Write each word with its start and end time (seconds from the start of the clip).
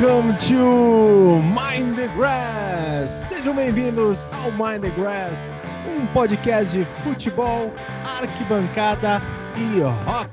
Welcome 0.00 0.38
to 0.48 1.42
Mind 1.42 1.94
the 1.94 2.08
Grass. 2.16 3.10
Sejam 3.10 3.54
bem-vindos 3.54 4.26
ao 4.32 4.50
Mind 4.50 4.80
the 4.80 4.88
Grass, 4.98 5.46
um 5.94 6.06
podcast 6.06 6.72
de 6.72 6.86
futebol, 6.86 7.70
arquibancada 8.18 9.20
e 9.58 9.82
rock, 9.82 10.32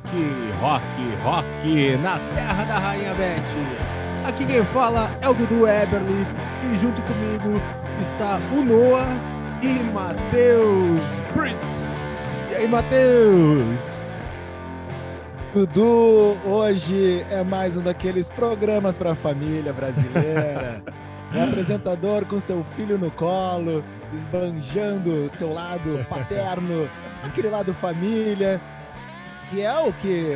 rock, 0.62 0.86
rock 1.22 1.98
na 1.98 2.18
terra 2.34 2.64
da 2.64 2.80
Rainha 2.80 3.14
Beth. 3.16 3.44
Aqui 4.26 4.46
quem 4.46 4.64
fala 4.64 5.12
é 5.20 5.28
o 5.28 5.34
Dudu 5.34 5.68
Eberly 5.68 6.26
e 6.64 6.76
junto 6.78 7.02
comigo 7.02 7.62
está 8.00 8.40
o 8.56 8.64
Noah 8.64 9.20
e 9.62 9.84
Matheus 9.92 11.04
Brits. 11.36 12.46
E 12.50 12.56
aí, 12.56 12.68
Matheus? 12.70 13.97
Dudu, 15.58 16.38
hoje 16.46 17.26
é 17.32 17.44
mais 17.44 17.76
um 17.76 17.82
daqueles 17.82 18.30
programas 18.30 18.96
para 18.96 19.14
a 19.14 19.16
família 19.16 19.74
brasileira. 19.74 20.84
O 21.34 21.42
apresentador 21.42 22.28
com 22.28 22.40
seu 22.40 22.64
filho 22.76 22.96
no 22.96 23.10
colo, 23.10 23.84
esbanjando 24.14 25.28
seu 25.28 25.52
lado 25.52 26.06
paterno, 26.08 26.88
aquele 27.24 27.50
lado 27.50 27.74
família, 27.74 28.62
que 29.50 29.64
é 29.64 29.76
o 29.80 29.92
que 29.94 30.32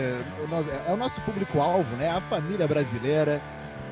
é 0.88 0.92
o 0.92 0.98
nosso 0.98 1.22
público-alvo, 1.22 1.96
né? 1.98 2.10
A 2.10 2.22
família 2.22 2.68
brasileira. 2.68 3.40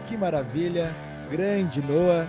Que 0.08 0.18
maravilha! 0.18 0.96
Grande 1.30 1.80
Noah. 1.80 2.28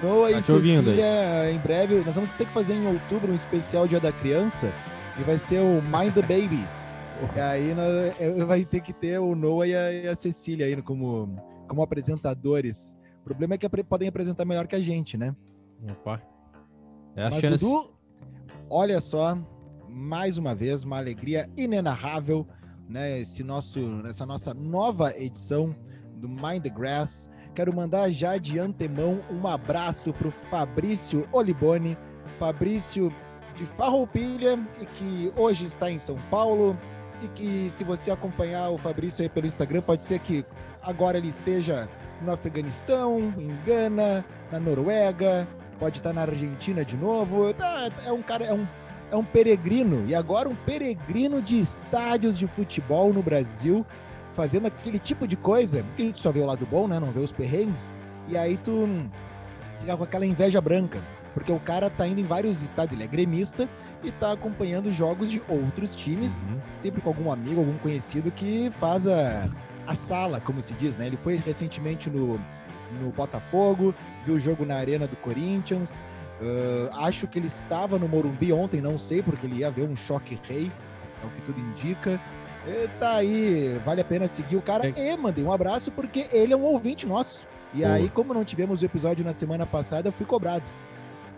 Noah 0.00 0.30
tá 0.30 0.38
e 0.38 0.42
Cecília, 0.44 1.50
em 1.50 1.58
breve, 1.58 1.96
nós 2.06 2.14
vamos 2.14 2.30
ter 2.30 2.46
que 2.46 2.52
fazer 2.52 2.74
em 2.74 2.86
outubro 2.86 3.32
um 3.32 3.34
especial 3.34 3.88
Dia 3.88 3.98
da 3.98 4.12
Criança 4.12 4.72
e 5.18 5.22
vai 5.24 5.36
ser 5.36 5.58
o 5.58 5.82
Mind 5.82 6.14
the 6.14 6.22
Babies. 6.22 6.93
E 7.36 7.40
aí 7.40 7.74
nós, 7.74 8.46
vai 8.46 8.64
ter 8.64 8.80
que 8.80 8.92
ter 8.92 9.18
o 9.18 9.34
Noah 9.34 9.66
e 9.66 9.74
a, 9.74 9.92
e 9.92 10.08
a 10.08 10.14
Cecília 10.14 10.66
aí 10.66 10.80
como, 10.82 11.36
como 11.68 11.82
apresentadores. 11.82 12.96
O 13.20 13.24
problema 13.24 13.54
é 13.54 13.58
que 13.58 13.68
podem 13.84 14.08
apresentar 14.08 14.44
melhor 14.44 14.66
que 14.66 14.76
a 14.76 14.80
gente, 14.80 15.16
né? 15.16 15.34
Opa. 15.90 16.22
É 17.16 17.24
a 17.24 17.30
Mas, 17.30 17.40
chance. 17.40 17.64
Dudu, 17.64 17.94
olha 18.68 19.00
só, 19.00 19.38
mais 19.88 20.38
uma 20.38 20.54
vez, 20.54 20.84
uma 20.84 20.98
alegria 20.98 21.48
inenarrável, 21.56 22.46
né? 22.88 23.20
Esse 23.20 23.42
nosso, 23.42 23.80
essa 24.06 24.26
nossa 24.26 24.52
nova 24.52 25.16
edição 25.16 25.74
do 26.16 26.28
Mind 26.28 26.62
the 26.62 26.70
Grass. 26.70 27.28
Quero 27.54 27.74
mandar 27.74 28.10
já 28.10 28.36
de 28.36 28.58
antemão 28.58 29.20
um 29.30 29.46
abraço 29.46 30.12
para 30.12 30.28
o 30.28 30.30
Fabrício 30.30 31.28
Oliboni, 31.32 31.96
Fabrício 32.38 33.14
de 33.54 33.64
Farroupilha, 33.66 34.58
que 34.94 35.32
hoje 35.36 35.64
está 35.64 35.90
em 35.90 35.98
São 35.98 36.18
Paulo, 36.30 36.76
e 37.22 37.28
que 37.28 37.70
se 37.70 37.84
você 37.84 38.10
acompanhar 38.10 38.70
o 38.70 38.78
Fabrício 38.78 39.22
aí 39.22 39.28
pelo 39.28 39.46
Instagram, 39.46 39.82
pode 39.82 40.04
ser 40.04 40.18
que 40.18 40.44
agora 40.82 41.18
ele 41.18 41.28
esteja 41.28 41.88
no 42.20 42.32
Afeganistão, 42.32 43.32
em 43.38 43.56
Gana, 43.64 44.24
na 44.50 44.60
Noruega, 44.60 45.46
pode 45.78 45.98
estar 45.98 46.12
na 46.12 46.22
Argentina 46.22 46.84
de 46.84 46.96
novo. 46.96 47.52
Tá, 47.54 47.90
é 48.04 48.12
um 48.12 48.22
cara, 48.22 48.44
é 48.44 48.52
um, 48.52 48.66
é 49.10 49.16
um 49.16 49.24
peregrino, 49.24 50.04
e 50.06 50.14
agora 50.14 50.48
um 50.48 50.54
peregrino 50.54 51.40
de 51.40 51.58
estádios 51.58 52.38
de 52.38 52.46
futebol 52.46 53.12
no 53.12 53.22
Brasil, 53.22 53.84
fazendo 54.32 54.66
aquele 54.66 54.98
tipo 54.98 55.26
de 55.26 55.36
coisa 55.36 55.84
que 55.96 56.02
a 56.02 56.06
gente 56.06 56.20
só 56.20 56.32
vê 56.32 56.40
o 56.40 56.46
lado 56.46 56.66
bom, 56.66 56.88
né? 56.88 56.98
Não 56.98 57.10
vê 57.10 57.20
os 57.20 57.32
perrengues. 57.32 57.94
E 58.28 58.36
aí 58.36 58.56
tu 58.56 58.88
fica 59.80 59.96
com 59.96 60.04
aquela 60.04 60.26
inveja 60.26 60.60
branca. 60.60 61.00
Porque 61.34 61.50
o 61.50 61.58
cara 61.58 61.90
tá 61.90 62.06
indo 62.06 62.20
em 62.20 62.24
vários 62.24 62.62
estádios, 62.62 62.94
ele 62.94 63.04
é 63.04 63.06
gremista 63.06 63.68
e 64.02 64.12
tá 64.12 64.32
acompanhando 64.32 64.90
jogos 64.90 65.30
de 65.30 65.42
outros 65.48 65.94
times, 65.94 66.42
uhum. 66.42 66.60
sempre 66.76 67.02
com 67.02 67.08
algum 67.08 67.30
amigo, 67.30 67.60
algum 67.60 67.76
conhecido 67.78 68.30
que 68.30 68.72
faz 68.78 69.06
a, 69.08 69.50
a 69.86 69.94
sala, 69.94 70.40
como 70.40 70.62
se 70.62 70.72
diz, 70.74 70.96
né? 70.96 71.08
Ele 71.08 71.16
foi 71.16 71.36
recentemente 71.36 72.08
no, 72.08 72.40
no 73.00 73.10
Botafogo, 73.10 73.94
viu 74.24 74.36
o 74.36 74.38
jogo 74.38 74.64
na 74.64 74.76
Arena 74.76 75.06
do 75.06 75.16
Corinthians. 75.16 76.04
Uh, 76.40 76.92
acho 77.00 77.26
que 77.26 77.38
ele 77.38 77.46
estava 77.46 77.98
no 77.98 78.08
Morumbi 78.08 78.52
ontem, 78.52 78.80
não 78.80 78.98
sei, 78.98 79.22
porque 79.22 79.46
ele 79.46 79.56
ia 79.56 79.70
ver 79.70 79.88
um 79.88 79.96
choque 79.96 80.38
rei, 80.48 80.70
é 81.22 81.26
o 81.26 81.30
que 81.30 81.42
tudo 81.42 81.60
indica. 81.60 82.20
E 82.66 82.88
tá 82.98 83.16
aí, 83.16 83.80
vale 83.84 84.00
a 84.00 84.04
pena 84.04 84.26
seguir 84.26 84.56
o 84.56 84.62
cara. 84.62 84.88
É. 84.96 85.12
E 85.12 85.16
mandei 85.16 85.44
um 85.44 85.52
abraço, 85.52 85.90
porque 85.90 86.28
ele 86.32 86.52
é 86.52 86.56
um 86.56 86.62
ouvinte 86.62 87.06
nosso. 87.06 87.46
E 87.74 87.82
Pô. 87.82 87.88
aí, 87.88 88.08
como 88.08 88.32
não 88.32 88.44
tivemos 88.44 88.82
o 88.82 88.84
episódio 88.84 89.24
na 89.24 89.32
semana 89.32 89.66
passada, 89.66 90.08
eu 90.08 90.12
fui 90.12 90.24
cobrado. 90.24 90.64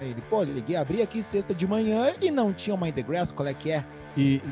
Ele, 0.01 0.23
pô, 0.29 0.43
liguei, 0.43 0.77
abri 0.77 1.01
aqui 1.01 1.23
sexta 1.23 1.55
de 1.55 1.67
manhã 1.67 2.12
e 2.21 2.31
não 2.31 2.53
tinha 2.53 2.75
uma 2.75 2.91
The 2.91 3.03
Grass, 3.03 3.33
qual 3.33 3.49
é 3.49 3.55
que 3.55 3.71
é? 3.71 3.84
E, 4.17 4.43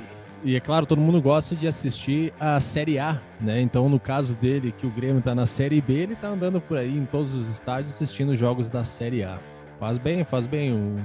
e 0.43 0.57
é 0.57 0.61
claro, 0.61 0.87
todo 0.87 1.01
mundo 1.01 1.21
gosta 1.21 1.55
de 1.55 1.67
assistir 1.67 2.33
a 2.41 2.59
Série 2.61 2.99
A, 2.99 3.21
né? 3.41 3.61
Então, 3.61 3.89
no 3.89 4.01
caso 4.01 4.35
dele, 4.35 4.73
que 4.77 4.87
o 4.87 4.91
Grêmio 4.91 5.21
tá 5.23 5.35
na 5.35 5.47
Série 5.47 5.81
B, 5.81 5.93
ele 5.95 6.17
tá 6.17 6.29
andando 6.29 6.61
por 6.61 6.79
aí 6.79 6.97
em 6.97 7.05
todos 7.05 7.35
os 7.35 7.49
estádios 7.49 7.95
assistindo 7.95 8.35
jogos 8.35 8.69
da 8.69 8.85
Série 8.85 9.23
A. 9.23 9.39
Faz 9.79 9.99
bem, 9.99 10.25
faz 10.25 10.47
bem 10.47 10.73
o 10.73 10.97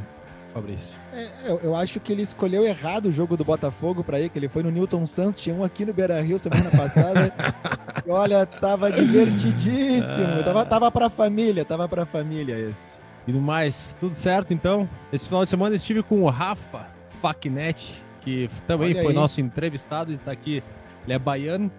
Fabrício. 0.54 0.94
É, 1.14 1.28
eu, 1.46 1.60
eu, 1.60 1.76
acho 1.76 2.00
que 2.00 2.12
ele 2.12 2.22
escolheu 2.22 2.64
errado 2.64 3.08
o 3.08 3.12
jogo 3.12 3.36
do 3.38 3.44
Botafogo 3.44 4.04
para 4.04 4.20
ir, 4.20 4.30
que 4.30 4.40
ele 4.40 4.48
foi 4.48 4.64
no 4.64 4.72
Newton 4.72 5.06
Santos, 5.06 5.40
tinha 5.40 5.56
um 5.56 5.64
aqui 5.64 5.86
no 5.86 5.94
Beira 5.94 6.22
Rio 6.22 6.40
semana 6.40 6.72
passada. 6.72 7.34
e 8.06 8.10
olha, 8.10 8.46
tava 8.46 8.92
divertidíssimo. 8.92 10.44
Tava, 10.44 10.66
tava 10.66 10.92
pra 10.92 11.10
família, 11.10 11.64
tava 11.64 11.88
pra 11.88 12.06
família 12.06 12.58
esse. 12.58 12.99
E 13.28 13.32
no 13.32 13.42
mais, 13.42 13.96
tudo 14.00 14.16
certo 14.16 14.54
então? 14.54 14.90
Esse 15.12 15.28
final 15.28 15.44
de 15.44 15.50
semana 15.50 15.76
estive 15.76 16.02
com 16.02 16.24
o 16.24 16.30
Rafa 16.30 16.88
Facnet, 17.10 18.02
que 18.22 18.50
também 18.68 18.92
Olha 18.92 19.02
foi 19.02 19.12
aí. 19.12 19.16
nosso 19.16 19.42
entrevistado, 19.42 20.12
está 20.12 20.32
aqui, 20.32 20.64
ele 21.04 21.14
é 21.14 21.20
baiano, 21.20 21.72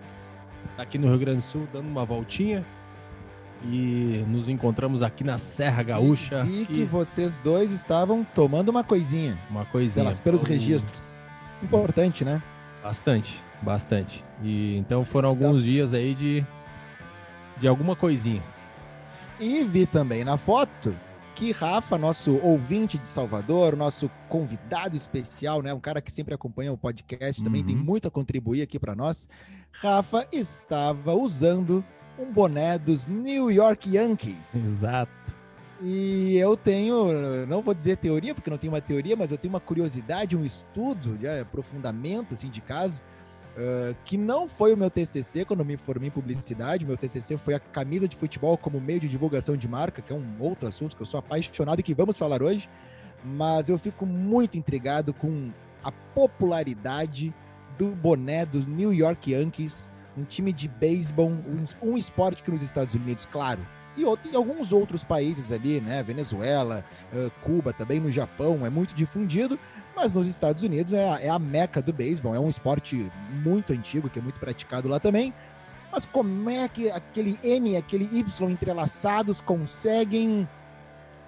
está 0.71 0.83
aqui 0.83 0.99
no 0.99 1.09
Rio 1.09 1.19
Grande 1.19 1.39
do 1.39 1.45
Sul 1.45 1.69
dando 1.73 1.89
uma 1.89 2.05
voltinha. 2.05 2.65
E 3.63 4.25
nos 4.27 4.49
encontramos 4.49 5.03
aqui 5.03 5.23
na 5.23 5.37
Serra 5.37 5.83
Gaúcha. 5.83 6.47
E, 6.49 6.63
e 6.63 6.67
que 6.67 6.85
vocês 6.85 7.41
dois 7.41 7.73
estavam 7.73 8.25
tomando 8.35 8.71
uma 8.71 8.83
coisinha. 8.83 9.39
Uma 9.51 9.67
coisinha. 9.67 10.03
Pelas, 10.03 10.19
pelos 10.19 10.43
registros. 10.45 11.13
Importante, 11.63 12.25
né? 12.25 12.43
Bastante, 12.83 13.43
bastante. 13.61 14.25
E 14.43 14.79
então 14.79 15.05
foram 15.05 15.29
alguns 15.29 15.63
dias 15.63 15.93
aí 15.93 16.15
de, 16.15 16.43
de 17.59 17.69
alguma 17.69 17.95
coisinha. 17.95 18.43
E 19.39 19.63
vi 19.63 19.85
também 19.85 20.25
na 20.25 20.39
foto 20.39 20.95
aqui, 21.41 21.53
Rafa, 21.53 21.97
nosso 21.97 22.37
ouvinte 22.43 22.99
de 22.99 23.09
Salvador, 23.09 23.75
nosso 23.75 24.11
convidado 24.29 24.95
especial, 24.95 25.63
né? 25.63 25.73
Um 25.73 25.81
cara 25.81 26.03
que 26.03 26.13
sempre 26.13 26.35
acompanha 26.35 26.71
o 26.71 26.77
podcast, 26.77 27.43
também 27.43 27.63
uhum. 27.63 27.67
tem 27.67 27.77
muito 27.77 28.07
a 28.07 28.11
contribuir 28.11 28.61
aqui 28.61 28.79
para 28.79 28.95
nós. 28.95 29.27
Rafa 29.73 30.29
estava 30.31 31.15
usando 31.15 31.83
um 32.19 32.31
boné 32.31 32.77
dos 32.77 33.07
New 33.07 33.51
York 33.51 33.97
Yankees. 33.97 34.55
Exato. 34.55 35.11
E 35.81 36.37
eu 36.37 36.59
tenho, 36.59 37.47
não 37.47 37.63
vou 37.63 37.73
dizer 37.73 37.97
teoria, 37.97 38.35
porque 38.35 38.51
não 38.51 38.59
tenho 38.59 38.75
uma 38.75 38.83
teoria, 38.83 39.17
mas 39.17 39.33
eu 39.33 39.39
tenho 39.39 39.55
uma 39.55 39.61
curiosidade, 39.61 40.37
um 40.37 40.45
estudo, 40.45 41.17
de 41.17 41.27
aprofundamento, 41.27 42.35
assim, 42.35 42.51
de 42.51 42.61
caso, 42.61 43.01
Uh, 43.51 43.97
que 44.05 44.17
não 44.17 44.47
foi 44.47 44.73
o 44.73 44.77
meu 44.77 44.89
TCC 44.89 45.45
quando 45.45 45.65
me 45.65 45.77
formei 45.77 46.09
em 46.09 46.11
publicidade. 46.11 46.87
Meu 46.87 46.97
TCC 46.97 47.37
foi 47.37 47.55
a 47.55 47.59
camisa 47.59 48.07
de 48.07 48.17
futebol 48.17 48.57
como 48.57 48.81
meio 48.81 49.01
de 49.01 49.09
divulgação 49.09 49.57
de 49.57 49.67
marca, 49.67 50.01
que 50.01 50.13
é 50.13 50.17
um 50.17 50.37
outro 50.39 50.69
assunto 50.69 50.97
que 50.97 51.03
eu 51.03 51.07
sou 51.07 51.19
apaixonado 51.19 51.81
e 51.81 51.83
que 51.83 51.93
vamos 51.93 52.17
falar 52.17 52.43
hoje. 52.43 52.71
Mas 53.25 53.69
eu 53.69 53.77
fico 53.77 54.07
muito 54.07 54.57
intrigado 54.57 55.13
com 55.13 55.51
a 55.83 55.91
popularidade 55.91 57.35
do 57.77 57.89
boné 57.89 58.47
do 58.47 58.61
New 58.67 58.93
York 58.93 59.33
Yankees, 59.33 59.91
um 60.17 60.25
time 60.25 60.53
de 60.53 60.69
beisebol, 60.69 61.31
um, 61.31 61.65
um 61.83 61.97
esporte 61.97 62.43
que 62.43 62.51
nos 62.51 62.63
Estados 62.63 62.95
Unidos, 62.95 63.27
claro, 63.27 63.67
e, 64.01 64.05
outro, 64.05 64.31
e, 64.31 64.37
alguns 64.37 64.73
outros 64.73 65.05
países 65.05 65.53
ali, 65.53 65.81
né? 65.81 66.03
Venezuela, 66.03 66.85
uh, 67.13 67.31
Cuba, 67.43 67.73
também 67.73 68.01
no 68.01 68.11
Japão, 68.11 68.65
é 68.65 68.71
muito 68.71 68.95
difundido, 68.95 69.59
mas 69.95 70.13
nos 70.13 70.27
Estados 70.27 70.63
Unidos 70.63 70.93
é 70.93 71.09
a, 71.09 71.21
é 71.21 71.29
a 71.29 71.39
meca 71.39 71.83
do 71.83 71.93
beisebol, 71.93 72.35
é 72.35 72.41
um 72.41 72.49
esporte 72.49 73.11
muito 73.43 73.73
antigo, 73.73 74.09
que 74.09 74.19
é 74.19 74.23
muito 74.23 74.41
praticado 74.41 74.89
lá 74.89 74.99
também. 74.99 75.35
Mas 75.93 76.07
como 76.07 76.49
é 76.49 76.69
que 76.69 76.91
aquele 76.91 77.39
M 77.43 77.73
e 77.73 77.77
aquele 77.77 78.05
Y 78.05 78.51
entrelaçados 78.51 79.41
conseguem, 79.41 80.49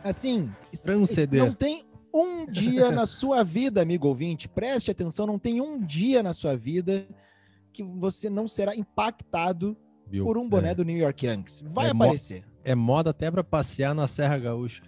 assim, 0.05 0.53
transcender? 0.83 1.45
Não 1.45 1.53
tem 1.53 1.85
um 2.15 2.47
dia 2.47 2.93
na 2.93 3.07
sua 3.07 3.43
vida, 3.43 3.83
amigo 3.83 4.07
ouvinte, 4.07 4.49
preste 4.49 4.91
atenção, 4.91 5.27
não 5.27 5.39
tem 5.39 5.61
um 5.61 5.81
dia 5.81 6.23
na 6.23 6.33
sua 6.33 6.57
vida 6.57 7.07
que 7.73 7.83
você 7.83 8.29
não 8.29 8.47
será 8.47 8.77
impactado 8.77 9.77
Viu? 10.07 10.25
por 10.25 10.37
um 10.37 10.49
boné 10.49 10.71
é. 10.71 10.75
do 10.75 10.85
New 10.85 10.97
York 10.97 11.27
Yankees. 11.27 11.63
Vai 11.67 11.89
é 11.89 11.91
aparecer. 11.91 12.45
É 12.65 12.75
moda 12.75 13.11
até 13.11 13.31
para 13.31 13.43
passear 13.43 13.95
na 13.95 14.07
Serra 14.07 14.39
Gaúcha. 14.39 14.83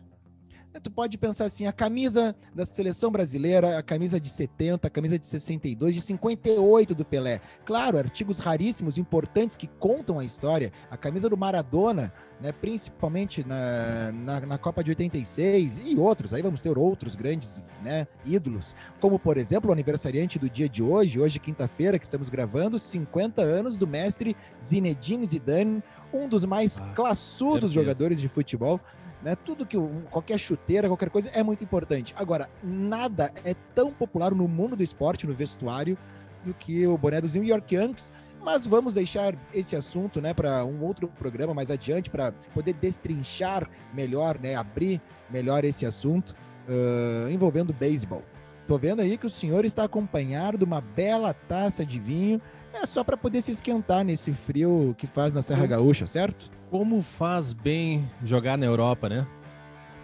Tu 0.82 0.90
pode 0.90 1.16
pensar 1.16 1.44
assim, 1.44 1.66
a 1.66 1.72
camisa 1.72 2.34
da 2.52 2.66
seleção 2.66 3.10
brasileira, 3.10 3.78
a 3.78 3.82
camisa 3.82 4.18
de 4.18 4.28
70, 4.28 4.88
a 4.88 4.90
camisa 4.90 5.16
de 5.16 5.24
62, 5.24 5.94
de 5.94 6.00
58 6.00 6.94
do 6.96 7.04
Pelé. 7.04 7.40
Claro, 7.64 7.96
artigos 7.96 8.40
raríssimos, 8.40 8.98
importantes 8.98 9.54
que 9.54 9.68
contam 9.68 10.18
a 10.18 10.24
história. 10.24 10.72
A 10.90 10.96
camisa 10.96 11.28
do 11.28 11.36
Maradona, 11.36 12.12
né, 12.40 12.50
principalmente 12.50 13.46
na, 13.46 14.10
na, 14.12 14.40
na 14.40 14.58
Copa 14.58 14.82
de 14.82 14.90
86 14.90 15.82
e 15.86 15.96
outros. 15.96 16.34
Aí 16.34 16.42
vamos 16.42 16.60
ter 16.60 16.76
outros 16.76 17.14
grandes 17.14 17.62
né, 17.82 18.08
ídolos, 18.24 18.74
como 19.00 19.16
por 19.16 19.36
exemplo 19.36 19.70
o 19.70 19.72
aniversariante 19.72 20.40
do 20.40 20.50
dia 20.50 20.68
de 20.68 20.82
hoje, 20.82 21.20
hoje 21.20 21.38
quinta-feira 21.38 22.00
que 22.00 22.04
estamos 22.04 22.28
gravando, 22.28 22.80
50 22.80 23.42
anos 23.42 23.78
do 23.78 23.86
mestre 23.86 24.36
Zinedine 24.60 25.24
Zidane, 25.24 25.82
um 26.18 26.28
dos 26.28 26.44
mais 26.44 26.80
ah, 26.80 26.92
classudos 26.94 27.72
jogadores 27.72 28.20
de 28.20 28.28
futebol 28.28 28.80
né? 29.24 29.34
Tudo 29.34 29.64
que 29.64 29.76
qualquer 30.10 30.38
chuteira, 30.38 30.86
qualquer 30.86 31.08
coisa 31.08 31.30
é 31.30 31.42
muito 31.42 31.64
importante. 31.64 32.14
Agora, 32.16 32.48
nada 32.62 33.32
é 33.42 33.54
tão 33.74 33.90
popular 33.90 34.32
no 34.34 34.46
mundo 34.46 34.76
do 34.76 34.82
esporte, 34.82 35.26
no 35.26 35.32
vestuário, 35.32 35.96
do 36.44 36.52
que 36.52 36.86
o 36.86 36.98
boné 36.98 37.22
dos 37.22 37.34
New 37.34 37.42
York 37.42 37.74
Yankees. 37.74 38.12
Mas 38.44 38.66
vamos 38.66 38.92
deixar 38.92 39.34
esse 39.54 39.74
assunto, 39.74 40.20
né, 40.20 40.34
para 40.34 40.62
um 40.66 40.84
outro 40.84 41.08
programa 41.08 41.54
mais 41.54 41.70
adiante, 41.70 42.10
para 42.10 42.32
poder 42.52 42.74
destrinchar 42.74 43.66
melhor, 43.94 44.38
né, 44.38 44.54
abrir 44.54 45.00
melhor 45.30 45.64
esse 45.64 45.86
assunto 45.86 46.36
uh, 46.68 47.30
envolvendo 47.30 47.72
beisebol. 47.72 48.22
Tô 48.68 48.76
vendo 48.76 49.00
aí 49.00 49.16
que 49.16 49.26
o 49.26 49.30
senhor 49.30 49.64
está 49.64 49.84
acompanhado 49.84 50.58
de 50.58 50.64
uma 50.64 50.82
bela 50.82 51.32
taça 51.32 51.86
de 51.86 51.98
vinho. 51.98 52.40
É 52.74 52.86
só 52.86 53.02
para 53.02 53.16
poder 53.16 53.40
se 53.40 53.50
esquentar 53.50 54.04
nesse 54.04 54.32
frio 54.32 54.94
que 54.98 55.06
faz 55.06 55.32
na 55.32 55.40
Serra 55.42 55.66
Gaúcha, 55.66 56.06
certo? 56.06 56.50
como 56.74 57.02
faz 57.02 57.52
bem 57.52 58.10
jogar 58.24 58.58
na 58.58 58.66
Europa, 58.66 59.08
né? 59.08 59.24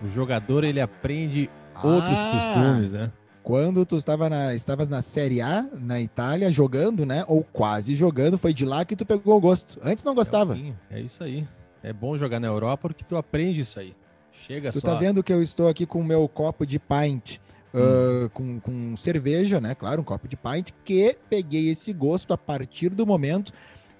O 0.00 0.08
jogador 0.08 0.62
ele 0.62 0.80
aprende 0.80 1.50
outros 1.74 2.16
ah, 2.16 2.30
costumes, 2.32 2.92
né? 2.92 3.10
Quando 3.42 3.84
tu 3.84 3.96
estava 3.96 4.30
na, 4.30 4.54
estavas 4.54 4.88
na 4.88 5.02
Série 5.02 5.40
A, 5.40 5.66
na 5.72 6.00
Itália, 6.00 6.48
jogando, 6.48 7.04
né? 7.04 7.24
Ou 7.26 7.42
quase 7.42 7.96
jogando, 7.96 8.38
foi 8.38 8.54
de 8.54 8.64
lá 8.64 8.84
que 8.84 8.94
tu 8.94 9.04
pegou 9.04 9.36
o 9.36 9.40
gosto. 9.40 9.80
Antes 9.82 10.04
não 10.04 10.14
gostava. 10.14 10.56
É, 10.56 10.98
é 10.98 11.00
isso 11.00 11.24
aí. 11.24 11.44
É 11.82 11.92
bom 11.92 12.16
jogar 12.16 12.38
na 12.38 12.46
Europa 12.46 12.82
porque 12.82 13.02
tu 13.02 13.16
aprende 13.16 13.62
isso 13.62 13.80
aí. 13.80 13.92
Chega 14.30 14.70
tu 14.70 14.80
só. 14.80 14.80
Tu 14.80 14.92
tá 14.92 14.94
vendo 15.00 15.24
que 15.24 15.32
eu 15.32 15.42
estou 15.42 15.66
aqui 15.66 15.84
com 15.84 15.98
o 15.98 16.04
meu 16.04 16.28
copo 16.28 16.64
de 16.64 16.78
pint. 16.78 17.40
Hum. 17.72 18.24
Uh, 18.24 18.30
com, 18.30 18.60
com 18.60 18.96
cerveja, 18.96 19.60
né? 19.60 19.74
Claro, 19.74 20.00
um 20.00 20.04
copo 20.04 20.26
de 20.26 20.36
pint, 20.36 20.70
que 20.84 21.16
peguei 21.28 21.68
esse 21.70 21.92
gosto 21.92 22.32
a 22.32 22.38
partir 22.38 22.90
do 22.90 23.06
momento 23.06 23.52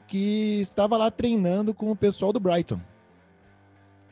que 0.07 0.61
estava 0.61 0.97
lá 0.97 1.11
treinando 1.11 1.73
com 1.73 1.91
o 1.91 1.97
pessoal 1.97 2.33
do 2.33 2.41
Brighton. 2.41 2.81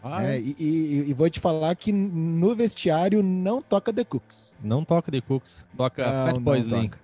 Ah, 0.03 0.25
é, 0.25 0.37
é? 0.37 0.41
E, 0.41 0.57
e, 0.59 1.11
e, 1.11 1.15
vou 1.15 1.29
te 1.29 1.41
falar 1.41 1.75
que 1.75 1.93
no 1.93 2.55
vestiário 2.55 3.21
não 3.23 3.61
toca 3.61 3.93
The 3.93 4.05
Cooks. 4.05 4.57
Não 4.63 4.85
toca 4.85 5.11
The 5.11 5.21
Cooks, 5.21 5.67
toca 5.77 6.05
não, 6.07 6.27
Fat 6.27 6.41
Boy 6.41 6.59
Slim. 6.61 6.89
Toca. 6.89 7.01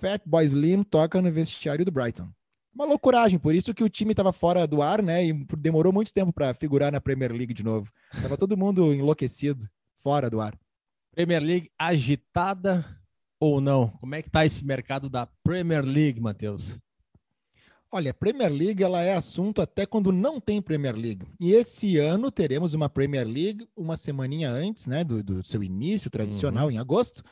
Fat 0.00 0.22
Boy 0.24 0.44
Slim 0.44 0.82
toca 0.84 1.20
no 1.20 1.32
vestiário 1.32 1.84
do 1.84 1.90
Brighton. 1.90 2.28
Uma 2.72 2.84
loucuragem, 2.84 3.38
por 3.38 3.52
isso 3.52 3.74
que 3.74 3.82
o 3.82 3.88
time 3.88 4.12
estava 4.12 4.32
fora 4.32 4.64
do 4.64 4.80
ar, 4.80 5.02
né? 5.02 5.24
E 5.26 5.32
demorou 5.58 5.92
muito 5.92 6.14
tempo 6.14 6.32
para 6.32 6.54
figurar 6.54 6.92
na 6.92 7.00
Premier 7.00 7.32
League 7.32 7.52
de 7.52 7.64
novo. 7.64 7.90
Tava 8.22 8.36
todo 8.36 8.56
mundo 8.56 8.94
enlouquecido, 8.94 9.68
fora 9.98 10.30
do 10.30 10.40
ar. 10.40 10.54
Premier 11.20 11.42
League 11.42 11.70
agitada 11.78 12.82
ou 13.38 13.60
não? 13.60 13.88
Como 14.00 14.14
é 14.14 14.22
que 14.22 14.30
tá 14.30 14.46
esse 14.46 14.64
mercado 14.64 15.10
da 15.10 15.26
Premier 15.44 15.84
League, 15.84 16.18
Matheus? 16.18 16.78
Olha, 17.92 18.10
a 18.10 18.14
Premier 18.14 18.50
League 18.50 18.82
ela 18.82 19.02
é 19.02 19.14
assunto 19.14 19.60
até 19.60 19.84
quando 19.84 20.12
não 20.12 20.40
tem 20.40 20.62
Premier 20.62 20.96
League. 20.96 21.26
E 21.38 21.52
esse 21.52 21.98
ano 21.98 22.30
teremos 22.30 22.72
uma 22.72 22.88
Premier 22.88 23.26
League 23.26 23.68
uma 23.76 23.98
semaninha 23.98 24.50
antes, 24.50 24.86
né, 24.86 25.04
do, 25.04 25.22
do 25.22 25.46
seu 25.46 25.62
início 25.62 26.08
tradicional 26.08 26.68
uhum. 26.68 26.70
em 26.70 26.78
agosto, 26.78 27.22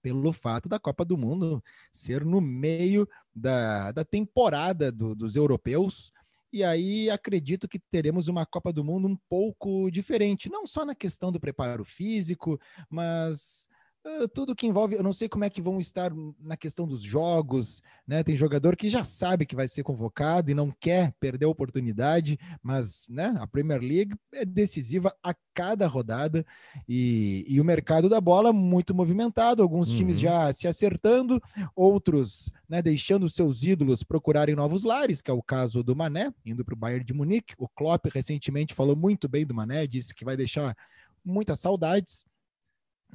pelo 0.00 0.32
fato 0.32 0.66
da 0.66 0.78
Copa 0.78 1.04
do 1.04 1.18
Mundo 1.18 1.62
ser 1.92 2.24
no 2.24 2.40
meio 2.40 3.06
da, 3.34 3.92
da 3.92 4.06
temporada 4.06 4.90
do, 4.90 5.14
dos 5.14 5.36
europeus. 5.36 6.10
E 6.52 6.62
aí 6.64 7.10
acredito 7.10 7.68
que 7.68 7.78
teremos 7.78 8.28
uma 8.28 8.46
Copa 8.46 8.72
do 8.72 8.84
Mundo 8.84 9.08
um 9.08 9.16
pouco 9.28 9.90
diferente, 9.90 10.48
não 10.48 10.66
só 10.66 10.84
na 10.84 10.94
questão 10.94 11.30
do 11.32 11.40
preparo 11.40 11.84
físico, 11.84 12.58
mas 12.88 13.68
tudo 14.32 14.54
que 14.54 14.66
envolve, 14.66 14.94
eu 14.94 15.02
não 15.02 15.12
sei 15.12 15.28
como 15.28 15.44
é 15.44 15.50
que 15.50 15.60
vão 15.60 15.80
estar 15.80 16.12
na 16.40 16.56
questão 16.56 16.86
dos 16.86 17.02
jogos, 17.02 17.82
né? 18.06 18.22
Tem 18.22 18.36
jogador 18.36 18.76
que 18.76 18.88
já 18.88 19.04
sabe 19.04 19.46
que 19.46 19.56
vai 19.56 19.66
ser 19.66 19.82
convocado 19.82 20.50
e 20.50 20.54
não 20.54 20.70
quer 20.70 21.12
perder 21.18 21.46
a 21.46 21.48
oportunidade, 21.48 22.38
mas, 22.62 23.04
né? 23.08 23.34
A 23.38 23.46
Premier 23.46 23.80
League 23.80 24.14
é 24.32 24.44
decisiva 24.44 25.14
a 25.22 25.34
cada 25.52 25.86
rodada 25.86 26.44
e, 26.88 27.44
e 27.48 27.60
o 27.60 27.64
mercado 27.64 28.08
da 28.08 28.20
bola 28.20 28.52
muito 28.52 28.94
movimentado, 28.94 29.62
alguns 29.62 29.90
uhum. 29.90 29.96
times 29.96 30.20
já 30.20 30.52
se 30.52 30.68
acertando, 30.68 31.40
outros, 31.74 32.52
né? 32.68 32.80
Deixando 32.80 33.28
seus 33.28 33.64
ídolos 33.64 34.02
procurarem 34.02 34.54
novos 34.54 34.84
lares, 34.84 35.20
que 35.20 35.30
é 35.30 35.34
o 35.34 35.42
caso 35.42 35.82
do 35.82 35.96
Mané 35.96 36.32
indo 36.44 36.64
para 36.64 36.74
o 36.74 36.78
Bayern 36.78 37.04
de 37.04 37.14
Munique. 37.14 37.54
O 37.58 37.68
Klopp 37.68 38.06
recentemente 38.12 38.74
falou 38.74 38.94
muito 38.94 39.28
bem 39.28 39.44
do 39.44 39.54
Mané, 39.54 39.86
disse 39.86 40.14
que 40.14 40.24
vai 40.24 40.36
deixar 40.36 40.76
muitas 41.24 41.58
saudades 41.58 42.24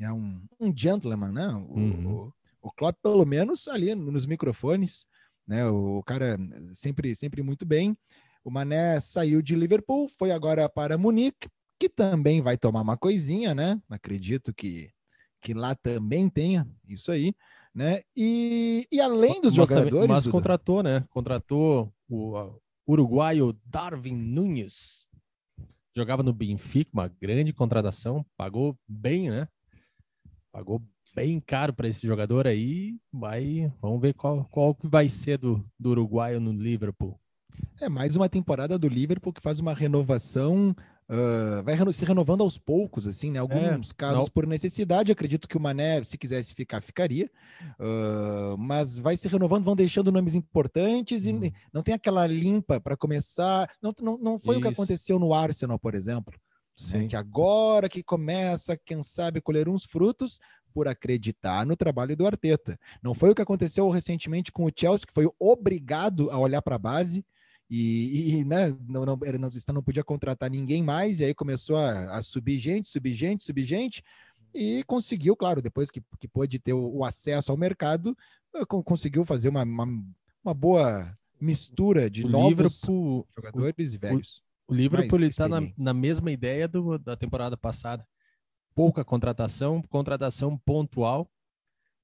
é 0.02 0.12
um, 0.12 0.42
um 0.60 0.76
gentleman, 0.76 1.32
né? 1.32 1.48
O, 1.48 1.80
uhum. 1.80 2.08
o, 2.08 2.34
o 2.62 2.72
Klopp, 2.72 2.98
pelo 3.02 3.26
menos, 3.26 3.68
ali 3.68 3.94
nos 3.96 4.26
microfones, 4.26 5.06
né? 5.48 5.66
O 5.68 6.02
cara 6.04 6.38
sempre, 6.74 7.16
sempre 7.16 7.42
muito 7.42 7.66
bem. 7.66 7.98
O 8.44 8.50
Mané 8.50 9.00
saiu 9.00 9.42
de 9.42 9.56
Liverpool, 9.56 10.10
foi 10.10 10.32
agora 10.32 10.68
para 10.68 10.98
Munique, 10.98 11.48
que 11.80 11.88
também 11.88 12.42
vai 12.42 12.58
tomar 12.58 12.82
uma 12.82 12.98
coisinha, 12.98 13.54
né? 13.54 13.80
Acredito 13.90 14.54
que, 14.54 14.90
que 15.42 15.54
lá 15.54 15.76
também 15.76 16.30
tenha 16.30 16.68
isso 16.88 17.12
aí, 17.12 17.34
né? 17.74 18.02
E, 18.16 18.88
e 18.92 19.00
além 19.00 19.40
dos 19.42 19.56
mas, 19.58 19.70
jogadores. 19.70 20.08
Mas 20.08 20.28
contratou, 20.28 20.82
né? 20.82 21.06
Contratou 21.10 21.94
o 22.10 22.60
uruguaio 22.88 23.58
Darwin 23.66 24.16
Nunes. 24.16 25.08
Jogava 25.96 26.24
no 26.24 26.34
Benfica, 26.34 26.90
uma 26.94 27.08
grande 27.08 27.52
contratação, 27.52 28.26
pagou 28.38 28.78
bem, 28.88 29.30
né? 29.30 29.48
Pagou 30.52 30.82
bem 31.16 31.40
caro 31.40 31.74
para 31.74 31.88
esse 31.88 32.06
jogador 32.06 32.48
aí. 32.48 33.00
Vai, 33.12 33.72
vamos 33.82 34.02
ver 34.02 34.14
qual, 34.14 34.46
qual 34.52 34.76
que 34.76 34.88
vai 34.88 35.08
ser 35.08 35.38
do, 35.38 35.64
do 35.80 35.92
uruguaio 35.92 36.40
no 36.40 36.52
Liverpool. 36.52 37.20
É 37.80 37.90
mais 37.90 38.16
uma 38.16 38.30
temporada 38.30 38.78
do 38.78 38.88
Liverpool 38.88 39.34
que 39.34 39.42
faz 39.42 39.60
uma 39.60 39.74
renovação, 39.74 40.76
uh, 41.10 41.64
vai 41.64 41.76
se 41.94 42.06
renovando 42.06 42.42
aos 42.42 42.58
poucos, 42.58 43.08
assim, 43.08 43.32
né? 43.32 43.40
Alguns 43.40 43.92
é, 43.92 43.94
casos 43.96 44.20
não. 44.20 44.28
por 44.28 44.48
necessidade, 44.48 45.12
acredito 45.12 45.48
que 45.48 45.58
o 45.58 45.60
Mané, 45.60 46.04
se 46.04 46.18
quisesse 46.18 46.54
ficar, 46.54 46.82
ficaria. 46.82 47.30
Uh, 47.80 48.58
mas 48.58 48.98
vai 48.98 49.18
se 49.18 49.28
renovando, 49.28 49.66
vão 49.66 49.76
deixando 49.76 50.12
nomes 50.12 50.36
importantes 50.36 51.26
hum. 51.26 51.44
e 51.44 51.54
não 51.74 51.82
tem 51.82 51.94
aquela 51.94 52.28
limpa 52.28 52.80
para 52.80 52.96
começar. 52.96 53.70
Não, 53.82 53.94
não, 54.02 54.18
não 54.18 54.40
foi 54.40 54.56
Isso. 54.56 54.60
o 54.60 54.68
que 54.68 54.74
aconteceu 54.74 55.20
no 55.20 55.34
Arsenal, 55.34 55.80
por 55.80 55.96
exemplo. 55.96 56.34
Né? 56.90 57.08
Que 57.08 57.16
agora 57.16 57.90
que 57.90 58.02
começa, 58.02 58.78
quem 58.78 59.04
sabe, 59.04 59.42
colher 59.42 59.70
uns 59.70 59.84
frutos 59.86 60.40
por 60.74 60.88
acreditar 60.88 61.66
no 61.66 61.76
trabalho 61.76 62.16
do 62.16 62.26
Arteta. 62.26 62.80
Não 63.04 63.14
foi 63.14 63.32
o 63.32 63.36
que 63.36 63.42
aconteceu 63.42 63.90
recentemente 63.90 64.52
com 64.52 64.66
o 64.66 64.72
Chelsea, 64.74 65.06
que 65.06 65.14
foi 65.14 65.30
obrigado 65.38 66.32
a 66.32 66.40
olhar 66.40 66.62
para 66.62 66.76
a 66.76 66.80
base 66.80 67.26
e, 67.70 68.40
e 68.40 68.46
né, 68.46 68.76
não, 68.86 69.06
não, 69.06 69.18
não, 69.18 69.50
não 69.74 69.84
podia 69.84 70.04
contratar 70.04 70.50
ninguém 70.50 70.84
mais, 70.84 71.20
e 71.20 71.26
aí 71.26 71.34
começou 71.34 71.78
a, 71.78 72.18
a 72.18 72.22
subir 72.22 72.60
gente, 72.60 72.90
subir 72.90 73.14
gente, 73.14 73.44
subir 73.44 73.64
gente, 73.64 74.04
e 74.54 74.84
conseguiu, 74.84 75.38
claro, 75.38 75.62
depois 75.62 75.90
que, 75.90 76.04
que 76.20 76.28
pôde 76.28 76.60
ter 76.60 76.74
o, 76.74 76.98
o 76.98 77.06
acesso 77.06 77.50
ao 77.50 77.58
mercado, 77.58 78.16
eh, 78.54 78.66
conseguiu 78.66 79.24
fazer 79.24 79.48
uma, 79.48 79.64
uma, 79.64 79.88
uma 80.44 80.54
boa 80.54 81.18
mistura 81.40 82.10
de 82.10 82.26
o 82.26 82.30
novos 82.30 82.50
Liverpool, 82.50 83.28
jogadores 83.34 83.94
o, 83.94 83.96
e 83.96 83.98
velhos. 83.98 84.44
O 84.72 84.74
Liverpool 84.74 85.26
está 85.26 85.50
na, 85.50 85.60
na, 85.78 85.94
mesma 85.94 86.32
ideia 86.32 86.66
do, 86.66 86.98
da 86.98 87.18
temporada 87.18 87.58
passada. 87.58 88.08
Pouca 88.74 89.04
contratação, 89.04 89.82
contratação 89.82 90.58
pontual. 90.58 91.30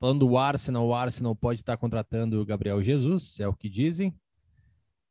Falando 0.01 0.27
do 0.27 0.37
Arsenal, 0.37 0.85
o 0.85 0.93
Arsenal 0.93 1.33
pode 1.33 1.61
estar 1.61 1.77
contratando 1.77 2.41
o 2.41 2.45
Gabriel 2.45 2.83
Jesus, 2.83 3.39
é 3.39 3.47
o 3.47 3.53
que 3.53 3.69
dizem. 3.69 4.09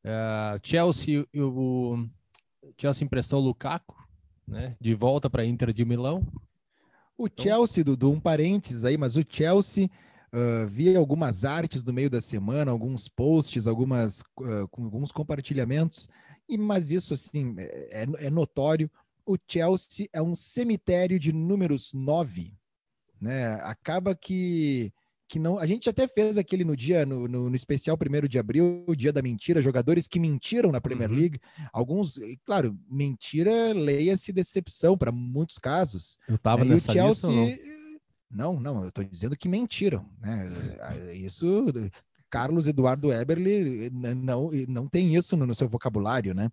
Uh, 0.04 0.60
Chelsea, 0.62 1.26
o, 1.34 2.06
Chelsea 2.78 3.06
emprestou 3.06 3.40
o 3.40 3.46
Lukaku, 3.46 3.96
né, 4.46 4.76
de 4.78 4.94
volta 4.94 5.30
para 5.30 5.42
a 5.42 5.46
Inter 5.46 5.72
de 5.72 5.84
Milão. 5.86 6.30
O 7.16 7.26
então... 7.26 7.42
Chelsea, 7.42 7.82
Dudu, 7.82 8.12
um 8.12 8.20
parênteses 8.20 8.84
aí, 8.84 8.98
mas 8.98 9.16
o 9.16 9.25
Chelsea 9.26 9.88
uh, 10.30 10.68
via 10.68 10.98
algumas 10.98 11.46
artes 11.46 11.82
no 11.82 11.92
meio 11.94 12.10
da 12.10 12.20
semana, 12.20 12.70
alguns 12.70 13.08
posts, 13.08 13.66
algumas, 13.66 14.20
uh, 14.40 14.68
com 14.70 14.84
alguns 14.84 15.10
compartilhamentos 15.10 16.06
e, 16.49 16.57
mas 16.57 16.91
isso, 16.91 17.15
assim, 17.15 17.55
é, 17.59 18.03
é, 18.03 18.26
é 18.26 18.31
notório. 18.31 18.91
O 19.25 19.37
Chelsea 19.49 20.09
é 20.12 20.23
um 20.23 20.37
cemitério 20.37 21.19
de 21.19 21.33
números 21.33 21.93
nove. 21.93 22.55
Né? 23.21 23.55
Acaba 23.62 24.15
que, 24.15 24.93
que 25.29 25.38
não. 25.38 25.59
A 25.59 25.67
gente 25.67 25.91
até 25.91 26.07
fez 26.07 26.38
aquele 26.38 26.65
no 26.65 26.76
dia, 26.76 27.05
no, 27.05 27.26
no, 27.26 27.50
no 27.50 27.57
especial 27.57 27.99
primeiro 27.99 28.29
de 28.29 28.38
abril, 28.38 28.85
o 28.87 28.95
dia 28.95 29.12
da 29.12 29.23
mentira, 29.23 29.62
jogadores 29.62 30.07
que 30.07 30.21
mentiram 30.21 30.71
na 30.71 30.81
Premier 30.81 31.11
uhum. 31.11 31.17
League. 31.17 31.41
Alguns, 31.73 32.21
claro, 32.45 32.79
mentira, 32.88 33.73
leia-se 33.73 34.33
decepção 34.33 34.97
para 34.97 35.11
muitos 35.11 35.59
casos. 35.59 36.19
Eu 36.29 36.38
tava 36.38 36.62
é, 36.62 36.65
nessa 36.67 36.91
o 36.91 36.93
Chelsea, 36.93 37.31
lista, 37.31 37.65
não? 38.31 38.55
não, 38.55 38.61
não, 38.61 38.83
eu 38.83 38.88
estou 38.91 39.03
dizendo 39.03 39.37
que 39.37 39.49
mentiram, 39.49 40.09
né? 40.21 40.47
Isso. 41.15 41.73
Carlos 42.30 42.66
Eduardo 42.66 43.12
Eberle 43.12 43.90
não, 43.90 44.50
não 44.68 44.88
tem 44.88 45.14
isso 45.14 45.37
no, 45.37 45.47
no 45.47 45.54
seu 45.54 45.68
vocabulário, 45.68 46.35
né? 46.35 46.50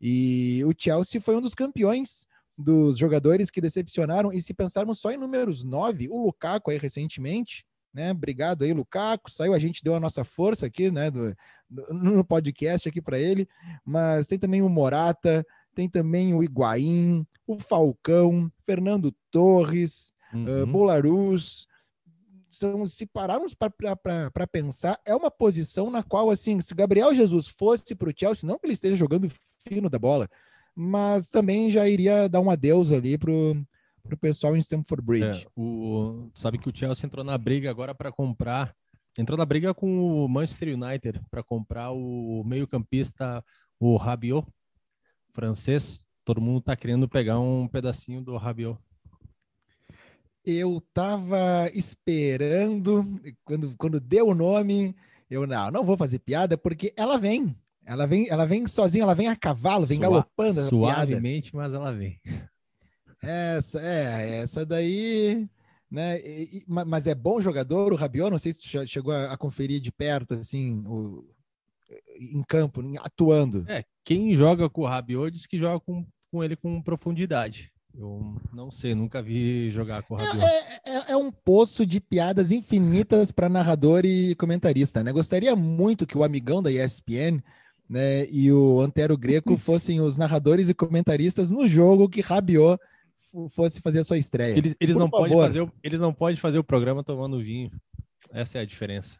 E 0.00 0.62
o 0.64 0.72
Chelsea 0.76 1.20
foi 1.20 1.36
um 1.36 1.40
dos 1.40 1.54
campeões 1.54 2.26
dos 2.56 2.98
jogadores 2.98 3.50
que 3.50 3.60
decepcionaram. 3.60 4.32
E 4.32 4.40
se 4.42 4.52
pensarmos 4.52 4.98
só 4.98 5.10
em 5.10 5.16
números 5.16 5.62
9, 5.62 6.08
o 6.08 6.24
Lukaku 6.24 6.70
aí 6.70 6.78
recentemente, 6.78 7.64
né? 7.94 8.10
Obrigado 8.10 8.64
aí, 8.64 8.72
Lukaku. 8.72 9.30
Saiu, 9.30 9.54
a 9.54 9.58
gente 9.58 9.84
deu 9.84 9.94
a 9.94 10.00
nossa 10.00 10.24
força 10.24 10.66
aqui, 10.66 10.90
né? 10.90 11.10
Do, 11.10 11.36
no 11.90 12.24
podcast 12.24 12.88
aqui 12.88 13.00
para 13.00 13.18
ele. 13.18 13.48
Mas 13.84 14.26
tem 14.26 14.38
também 14.38 14.62
o 14.62 14.68
Morata, 14.68 15.46
tem 15.74 15.88
também 15.88 16.34
o 16.34 16.42
Higuaín, 16.42 17.26
o 17.46 17.58
Falcão, 17.58 18.50
Fernando 18.66 19.14
Torres, 19.30 20.12
uhum. 20.32 20.62
uh, 20.62 20.66
Bolarus. 20.66 21.68
São, 22.48 22.86
se 22.86 23.06
pararmos 23.06 23.54
para 23.54 24.46
pensar, 24.50 24.98
é 25.04 25.14
uma 25.14 25.30
posição 25.30 25.90
na 25.90 26.02
qual, 26.02 26.30
assim, 26.30 26.60
se 26.60 26.74
Gabriel 26.74 27.14
Jesus 27.14 27.46
fosse 27.46 27.94
para 27.94 28.08
o 28.08 28.14
Chelsea, 28.16 28.48
não 28.48 28.58
que 28.58 28.66
ele 28.66 28.72
esteja 28.72 28.96
jogando 28.96 29.30
fino 29.66 29.90
da 29.90 29.98
bola, 29.98 30.28
mas 30.74 31.28
também 31.28 31.70
já 31.70 31.86
iria 31.88 32.28
dar 32.28 32.40
um 32.40 32.50
adeus 32.50 32.90
ali 32.90 33.18
para 33.18 33.30
o 33.30 34.18
pessoal 34.18 34.56
em 34.56 34.60
Stamford 34.60 35.04
Bridge. 35.04 35.44
É, 35.44 35.50
o, 35.54 36.30
sabe 36.32 36.56
que 36.56 36.68
o 36.68 36.72
Chelsea 36.74 37.06
entrou 37.06 37.24
na 37.24 37.36
briga 37.36 37.68
agora 37.68 37.94
para 37.94 38.10
comprar, 38.10 38.74
entrou 39.18 39.36
na 39.36 39.44
briga 39.44 39.74
com 39.74 40.24
o 40.24 40.28
Manchester 40.28 40.74
United 40.74 41.20
para 41.30 41.42
comprar 41.42 41.90
o 41.90 42.42
meio-campista, 42.46 43.44
o 43.78 43.96
Rabiot, 43.96 44.46
francês. 45.32 46.02
Todo 46.24 46.40
mundo 46.40 46.60
está 46.60 46.76
querendo 46.76 47.08
pegar 47.08 47.38
um 47.38 47.68
pedacinho 47.68 48.22
do 48.22 48.36
Rabiot. 48.36 48.78
Eu 50.50 50.78
estava 50.78 51.70
esperando, 51.74 53.04
quando, 53.44 53.74
quando 53.76 54.00
deu 54.00 54.28
o 54.28 54.34
nome, 54.34 54.96
eu 55.28 55.46
não, 55.46 55.70
não 55.70 55.84
vou 55.84 55.94
fazer 55.94 56.20
piada, 56.20 56.56
porque 56.56 56.90
ela 56.96 57.18
vem. 57.18 57.54
Ela 57.84 58.06
vem, 58.06 58.30
ela 58.30 58.46
vem 58.46 58.66
sozinha, 58.66 59.02
ela 59.02 59.14
vem 59.14 59.28
a 59.28 59.36
cavalo, 59.36 59.84
vem 59.84 59.98
Sua, 59.98 60.08
galopando. 60.08 60.60
Suavemente, 60.66 61.54
mas 61.54 61.74
ela 61.74 61.92
vem. 61.92 62.18
Essa, 63.22 63.78
é, 63.82 64.38
essa 64.38 64.64
daí, 64.64 65.46
né? 65.90 66.18
E, 66.20 66.64
mas 66.66 67.06
é 67.06 67.14
bom 67.14 67.42
jogador 67.42 67.92
o 67.92 67.96
Rabiot? 67.96 68.30
Não 68.30 68.38
sei 68.38 68.54
se 68.54 68.60
tu 68.60 68.86
chegou 68.86 69.12
a, 69.12 69.32
a 69.32 69.36
conferir 69.36 69.80
de 69.80 69.92
perto, 69.92 70.32
assim, 70.32 70.82
o, 70.86 71.28
em 72.18 72.42
campo, 72.42 72.82
atuando. 73.00 73.66
É, 73.68 73.84
quem 74.02 74.34
joga 74.34 74.70
com 74.70 74.80
o 74.80 74.86
Rabiot 74.86 75.30
diz 75.30 75.46
que 75.46 75.58
joga 75.58 75.78
com, 75.80 76.06
com 76.30 76.42
ele 76.42 76.56
com 76.56 76.80
profundidade. 76.80 77.70
Eu 77.98 78.36
não 78.52 78.70
sei, 78.70 78.94
nunca 78.94 79.20
vi 79.20 79.72
jogar 79.72 80.04
com 80.04 80.14
o 80.14 80.16
Rabiot. 80.16 80.44
É, 80.44 80.90
é, 80.90 81.12
é 81.12 81.16
um 81.16 81.32
poço 81.32 81.84
de 81.84 81.98
piadas 82.00 82.52
infinitas 82.52 83.32
para 83.32 83.48
narrador 83.48 84.04
e 84.04 84.36
comentarista, 84.36 85.02
né? 85.02 85.12
Gostaria 85.12 85.56
muito 85.56 86.06
que 86.06 86.16
o 86.16 86.22
amigão 86.22 86.62
da 86.62 86.70
ESPN 86.70 87.42
né, 87.90 88.24
e 88.30 88.52
o 88.52 88.80
Antero 88.80 89.18
Greco 89.18 89.56
fossem 89.56 90.00
os 90.00 90.16
narradores 90.16 90.68
e 90.68 90.74
comentaristas 90.74 91.50
no 91.50 91.66
jogo 91.66 92.08
que 92.08 92.20
Rabiot 92.20 92.80
fosse 93.50 93.80
fazer 93.80 93.98
a 93.98 94.04
sua 94.04 94.16
estreia. 94.16 94.56
Eles, 94.56 94.76
eles 94.78 94.94
não 94.94 95.10
podem 95.10 95.36
fazer 95.36 95.62
o, 95.62 95.72
eles 95.82 96.00
não 96.00 96.14
podem 96.14 96.36
fazer 96.36 96.58
o 96.58 96.64
programa 96.64 97.02
tomando 97.02 97.42
vinho. 97.42 97.72
Essa 98.30 98.58
é 98.58 98.60
a 98.60 98.64
diferença. 98.64 99.18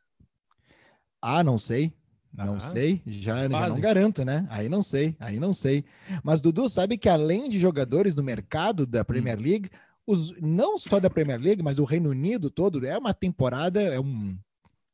Ah, 1.21 1.43
não 1.43 1.59
sei. 1.59 1.93
Não 2.33 2.55
ah, 2.55 2.61
sei, 2.61 3.03
já, 3.07 3.49
já, 3.49 3.69
não 3.69 3.81
garanto, 3.81 4.25
né? 4.25 4.47
Aí 4.51 4.69
não 4.69 4.83
sei, 4.83 5.17
aí 5.19 5.41
não 5.41 5.53
sei. 5.53 5.85
Mas 6.23 6.41
Dudu 6.41 6.69
sabe 6.69 6.97
que 6.97 7.09
além 7.09 7.49
de 7.49 7.59
jogadores 7.59 8.15
no 8.15 8.23
mercado 8.23 8.87
da 8.87 9.05
Premier 9.05 9.39
hum. 9.39 9.43
League, 9.43 9.71
os, 10.07 10.39
não 10.41 10.79
só 10.79 11.01
da 11.01 11.11
Premier 11.11 11.41
League, 11.41 11.63
mas 11.63 11.77
do 11.77 11.85
Reino 11.85 12.11
Unido 12.11 12.51
todo, 12.51 12.85
é 12.87 12.97
uma 12.97 13.13
temporada, 13.13 13.83
é 13.83 13.99
um, 13.99 14.39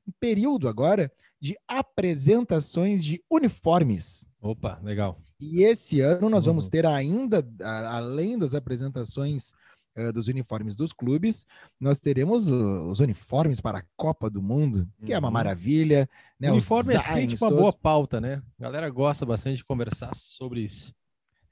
um 0.06 0.12
período 0.18 0.68
agora 0.68 1.12
de 1.40 1.56
apresentações 1.68 3.04
de 3.04 3.22
uniformes. 3.30 4.26
Opa, 4.40 4.80
legal. 4.82 5.20
E 5.38 5.62
esse 5.62 6.00
ano 6.00 6.30
nós 6.30 6.46
vamos 6.46 6.64
uhum. 6.64 6.70
ter 6.70 6.86
ainda, 6.86 7.46
além 7.62 8.38
das 8.38 8.54
apresentações 8.54 9.52
uh, 9.96 10.12
dos 10.12 10.28
uniformes 10.28 10.76
dos 10.76 10.92
clubes, 10.92 11.46
nós 11.80 12.00
teremos 12.00 12.48
o, 12.48 12.90
os 12.90 13.00
uniformes 13.00 13.60
para 13.60 13.78
a 13.78 13.84
Copa 13.96 14.28
do 14.28 14.42
Mundo, 14.42 14.88
que 15.04 15.12
uhum. 15.12 15.16
é 15.16 15.18
uma 15.18 15.28
uhum. 15.28 15.34
maravilha. 15.34 16.08
Né? 16.38 16.50
O 16.50 16.52
uniforme 16.52 16.94
é 16.94 17.00
sempre 17.00 17.36
uma 17.36 17.48
todos. 17.48 17.58
boa 17.58 17.72
pauta, 17.72 18.20
né? 18.20 18.42
A 18.58 18.62
galera 18.62 18.90
gosta 18.90 19.24
bastante 19.24 19.58
de 19.58 19.64
conversar 19.64 20.14
sobre 20.14 20.60
isso. 20.60 20.94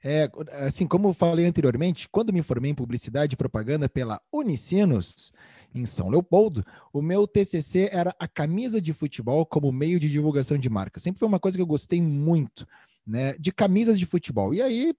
É, 0.05 0.29
assim 0.65 0.85
como 0.85 1.07
eu 1.07 1.13
falei 1.13 1.45
anteriormente, 1.45 2.09
quando 2.09 2.33
me 2.33 2.41
formei 2.41 2.69
em 2.71 2.75
publicidade 2.75 3.35
e 3.35 3.37
propaganda 3.37 3.87
pela 3.87 4.21
Unicinos, 4.33 5.31
em 5.73 5.85
São 5.85 6.09
Leopoldo, 6.09 6.63
o 6.91 7.01
meu 7.01 7.25
TCC 7.25 7.89
era 7.91 8.13
a 8.19 8.27
camisa 8.27 8.81
de 8.81 8.93
futebol 8.93 9.45
como 9.45 9.71
meio 9.71 9.99
de 9.99 10.09
divulgação 10.09 10.57
de 10.57 10.69
marca. 10.69 10.99
Sempre 10.99 11.19
foi 11.19 11.27
uma 11.27 11.39
coisa 11.39 11.57
que 11.57 11.61
eu 11.61 11.67
gostei 11.67 12.01
muito. 12.01 12.67
Né, 13.05 13.33
de 13.37 13.51
camisas 13.51 13.99
de 13.99 14.05
futebol. 14.05 14.53
E 14.53 14.61
aí 14.61 14.93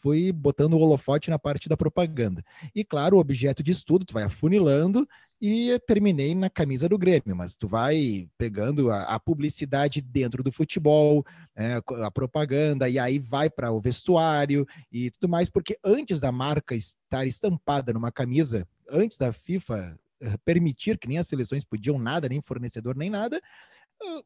fui 0.00 0.32
botando 0.32 0.72
o 0.72 0.78
holofote 0.78 1.28
na 1.28 1.38
parte 1.38 1.68
da 1.68 1.76
propaganda. 1.76 2.42
E 2.74 2.82
claro, 2.82 3.18
o 3.18 3.20
objeto 3.20 3.62
de 3.62 3.72
estudo, 3.72 4.06
tu 4.06 4.14
vai 4.14 4.22
afunilando 4.22 5.06
e 5.38 5.78
terminei 5.86 6.34
na 6.34 6.48
camisa 6.48 6.88
do 6.88 6.96
Grêmio, 6.96 7.36
mas 7.36 7.56
tu 7.56 7.68
vai 7.68 8.26
pegando 8.38 8.90
a, 8.90 9.02
a 9.02 9.20
publicidade 9.20 10.00
dentro 10.00 10.42
do 10.42 10.50
futebol, 10.50 11.22
é, 11.54 11.80
a 12.04 12.10
propaganda, 12.10 12.88
e 12.88 12.98
aí 12.98 13.18
vai 13.18 13.50
para 13.50 13.70
o 13.70 13.82
vestuário 13.82 14.66
e 14.90 15.10
tudo 15.10 15.28
mais, 15.28 15.50
porque 15.50 15.78
antes 15.84 16.20
da 16.20 16.32
marca 16.32 16.74
estar 16.74 17.26
estampada 17.26 17.92
numa 17.92 18.10
camisa 18.10 18.66
antes 18.90 19.16
da 19.16 19.32
FIFA 19.32 19.98
eh, 20.20 20.36
permitir 20.44 20.98
que 20.98 21.08
nem 21.08 21.18
as 21.18 21.28
seleções 21.28 21.64
podiam 21.64 21.98
nada, 21.98 22.28
nem 22.28 22.42
fornecedor, 22.42 22.96
nem 22.96 23.08
nada, 23.08 23.40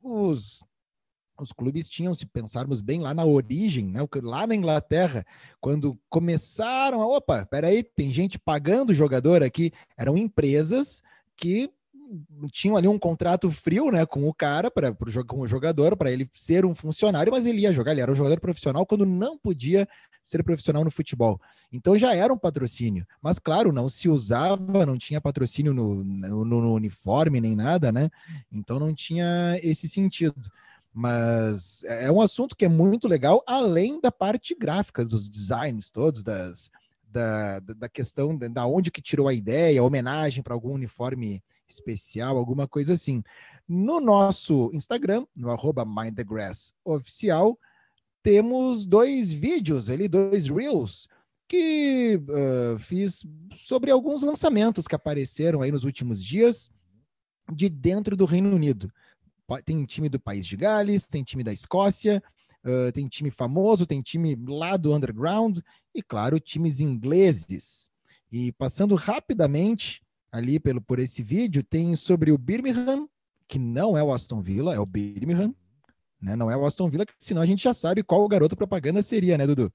os, 0.02 0.64
os 1.38 1.52
clubes 1.52 1.88
tinham, 1.88 2.14
se 2.14 2.26
pensarmos 2.26 2.80
bem 2.80 3.00
lá 3.00 3.12
na 3.12 3.24
origem, 3.24 3.86
né, 3.86 4.00
lá 4.22 4.46
na 4.46 4.54
Inglaterra, 4.54 5.26
quando 5.60 5.98
começaram 6.08 7.02
a, 7.02 7.06
opa, 7.06 7.44
peraí, 7.46 7.82
tem 7.82 8.10
gente 8.12 8.38
pagando 8.38 8.94
jogador 8.94 9.42
aqui, 9.42 9.72
eram 9.96 10.16
empresas 10.16 11.02
que 11.36 11.70
tinham 12.52 12.76
ali 12.76 12.86
um 12.86 12.98
contrato 12.98 13.50
frio, 13.50 13.90
né, 13.90 14.06
com 14.06 14.28
o 14.28 14.34
cara, 14.34 14.70
para 14.70 14.94
com 15.26 15.40
o 15.40 15.46
jogador, 15.46 15.96
para 15.96 16.10
ele 16.10 16.28
ser 16.32 16.64
um 16.64 16.74
funcionário, 16.74 17.32
mas 17.32 17.46
ele 17.46 17.62
ia 17.62 17.72
jogar, 17.72 17.92
ele 17.92 18.00
era 18.00 18.12
um 18.12 18.16
jogador 18.16 18.40
profissional 18.40 18.86
quando 18.86 19.06
não 19.06 19.38
podia 19.38 19.88
ser 20.22 20.42
profissional 20.42 20.82
no 20.84 20.90
futebol. 20.90 21.40
Então 21.70 21.96
já 21.96 22.14
era 22.14 22.32
um 22.32 22.38
patrocínio, 22.38 23.06
mas 23.20 23.38
claro, 23.38 23.72
não 23.72 23.88
se 23.88 24.08
usava, 24.08 24.86
não 24.86 24.96
tinha 24.96 25.20
patrocínio 25.20 25.74
no, 25.74 26.02
no, 26.02 26.44
no 26.44 26.74
uniforme 26.74 27.40
nem 27.40 27.54
nada, 27.54 27.92
né? 27.92 28.10
Então 28.50 28.78
não 28.78 28.94
tinha 28.94 29.58
esse 29.62 29.86
sentido. 29.86 30.50
Mas 30.96 31.82
é 31.84 32.10
um 32.10 32.20
assunto 32.20 32.54
que 32.54 32.64
é 32.64 32.68
muito 32.68 33.08
legal, 33.08 33.42
além 33.48 34.00
da 34.00 34.12
parte 34.12 34.54
gráfica, 34.54 35.04
dos 35.04 35.28
designs 35.28 35.90
todos, 35.90 36.22
das, 36.22 36.70
da, 37.02 37.58
da 37.58 37.88
questão 37.88 38.36
da 38.36 38.64
onde 38.64 38.92
que 38.92 39.02
tirou 39.02 39.26
a 39.26 39.34
ideia, 39.34 39.82
homenagem 39.82 40.40
para 40.40 40.54
algum 40.54 40.72
uniforme 40.72 41.42
especial, 41.68 42.38
alguma 42.38 42.68
coisa 42.68 42.92
assim. 42.92 43.24
No 43.66 44.00
nosso 44.00 44.70
Instagram, 44.72 45.26
no 45.34 45.50
arroba 45.50 45.84
oficial, 46.84 47.58
temos 48.22 48.86
dois 48.86 49.32
vídeos 49.32 49.90
ali, 49.90 50.06
dois 50.06 50.48
reels, 50.48 51.08
que 51.48 52.20
uh, 52.28 52.78
fiz 52.78 53.26
sobre 53.54 53.90
alguns 53.90 54.22
lançamentos 54.22 54.86
que 54.86 54.94
apareceram 54.94 55.60
aí 55.60 55.72
nos 55.72 55.84
últimos 55.84 56.24
dias 56.24 56.70
de 57.52 57.68
dentro 57.68 58.16
do 58.16 58.24
Reino 58.24 58.54
Unido. 58.54 58.90
Tem 59.64 59.84
time 59.84 60.08
do 60.08 60.18
País 60.18 60.46
de 60.46 60.56
Gales, 60.56 61.06
tem 61.06 61.22
time 61.22 61.44
da 61.44 61.52
Escócia, 61.52 62.22
uh, 62.64 62.92
tem 62.92 63.06
time 63.08 63.30
famoso, 63.30 63.86
tem 63.86 64.00
time 64.00 64.36
lá 64.48 64.76
do 64.76 64.94
underground 64.94 65.58
e, 65.94 66.02
claro, 66.02 66.40
times 66.40 66.80
ingleses. 66.80 67.90
E 68.32 68.52
passando 68.52 68.94
rapidamente 68.94 70.02
ali 70.32 70.58
pelo, 70.58 70.80
por 70.80 70.98
esse 70.98 71.22
vídeo, 71.22 71.62
tem 71.62 71.94
sobre 71.94 72.32
o 72.32 72.38
Birmingham, 72.38 73.08
que 73.46 73.58
não 73.58 73.96
é 73.96 74.02
o 74.02 74.12
Aston 74.12 74.42
Villa, 74.42 74.74
é 74.74 74.80
o 74.80 74.86
Birmingham, 74.86 75.54
né? 76.20 76.34
Não 76.34 76.50
é 76.50 76.56
o 76.56 76.64
Aston 76.64 76.90
Villa, 76.90 77.04
senão 77.18 77.42
a 77.42 77.46
gente 77.46 77.62
já 77.62 77.74
sabe 77.74 78.02
qual 78.02 78.24
o 78.24 78.28
garoto 78.28 78.56
propaganda 78.56 79.02
seria, 79.02 79.38
né, 79.38 79.46
Dudu? 79.46 79.72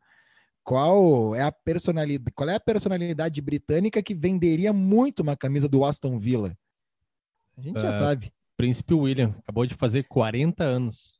Qual 0.63 1.33
é 1.33 1.43
a 1.43 1.51
personalidade, 1.51 2.31
qual 2.33 2.49
é 2.49 2.55
a 2.55 2.59
personalidade 2.59 3.41
britânica 3.41 4.03
que 4.03 4.13
venderia 4.13 4.73
muito 4.73 5.21
uma 5.21 5.37
camisa 5.37 5.69
do 5.69 5.85
Aston 5.85 6.19
Villa? 6.19 6.57
A 7.57 7.61
gente 7.61 7.77
uh, 7.77 7.81
já 7.81 7.89
é, 7.89 7.91
sabe. 7.91 8.33
Príncipe 8.59 8.93
William, 8.93 9.33
acabou 9.39 9.65
de 9.65 9.73
fazer 9.73 10.03
40 10.03 10.65
anos. 10.65 11.17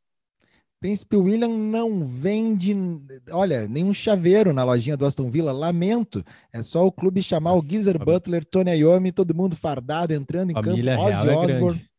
Príncipe 0.78 1.16
William 1.16 1.48
não 1.48 2.06
vende, 2.06 2.76
olha, 3.32 3.66
nenhum 3.66 3.94
chaveiro 3.94 4.52
na 4.52 4.66
lojinha 4.66 4.98
do 4.98 5.06
Aston 5.06 5.30
Villa, 5.32 5.54
lamento. 5.54 6.22
É 6.52 6.62
só 6.62 6.86
o 6.86 6.92
clube 6.92 7.24
chamar 7.24 7.54
o 7.54 7.64
Geezer 7.66 7.98
Butler, 7.98 8.44
Tony 8.44 8.72
Iommi, 8.72 9.14
todo 9.14 9.34
mundo 9.34 9.56
fardado, 9.56 10.14
entrando 10.14 10.50
em 10.52 10.54
Família 10.54 10.98
campo, 10.98 11.08
Ozzy 11.08 11.14
é 11.30 11.32
Osbourne. 11.38 11.54
grande. 11.80 11.90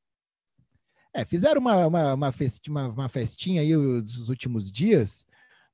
É, 1.15 1.25
fizeram 1.25 1.59
uma, 1.63 1.87
uma, 1.87 2.15
uma, 2.15 2.33
festi- 2.33 2.69
uma- 2.71 2.89
uma 2.89 3.09
festinha 3.09 3.63
aí 3.63 3.75
os 3.75 4.29
últimos 4.29 4.71
dias, 4.71 5.27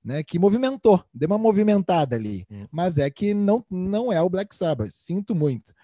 né? 0.04 0.22
Que 0.22 0.38
movimentou, 0.38 1.04
deu 1.12 1.26
uma 1.26 1.38
movimentada 1.38 2.14
ali. 2.14 2.46
Hum. 2.48 2.68
Mas 2.70 2.98
é 2.98 3.10
que 3.10 3.34
não, 3.34 3.64
não 3.68 4.12
é 4.12 4.22
o 4.22 4.30
Black 4.30 4.54
Sabbath, 4.54 4.90
sinto 4.92 5.34
muito. 5.34 5.74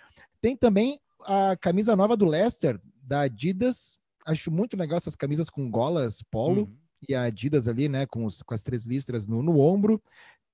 Tem 0.41 0.57
também 0.57 1.01
a 1.25 1.57
camisa 1.57 1.97
nova 1.97 2.17
do 2.17 2.27
Leicester, 2.27 2.81
da 3.03 3.23
Adidas. 3.23 3.99
Acho 4.25 4.51
muito 4.51 4.77
legal 4.77 4.97
essas 4.97 5.17
camisas 5.17 5.51
com 5.51 5.71
golas 5.71 6.23
polo 6.23 6.63
Uhum. 6.63 6.77
e 7.09 7.15
a 7.15 7.23
Adidas 7.25 7.67
ali, 7.69 7.89
né? 7.89 8.07
Com, 8.07 8.25
os- 8.25 8.41
com 8.43 8.55
as 8.55 8.63
três 8.63 8.85
listras 8.85 9.27
no, 9.27 9.43
no 9.43 9.59
ombro. 9.59 10.01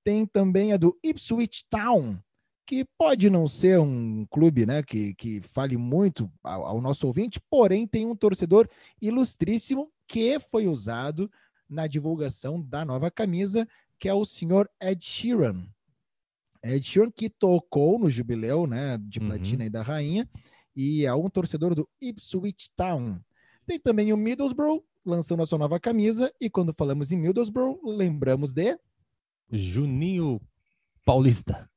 Tem 0.03 0.25
também 0.25 0.73
a 0.73 0.77
do 0.77 0.97
Ipswich 1.03 1.65
Town, 1.69 2.17
que 2.65 2.83
pode 2.97 3.29
não 3.29 3.47
ser 3.47 3.79
um 3.79 4.25
clube, 4.31 4.65
né? 4.65 4.81
Que, 4.81 5.13
que 5.13 5.41
fale 5.41 5.77
muito 5.77 6.31
ao, 6.43 6.65
ao 6.65 6.81
nosso 6.81 7.05
ouvinte, 7.05 7.39
porém 7.49 7.85
tem 7.85 8.05
um 8.05 8.15
torcedor 8.15 8.67
ilustríssimo 9.01 9.91
que 10.07 10.39
foi 10.39 10.67
usado 10.67 11.29
na 11.69 11.85
divulgação 11.85 12.59
da 12.61 12.83
nova 12.83 13.11
camisa, 13.11 13.67
que 13.99 14.09
é 14.09 14.13
o 14.13 14.25
senhor 14.25 14.67
Ed 14.81 15.03
Sheeran. 15.05 15.67
Ed 16.63 16.85
Sheeran 16.85 17.11
que 17.11 17.29
tocou 17.29 17.99
no 17.99 18.09
jubileu, 18.09 18.65
né, 18.65 18.97
de 18.97 19.19
Uhum. 19.19 19.27
platina 19.27 19.65
e 19.65 19.69
da 19.69 19.81
rainha, 19.81 20.27
e 20.75 21.05
é 21.05 21.13
um 21.13 21.29
torcedor 21.29 21.75
do 21.75 21.87
Ipswich 22.01 22.69
Town. 22.75 23.19
Tem 23.65 23.79
também 23.79 24.11
o 24.13 24.17
Middlesbrough 24.17 24.83
lançando 25.05 25.41
a 25.41 25.45
sua 25.45 25.57
nova 25.57 25.79
camisa, 25.79 26.31
e 26.39 26.49
quando 26.49 26.73
falamos 26.77 27.11
em 27.11 27.17
Middlesbrough, 27.17 27.79
lembramos 27.85 28.53
de 28.53 28.77
Juninho 29.51 30.39
Paulista. 31.05 31.69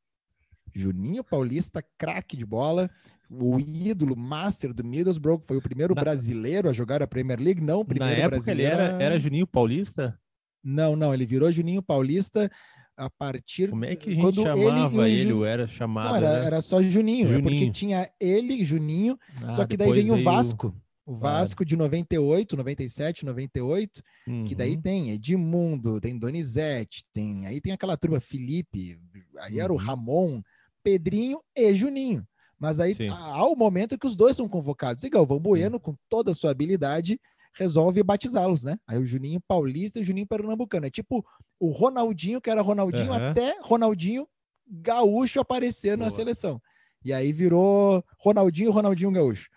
Juninho 0.75 1.22
Paulista, 1.25 1.84
craque 1.96 2.37
de 2.37 2.44
bola, 2.44 2.90
o 3.30 3.58
ídolo 3.58 4.16
master 4.16 4.72
do 4.75 4.84
Middlesbrough, 4.84 5.42
foi 5.46 5.56
o 5.56 5.62
primeiro 5.62 5.94
Na- 5.94 6.00
brasileiro 6.02 6.68
a 6.68 6.72
jogar 6.72 7.02
a 7.02 7.06
Premier 7.06 7.38
League, 7.40 7.61
não 7.62 7.76
o 7.76 7.82
Na 7.82 7.87
primeiro 7.87 8.20
época 8.20 8.37
ele 8.37 8.62
brasileiro. 8.62 8.75
era, 8.80 8.96
a- 8.96 9.02
era 9.02 9.18
Juninho 9.18 9.46
Paulista? 9.46 10.18
Não, 10.62 10.94
não, 10.94 11.12
ele 11.12 11.26
virou 11.26 11.50
Juninho 11.50 11.82
Paulista 11.82 12.50
a 12.96 13.08
partir 13.11 13.70
Como 13.70 13.84
é 13.84 13.96
que 13.96 14.11
a 14.11 14.14
gente 14.14 14.22
quando 14.22 14.42
chamava 14.42 14.96
o 14.99 15.04
ele? 15.06 15.32
Ou 15.32 15.44
era 15.44 15.66
chamado? 15.66 16.11
Não, 16.11 16.16
era, 16.16 16.40
né? 16.40 16.46
era 16.46 16.61
só 16.62 16.82
Juninho, 16.82 17.28
é 17.28 17.40
porque 17.40 17.54
Juninho. 17.56 17.72
tinha 17.72 18.11
ele, 18.20 18.64
Juninho, 18.64 19.18
só 19.50 19.62
Ah, 19.62 19.66
que 19.66 19.76
daí 19.76 19.90
vem 19.92 20.11
o 20.11 20.14
veio- 20.14 20.25
Vasco. 20.25 20.75
O. 21.04 21.16
Vasco 21.16 21.64
de 21.64 21.76
98, 21.76 22.56
97, 22.56 23.25
98, 23.26 24.00
que 24.46 24.54
daí 24.54 24.76
Uhum. 24.76 24.80
tem 24.82 25.11
Edmundo, 25.11 26.00
tem 26.00 26.16
Donizete, 26.16 27.04
tem 27.12 27.44
aí 27.44 27.61
tem 27.61 27.72
aquela 27.72 27.96
turma 27.96 28.20
Felipe, 28.20 28.96
aí 29.40 29.58
era 29.58 29.72
o 29.72 29.76
Uhum. 29.76 29.82
Ramon, 29.82 30.42
Pedrinho 30.82 31.38
e 31.56 31.75
Juninho. 31.75 32.25
Mas 32.58 32.78
aí 32.78 32.94
Sim. 32.94 33.08
há 33.11 33.44
o 33.49 33.56
momento 33.56 33.99
que 33.99 34.06
os 34.06 34.14
dois 34.14 34.37
são 34.37 34.49
convocados. 34.49 35.02
E 35.02 35.11
Galvão 35.11 35.40
Bueno, 35.40 35.80
com 35.80 35.96
toda 36.08 36.30
a 36.30 36.34
sua 36.34 36.52
habilidade, 36.52 37.20
resolve 37.54 38.02
batizá-los, 38.02 38.64
né? 38.64 38.78
Aí 38.87 38.99
o 38.99 39.04
Juninho 39.06 39.40
Paulista 39.47 39.99
e 39.99 40.02
o 40.02 40.04
Juninho 40.04 40.26
Pernambucano. 40.26 40.87
É 40.87 40.90
tipo 40.90 41.25
o 41.61 41.71
Ronaldinho, 41.71 42.40
que 42.40 42.50
era 42.50 42.61
Ronaldinho, 42.62 43.12
Aham. 43.12 43.30
até 43.30 43.59
Ronaldinho 43.61 44.26
Gaúcho 44.66 45.40
aparecer 45.40 45.99
na 45.99 46.11
seleção. 46.11 46.61
E 47.04 47.12
aí 47.12 47.32
virou 47.32 48.04
Ronaldinho, 48.18 48.71
Ronaldinho 48.71 49.11
Gaúcho. 49.11 49.49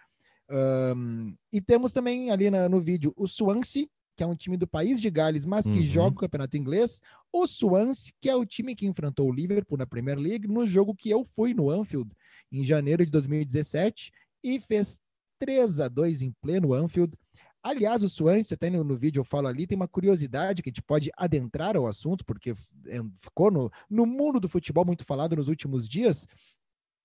Ahn, 0.49 1.33
e 1.51 1.61
temos 1.61 1.91
também 1.93 2.29
ali 2.31 2.49
na- 2.51 2.69
no 2.69 2.79
vídeo 2.81 3.13
o 3.15 3.25
Swansea, 3.27 3.87
que 4.15 4.23
é 4.23 4.27
um 4.27 4.35
time 4.35 4.55
do 4.57 4.67
país 4.67 5.01
de 5.01 5.09
Gales, 5.09 5.45
mas 5.45 5.65
que 5.65 5.71
Uhum. 5.77 5.81
joga 5.83 6.15
o 6.15 6.19
campeonato 6.19 6.55
inglês. 6.57 7.01
O 7.33 7.47
Swansea, 7.47 8.13
que 8.19 8.29
é 8.29 8.35
o 8.35 8.45
time 8.45 8.75
que 8.75 8.85
enfrentou 8.85 9.27
o 9.29 9.33
Liverpool 9.33 9.77
na 9.77 9.85
Premier 9.85 10.17
League, 10.17 10.47
no 10.47 10.65
jogo 10.65 10.95
que 10.95 11.09
eu 11.09 11.23
fui 11.35 11.53
no 11.53 11.69
Anfield 11.69 12.09
em 12.51 12.63
janeiro 12.63 13.05
de 13.05 13.11
2017 13.11 14.11
e 14.43 14.59
fez 14.59 14.99
3 15.39 15.79
a 15.79 15.87
2 15.87 16.21
em 16.21 16.31
pleno 16.41 16.73
Anfield. 16.73 17.13
Aliás, 17.65 18.03
o 18.03 18.09
Swansea, 18.09 18.53
até 18.53 18.69
no, 18.69 18.83
no 18.83 18.95
vídeo 18.95 19.21
eu 19.21 19.23
falo 19.23 19.47
ali, 19.47 19.65
tem 19.65 19.75
uma 19.75 19.87
curiosidade 19.87 20.61
que 20.61 20.69
a 20.69 20.71
gente 20.71 20.83
pode 20.83 21.09
adentrar 21.17 21.75
ao 21.75 21.87
assunto, 21.87 22.23
porque 22.23 22.51
é, 22.51 23.01
ficou 23.19 23.49
no, 23.49 23.71
no 23.89 24.05
mundo 24.05 24.39
do 24.39 24.47
futebol 24.47 24.85
muito 24.85 25.03
falado 25.03 25.35
nos 25.35 25.47
últimos 25.47 25.89
dias. 25.89 26.27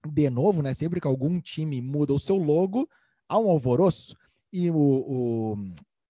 De 0.06 0.28
novo, 0.28 0.60
né? 0.60 0.74
Sempre 0.74 1.00
que 1.00 1.06
algum 1.06 1.40
time 1.40 1.80
muda 1.80 2.12
o 2.12 2.18
seu 2.18 2.36
logo, 2.36 2.86
há 3.26 3.38
um 3.38 3.48
alvoroço. 3.48 4.14
E 4.52 4.70
o, 4.70 4.76
o, 4.76 5.56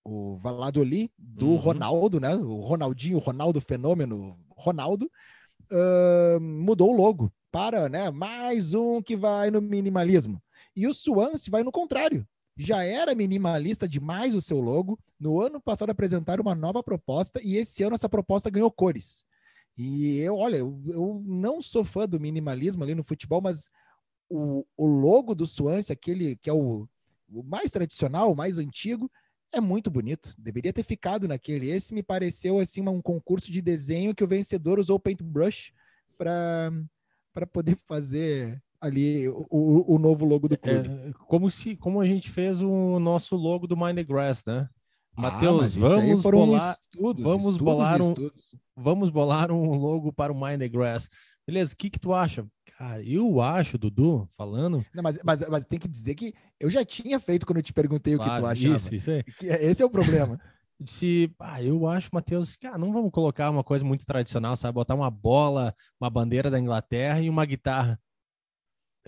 o 0.05 0.37
Valladolid, 0.39 1.13
do 1.17 1.51
Uhum. 1.51 1.57
Ronaldo, 1.57 2.19
né? 2.19 2.35
O 2.35 2.61
Ronaldinho, 2.61 3.19
o 3.19 3.21
Ronaldo 3.21 3.61
Fenômeno, 3.61 4.37
Ronaldo, 4.57 5.09
ah, 5.71 6.39
mudou 6.41 6.91
o 6.91 6.97
logo 6.97 7.33
para 7.53 7.89
né, 7.89 8.11
mais 8.11 8.75
um 8.75 9.01
que 9.01 9.17
vai 9.17 9.51
no 9.51 9.61
minimalismo. 9.61 10.43
E 10.75 10.87
o 10.87 10.95
Swansea 10.95 11.51
vai 11.51 11.63
no 11.63 11.73
contrário. 11.73 12.27
Já 12.57 12.85
era 12.85 13.15
minimalista 13.15 13.89
demais 13.89 14.35
o 14.35 14.41
seu 14.41 14.61
logo. 14.61 14.99
No 15.19 15.41
ano 15.41 15.61
passado 15.61 15.91
apresentaram 15.91 16.43
uma 16.43 16.55
nova 16.55 16.83
proposta 16.83 17.41
e 17.43 17.57
esse 17.57 17.83
ano 17.83 17.95
essa 17.95 18.09
proposta 18.09 18.51
ganhou 18.51 18.71
cores. 18.71 19.25
E 19.77 20.19
eu, 20.19 20.37
olha, 20.37 20.59
eu, 20.59 20.83
eu 20.89 21.23
não 21.25 21.63
sou 21.63 21.85
fã 21.85 22.07
do 22.07 22.21
minimalismo 22.21 22.83
ali 22.83 22.95
no 22.95 23.05
futebol, 23.05 23.41
mas 23.41 23.71
o, 24.29 24.65
o 24.77 24.87
logo 24.87 25.35
do 25.35 25.47
Swansea, 25.47 25.95
aquele 25.95 26.37
que 26.37 26.51
é 26.51 26.53
o, 26.53 26.87
o 27.29 27.43
mais 27.43 27.71
tradicional, 27.71 28.31
o 28.31 28.37
mais 28.37 28.59
antigo, 28.59 29.11
é 29.53 29.61
muito 29.61 29.91
bonito. 29.91 30.35
Deveria 30.39 30.73
ter 30.73 30.85
ficado 30.85 31.27
naquele. 31.27 31.71
Esse 31.71 31.95
me 31.95 32.03
pareceu 32.03 32.59
assim 32.59 32.87
um 32.89 33.01
concurso 33.01 33.51
de 33.51 33.61
desenho 33.61 34.15
que 34.15 34.23
o 34.23 34.29
vencedor 34.29 34.79
usou 34.79 34.97
o 34.97 35.01
paintbrush 35.01 35.73
para 36.17 36.71
para 37.33 37.47
poder 37.47 37.77
fazer 37.87 38.61
ali 38.81 39.29
o, 39.29 39.95
o, 39.95 39.99
novo 39.99 40.25
logo 40.25 40.49
do 40.49 40.57
clube. 40.57 40.89
É, 40.89 41.13
como 41.27 41.51
se 41.51 41.77
como 41.77 42.01
a 42.01 42.07
gente 42.07 42.31
fez 42.31 42.61
o 42.61 42.99
nosso 42.99 43.37
logo 43.37 43.67
do 43.67 43.77
Mind 43.77 43.97
the 43.97 44.05
Grass, 44.05 44.45
né? 44.47 44.69
Ah, 45.17 45.23
Matheus, 45.23 45.75
aí 45.77 45.81
vamos 45.81 46.23
bolar, 46.23 46.77
estudos, 46.81 47.23
vamos 47.23 47.39
estudos 47.41 47.59
bolar 47.59 48.01
um- 48.01 48.09
estudos. 48.09 48.55
vamos 48.77 49.11
bolar 49.11 49.51
um 49.51 49.75
logo 49.75 50.13
para 50.13 50.33
o 50.33 50.41
Mind 50.41 50.61
the 50.61 50.69
Grass. 50.69 51.09
Beleza, 51.47 51.75
o 51.75 51.77
que 51.77 51.91
que 51.91 51.99
tu 51.99 52.15
acha? 52.15 52.47
Cara, 52.79 53.03
eu 53.03 53.41
acho, 53.41 53.77
Dudu, 53.77 54.29
falando. 54.37 54.85
Não, 54.95 55.03
mas, 55.03 55.19
mas, 55.25 55.47
mas 55.49 55.65
tem 55.65 55.79
que 55.79 55.89
dizer 55.89 56.15
que 56.15 56.33
eu 56.59 56.71
já 56.71 56.85
tinha 56.85 57.19
feito 57.19 57.45
quando 57.45 57.59
eu 57.59 57.63
te 57.63 57.73
perguntei 57.73 58.15
o 58.15 58.19
que 58.19 58.25
tu 58.25 58.29
Claro, 58.29 58.47
achava. 58.47 58.77
Isso, 58.77 58.95
isso 58.95 59.11
aí. 59.11 59.23
Que 59.25 59.47
Esse 59.47 59.83
é 59.83 59.87
o 59.87 59.91
problema. 59.91 60.41
disse, 60.81 61.31
ah, 61.39 61.63
eu 61.63 61.87
acho, 61.87 62.09
Matheus, 62.13 62.57
ah, 62.65 62.79
não 62.79 62.93
vamos 62.93 63.11
colocar 63.11 63.51
uma 63.51 63.63
coisa 63.63 63.85
muito 63.85 64.07
tradicional, 64.07 64.57
sabe? 64.57 64.75
Botar 64.75 64.95
uma 64.95 65.11
bola, 65.11 65.75
uma 66.01 66.09
bandeira 66.09 66.51
da 66.51 66.59
Inglaterra 66.59 67.21
e 67.21 67.29
uma 67.29 67.45
guitarra. 67.45 68.01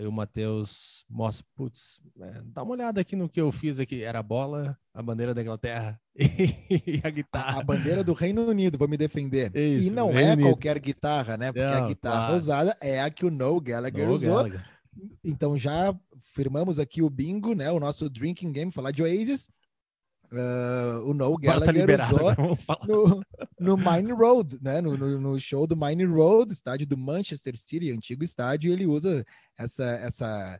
Aí 0.03 0.07
o 0.07 0.11
Matheus 0.11 1.05
mostra, 1.09 1.45
putz, 1.55 2.01
é, 2.19 2.41
dá 2.47 2.61
uma 2.61 2.73
olhada 2.73 2.99
aqui 2.99 3.15
no 3.15 3.29
que 3.29 3.39
eu 3.39 3.49
fiz 3.53 3.79
aqui. 3.79 4.03
Era 4.03 4.19
a 4.19 4.23
bola, 4.23 4.77
a 4.93 5.01
bandeira 5.01 5.33
da 5.33 5.41
Inglaterra 5.41 5.97
e 6.19 6.99
a 7.01 7.07
A, 7.07 7.09
guitarra. 7.09 7.61
a 7.61 7.63
bandeira 7.63 8.03
do 8.03 8.11
Reino 8.11 8.45
Unido, 8.45 8.77
vou 8.77 8.87
me 8.89 8.97
defender. 8.97 9.55
Isso, 9.55 9.87
e 9.87 9.89
não 9.89 10.11
Reino 10.11 10.29
é 10.31 10.33
Unido. 10.33 10.47
qualquer 10.49 10.77
guitarra, 10.79 11.37
né? 11.37 11.53
Porque 11.53 11.61
a 11.65 11.79
Não, 11.79 11.87
guitarra 11.87 12.17
claro. 12.25 12.35
usada 12.35 12.77
é 12.81 13.01
a 13.01 13.09
que 13.09 13.25
o 13.25 13.31
Noel 13.31 13.61
Gallagher 13.61 14.03
Noel 14.05 14.15
usou. 14.15 14.35
Gallagher. 14.35 14.65
Então 15.23 15.57
já 15.57 15.97
firmamos 16.19 16.79
aqui 16.79 17.01
o 17.01 17.09
bingo, 17.09 17.53
né? 17.55 17.71
O 17.71 17.79
nosso 17.79 18.09
drinking 18.09 18.51
game, 18.51 18.71
falar 18.73 18.91
de 18.91 19.01
Oasis. 19.03 19.49
Ah, 20.35 21.01
o 21.03 21.13
Noel 21.13 21.33
tá 21.35 21.41
Gallagher 21.41 21.75
liberado, 21.75 22.15
usou 22.15 22.55
falar. 22.55 22.87
no, 22.87 23.23
no 23.59 23.77
Mine 23.77 24.11
Road, 24.13 24.57
né? 24.61 24.81
No, 24.81 24.97
no, 24.97 25.19
no 25.19 25.39
show 25.39 25.67
do 25.67 25.75
Mine 25.77 26.05
Road, 26.05 26.51
estádio 26.51 26.87
do 26.87 26.97
Manchester 26.97 27.55
City, 27.55 27.91
antigo 27.91 28.23
estádio, 28.23 28.71
ele 28.73 28.87
usa 28.87 29.23
essa 29.57 29.83
essa 29.83 30.59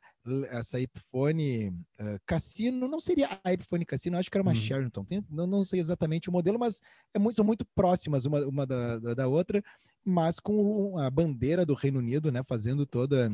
essa 0.52 0.80
Epiphone 0.80 1.76
ah, 2.00 2.18
Cassino, 2.26 2.88
não 2.88 3.00
seria 3.00 3.28
a 3.44 3.52
Epiphone 3.52 3.84
Cassino, 3.86 4.18
acho 4.18 4.30
que 4.30 4.38
era 4.38 4.44
uma 4.44 4.52
Uhum. 4.52 4.56
Sherrington, 4.56 5.04
tem- 5.04 5.26
não, 5.30 5.48
não 5.48 5.64
sei 5.66 5.80
exatamente 5.80 6.30
o 6.30 6.32
modelo, 6.32 6.60
mas 6.60 6.80
é 7.14 7.20
muito, 7.20 7.36
são 7.36 7.44
muito 7.46 7.66
próximas 7.76 8.26
uma, 8.26 8.40
uma 8.46 8.66
da, 8.66 9.00
da, 9.00 9.14
da 9.16 9.28
outra, 9.28 9.64
mas 10.06 10.40
com 10.40 10.98
a 11.00 11.10
bandeira 11.10 11.66
do 11.66 11.74
Reino 11.74 12.00
Unido, 12.00 12.32
né? 12.32 12.44
Fazendo 12.48 12.86
toda 12.86 13.32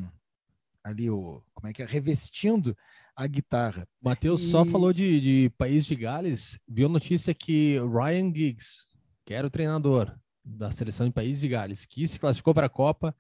ali 0.83 1.09
o 1.09 1.43
como 1.53 1.67
é 1.67 1.73
que 1.73 1.81
é 1.83 1.85
revestindo 1.85 2.75
a 3.19 3.27
guitarra. 3.27 3.85
Matheus 4.01 4.43
só 4.43 4.63
E- 4.63 4.69
falou 4.71 4.93
de, 4.93 5.19
de 5.19 5.49
País 5.57 5.85
de 5.85 5.93
Gales, 5.93 6.57
viu 6.65 6.87
notícia 6.87 7.33
que 7.33 7.77
Ryan 7.79 8.33
Giggs, 8.33 8.87
que 9.25 9.33
era 9.33 9.45
o 9.45 9.49
treinador 9.49 10.17
da 10.41 10.71
seleção 10.71 11.05
de 11.05 11.11
País 11.11 11.41
de 11.41 11.49
Gales, 11.49 11.85
que 11.85 12.07
se 12.07 12.17
classificou 12.17 12.53
para 12.53 12.67
a 12.67 12.69
Copa, 12.69 13.13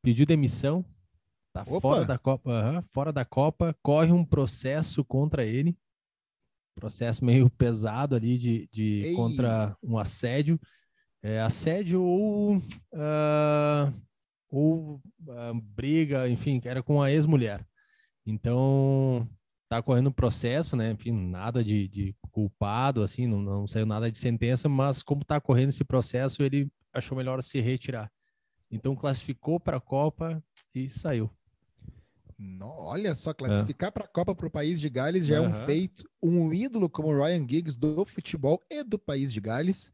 pediu 0.00 0.24
demissão, 0.24 0.84
tá 1.52 1.62
Opa! 1.62 1.80
fora 1.80 2.04
da 2.04 2.16
Copa, 2.16 2.48
aham, 2.48 2.82
fora 2.92 3.12
da 3.12 3.24
Copa, 3.24 3.76
corre 3.82 4.12
um 4.12 4.24
processo 4.24 5.04
contra 5.04 5.44
ele, 5.44 5.76
processo 6.76 7.24
meio 7.24 7.50
pesado 7.50 8.14
ali 8.14 8.38
de, 8.38 8.68
de 8.72 9.06
Ei. 9.06 9.14
contra 9.16 9.76
um 9.82 9.98
assédio, 9.98 10.60
é, 11.20 11.40
assédio 11.40 12.00
ou 12.00 12.62
ah, 12.94 13.92
ou 14.48 15.02
ah, 15.28 15.52
briga, 15.54 16.28
enfim, 16.28 16.60
era 16.64 16.84
com 16.84 17.02
a 17.02 17.10
ex-mulher. 17.10 17.66
Então, 18.26 19.28
tá 19.68 19.82
correndo 19.82 20.08
um 20.08 20.12
processo, 20.12 20.76
né? 20.76 20.92
Enfim, 20.92 21.12
nada 21.12 21.62
de, 21.62 21.88
de 21.88 22.14
culpado, 22.30 23.02
assim, 23.02 23.26
não, 23.26 23.40
não 23.40 23.66
saiu 23.66 23.86
nada 23.86 24.10
de 24.10 24.18
sentença, 24.18 24.68
mas 24.68 25.02
como 25.02 25.22
está 25.22 25.40
correndo 25.40 25.68
esse 25.70 25.84
processo, 25.84 26.42
ele 26.42 26.70
achou 26.92 27.16
melhor 27.16 27.42
se 27.42 27.60
retirar. 27.60 28.10
Então 28.70 28.96
classificou 28.96 29.60
para 29.60 29.76
a 29.76 29.80
Copa 29.80 30.42
e 30.74 30.88
saiu. 30.88 31.30
No, 32.36 32.66
olha 32.66 33.14
só, 33.14 33.32
classificar 33.32 33.88
é. 33.88 33.90
para 33.92 34.04
a 34.04 34.08
Copa 34.08 34.34
para 34.34 34.46
o 34.46 34.50
país 34.50 34.80
de 34.80 34.90
Gales 34.90 35.26
já 35.26 35.40
uhum. 35.40 35.46
é 35.46 35.48
um 35.48 35.66
feito. 35.66 36.04
Um 36.22 36.52
ídolo 36.52 36.90
como 36.90 37.08
o 37.08 37.24
Ryan 37.24 37.46
Giggs 37.48 37.78
do 37.78 38.04
futebol 38.04 38.60
e 38.70 38.82
do 38.82 38.98
país 38.98 39.32
de 39.32 39.40
Gales 39.40 39.92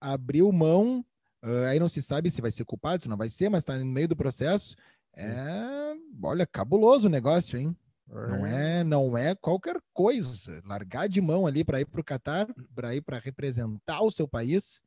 abriu 0.00 0.50
mão. 0.52 1.04
Uh, 1.44 1.66
aí 1.68 1.78
não 1.78 1.88
se 1.88 2.00
sabe 2.00 2.30
se 2.30 2.40
vai 2.40 2.50
ser 2.50 2.64
culpado, 2.64 3.02
se 3.02 3.08
não 3.08 3.16
vai 3.16 3.28
ser, 3.28 3.48
mas 3.48 3.62
está 3.62 3.76
no 3.76 3.84
meio 3.84 4.08
do 4.08 4.16
processo. 4.16 4.76
É, 5.16 5.83
olha, 6.22 6.46
cabuloso 6.46 7.06
o 7.06 7.10
negócio, 7.10 7.58
hein? 7.58 7.76
Não 8.06 8.46
é, 8.46 8.84
não 8.84 9.18
é 9.18 9.34
qualquer 9.34 9.80
coisa. 9.92 10.62
Largar 10.64 11.08
de 11.08 11.20
mão 11.20 11.46
ali 11.46 11.64
para 11.64 11.80
ir 11.80 11.86
para 11.86 12.00
o 12.00 12.04
Catar, 12.04 12.46
para 12.74 12.94
ir 12.94 13.00
para 13.00 13.18
representar 13.18 14.02
o 14.02 14.10
seu 14.10 14.28
país. 14.28 14.80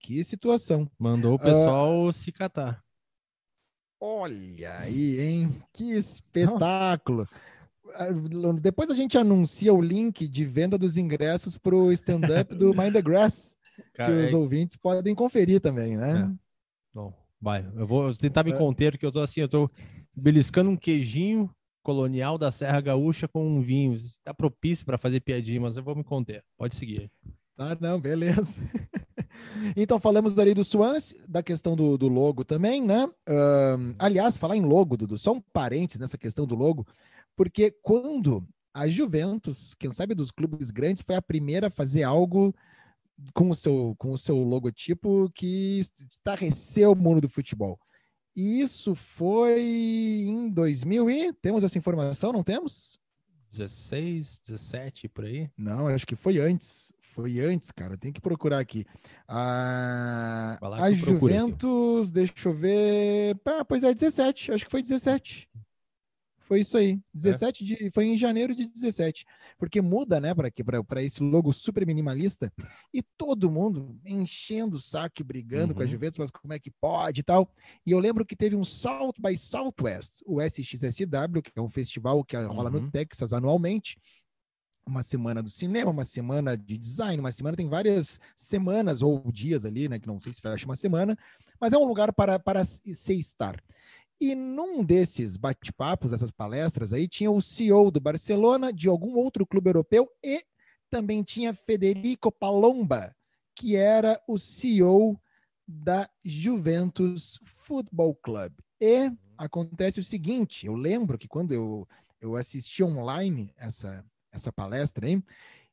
Que 0.00 0.22
situação. 0.24 0.90
Mandou 0.98 1.34
o 1.34 1.38
pessoal 1.38 2.06
uh, 2.06 2.12
se 2.12 2.32
catar. 2.32 2.82
Olha 4.00 4.78
aí, 4.80 5.20
hein? 5.20 5.62
Que 5.72 5.92
espetáculo. 5.92 7.28
Ah, 7.94 8.08
depois 8.60 8.90
a 8.90 8.94
gente 8.94 9.16
anuncia 9.16 9.72
o 9.72 9.80
link 9.80 10.26
de 10.26 10.44
venda 10.44 10.76
dos 10.76 10.96
ingressos 10.96 11.56
para 11.56 11.74
o 11.74 11.92
stand-up 11.92 12.54
do 12.54 12.74
Mind 12.76 12.92
the 12.92 13.00
Grass, 13.00 13.56
Cara, 13.94 14.12
que 14.12 14.24
os 14.26 14.32
é... 14.32 14.36
ouvintes 14.36 14.76
podem 14.76 15.14
conferir 15.14 15.60
também, 15.60 15.96
né? 15.96 16.20
É. 16.20 16.44
Bom, 16.92 17.14
vai. 17.40 17.66
Eu 17.76 17.86
vou 17.86 18.12
tentar 18.14 18.42
me 18.42 18.52
é. 18.52 18.56
conter, 18.56 18.92
porque 18.92 19.06
eu 19.06 19.12
tô 19.12 19.20
assim, 19.20 19.40
eu 19.40 19.48
tô 19.48 19.70
beliscando 20.14 20.70
um 20.70 20.76
queijinho 20.76 21.50
colonial 21.82 22.38
da 22.38 22.50
Serra 22.50 22.80
Gaúcha 22.80 23.28
com 23.28 23.46
um 23.46 23.60
vinho. 23.60 23.94
Está 23.94 24.32
propício 24.32 24.86
para 24.86 24.98
fazer 24.98 25.20
piadinha, 25.20 25.60
mas 25.60 25.76
eu 25.76 25.82
vou 25.82 25.94
me 25.94 26.04
conter. 26.04 26.42
Pode 26.56 26.74
seguir. 26.74 27.10
Ah, 27.56 27.76
não, 27.80 28.00
beleza. 28.00 28.58
então 29.76 30.00
falamos 30.00 30.38
ali 30.38 30.54
do 30.54 30.64
Swans, 30.64 31.14
da 31.28 31.42
questão 31.42 31.76
do, 31.76 31.96
do 31.96 32.08
logo 32.08 32.44
também, 32.44 32.82
né? 32.82 33.06
Uh, 33.28 33.94
aliás, 33.98 34.36
falar 34.36 34.56
em 34.56 34.64
logo, 34.64 34.96
Dudu, 34.96 35.16
só 35.16 35.32
um 35.32 35.40
parênteses 35.40 36.00
nessa 36.00 36.18
questão 36.18 36.46
do 36.46 36.56
logo, 36.56 36.86
porque 37.36 37.70
quando 37.82 38.42
a 38.72 38.88
Juventus, 38.88 39.74
quem 39.74 39.90
sabe 39.90 40.14
dos 40.14 40.32
clubes 40.32 40.70
grandes, 40.72 41.02
foi 41.02 41.14
a 41.14 41.22
primeira 41.22 41.68
a 41.68 41.70
fazer 41.70 42.02
algo 42.02 42.52
com 43.32 43.50
o 43.50 43.54
seu, 43.54 43.94
com 43.98 44.10
o 44.10 44.18
seu 44.18 44.36
logotipo 44.38 45.30
que 45.32 45.80
estarreceu 46.10 46.92
o 46.92 46.96
mundo 46.96 47.20
do 47.20 47.28
futebol. 47.28 47.78
E 48.36 48.60
isso 48.60 48.94
foi 48.94 50.24
em 50.26 50.48
2000 50.48 51.10
e 51.10 51.32
temos 51.32 51.62
essa 51.62 51.78
informação, 51.78 52.32
não 52.32 52.42
temos? 52.42 52.98
16, 53.50 54.40
17 54.44 55.08
por 55.08 55.24
aí? 55.24 55.48
Não, 55.56 55.86
acho 55.86 56.06
que 56.06 56.16
foi 56.16 56.38
antes. 56.38 56.92
Foi 57.14 57.38
antes, 57.38 57.70
cara. 57.70 57.96
Tem 57.96 58.12
que 58.12 58.20
procurar 58.20 58.58
aqui. 58.58 58.84
A, 59.28 60.58
a 60.60 60.90
Juventus, 60.90 62.08
aqui. 62.08 62.12
deixa 62.12 62.48
eu 62.48 62.52
ver. 62.52 63.36
Ah, 63.44 63.64
pois 63.64 63.84
é, 63.84 63.94
17. 63.94 64.50
Acho 64.50 64.64
que 64.64 64.70
foi 64.70 64.82
17. 64.82 65.48
Foi 66.46 66.60
isso 66.60 66.76
aí. 66.76 67.00
17 67.12 67.62
é. 67.62 67.66
de, 67.66 67.90
foi 67.90 68.06
em 68.06 68.16
janeiro 68.16 68.54
de 68.54 68.66
17. 68.66 69.24
Porque 69.58 69.80
muda, 69.80 70.20
né, 70.20 70.32
para 70.34 71.02
esse 71.02 71.22
logo 71.22 71.52
super 71.52 71.86
minimalista. 71.86 72.52
E 72.92 73.02
todo 73.16 73.50
mundo 73.50 73.98
enchendo 74.04 74.76
o 74.76 74.80
saco 74.80 75.24
brigando 75.24 75.68
uhum. 75.68 75.74
com 75.74 75.80
a 75.80 75.84
uhum. 75.84 75.90
Juventus, 75.90 76.18
mas 76.18 76.30
como 76.30 76.52
é 76.52 76.58
que 76.58 76.70
pode 76.70 77.20
e 77.20 77.24
tal. 77.24 77.50
E 77.86 77.90
eu 77.90 77.98
lembro 77.98 78.24
que 78.24 78.36
teve 78.36 78.54
um 78.54 78.64
South 78.64 79.14
by 79.18 79.36
Southwest, 79.36 80.22
o 80.26 80.40
SXSW, 80.40 81.42
que 81.42 81.52
é 81.56 81.60
um 81.60 81.68
festival 81.68 82.22
que 82.24 82.36
rola 82.36 82.70
uhum. 82.70 82.82
no 82.82 82.90
Texas 82.90 83.32
anualmente 83.32 83.98
uma 84.86 85.02
semana 85.02 85.42
do 85.42 85.50
cinema, 85.50 85.90
uma 85.90 86.04
semana 86.04 86.56
de 86.56 86.76
design, 86.76 87.18
uma 87.18 87.32
semana 87.32 87.56
tem 87.56 87.68
várias 87.68 88.20
semanas 88.36 89.00
ou 89.00 89.32
dias 89.32 89.64
ali, 89.64 89.88
né? 89.88 89.98
Que 89.98 90.06
não 90.06 90.20
sei 90.20 90.32
se 90.32 90.40
fecha 90.40 90.66
uma 90.66 90.76
semana, 90.76 91.16
mas 91.58 91.72
é 91.72 91.78
um 91.78 91.84
lugar 91.84 92.12
para, 92.12 92.38
para 92.38 92.64
se 92.64 93.18
estar. 93.18 93.56
E 94.24 94.34
num 94.34 94.82
desses 94.82 95.36
bate-papos, 95.36 96.10
essas 96.10 96.30
palestras 96.30 96.94
aí, 96.94 97.06
tinha 97.06 97.30
o 97.30 97.42
CEO 97.42 97.90
do 97.90 98.00
Barcelona, 98.00 98.72
de 98.72 98.88
algum 98.88 99.18
outro 99.18 99.46
clube 99.46 99.68
europeu, 99.68 100.08
e 100.24 100.42
também 100.88 101.22
tinha 101.22 101.52
Federico 101.52 102.32
Palomba, 102.32 103.14
que 103.54 103.76
era 103.76 104.18
o 104.26 104.38
CEO 104.38 105.20
da 105.68 106.08
Juventus 106.24 107.38
Football 107.44 108.14
Club. 108.14 108.54
E 108.80 109.12
acontece 109.36 110.00
o 110.00 110.04
seguinte: 110.04 110.64
eu 110.64 110.74
lembro 110.74 111.18
que 111.18 111.28
quando 111.28 111.52
eu, 111.52 111.86
eu 112.18 112.34
assisti 112.34 112.82
online 112.82 113.52
essa, 113.58 114.02
essa 114.32 114.50
palestra, 114.50 115.06
hein? 115.06 115.22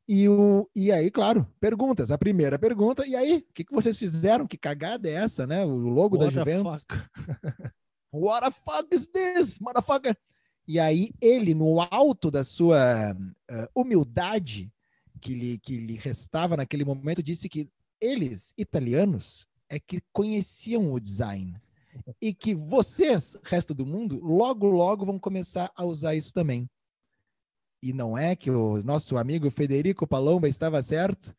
E, 0.06 0.28
o, 0.28 0.70
e 0.76 0.92
aí, 0.92 1.10
claro, 1.10 1.48
perguntas. 1.58 2.12
A 2.12 2.18
primeira 2.18 2.60
pergunta, 2.60 3.08
e 3.08 3.16
aí, 3.16 3.46
o 3.50 3.54
que, 3.54 3.64
que 3.64 3.74
vocês 3.74 3.98
fizeram? 3.98 4.46
Que 4.46 4.58
cagada 4.58 5.08
é 5.08 5.14
essa, 5.14 5.48
né? 5.48 5.64
O 5.64 5.70
logo 5.70 6.18
What 6.18 6.36
da 6.36 6.42
Juventus. 6.42 6.86
What 8.12 8.46
the 8.46 8.52
fuck 8.52 8.88
is 8.94 9.08
this, 9.08 9.58
motherfucker? 9.60 10.16
E 10.68 10.80
aí, 10.80 11.12
ele, 11.22 11.54
no 11.54 11.82
alto 11.82 12.30
da 12.30 12.44
sua 12.44 13.14
uh, 13.14 13.68
humildade 13.76 14.72
que 15.20 15.34
lhe, 15.34 15.58
que 15.60 15.78
lhe 15.78 15.96
restava 15.96 16.58
naquele 16.58 16.84
momento, 16.84 17.24
disse 17.24 17.48
que 17.48 17.70
eles, 18.00 18.54
italianos, 18.58 19.48
é 19.70 19.80
que 19.80 20.02
conheciam 20.12 20.92
o 20.92 21.00
design. 21.00 21.56
E 22.22 22.34
que 22.34 22.56
vocês, 22.56 23.38
resto 23.44 23.74
do 23.74 23.86
mundo, 23.86 24.20
logo, 24.24 24.68
logo 24.68 25.06
vão 25.06 25.20
começar 25.20 25.72
a 25.76 25.86
usar 25.86 26.16
isso 26.16 26.34
também. 26.34 26.70
E 27.82 27.94
não 27.94 28.18
é 28.18 28.36
que 28.36 28.50
o 28.52 28.84
nosso 28.84 29.18
amigo 29.18 29.50
Federico 29.50 30.08
Palomba 30.08 30.48
estava 30.48 30.82
certo, 30.82 31.36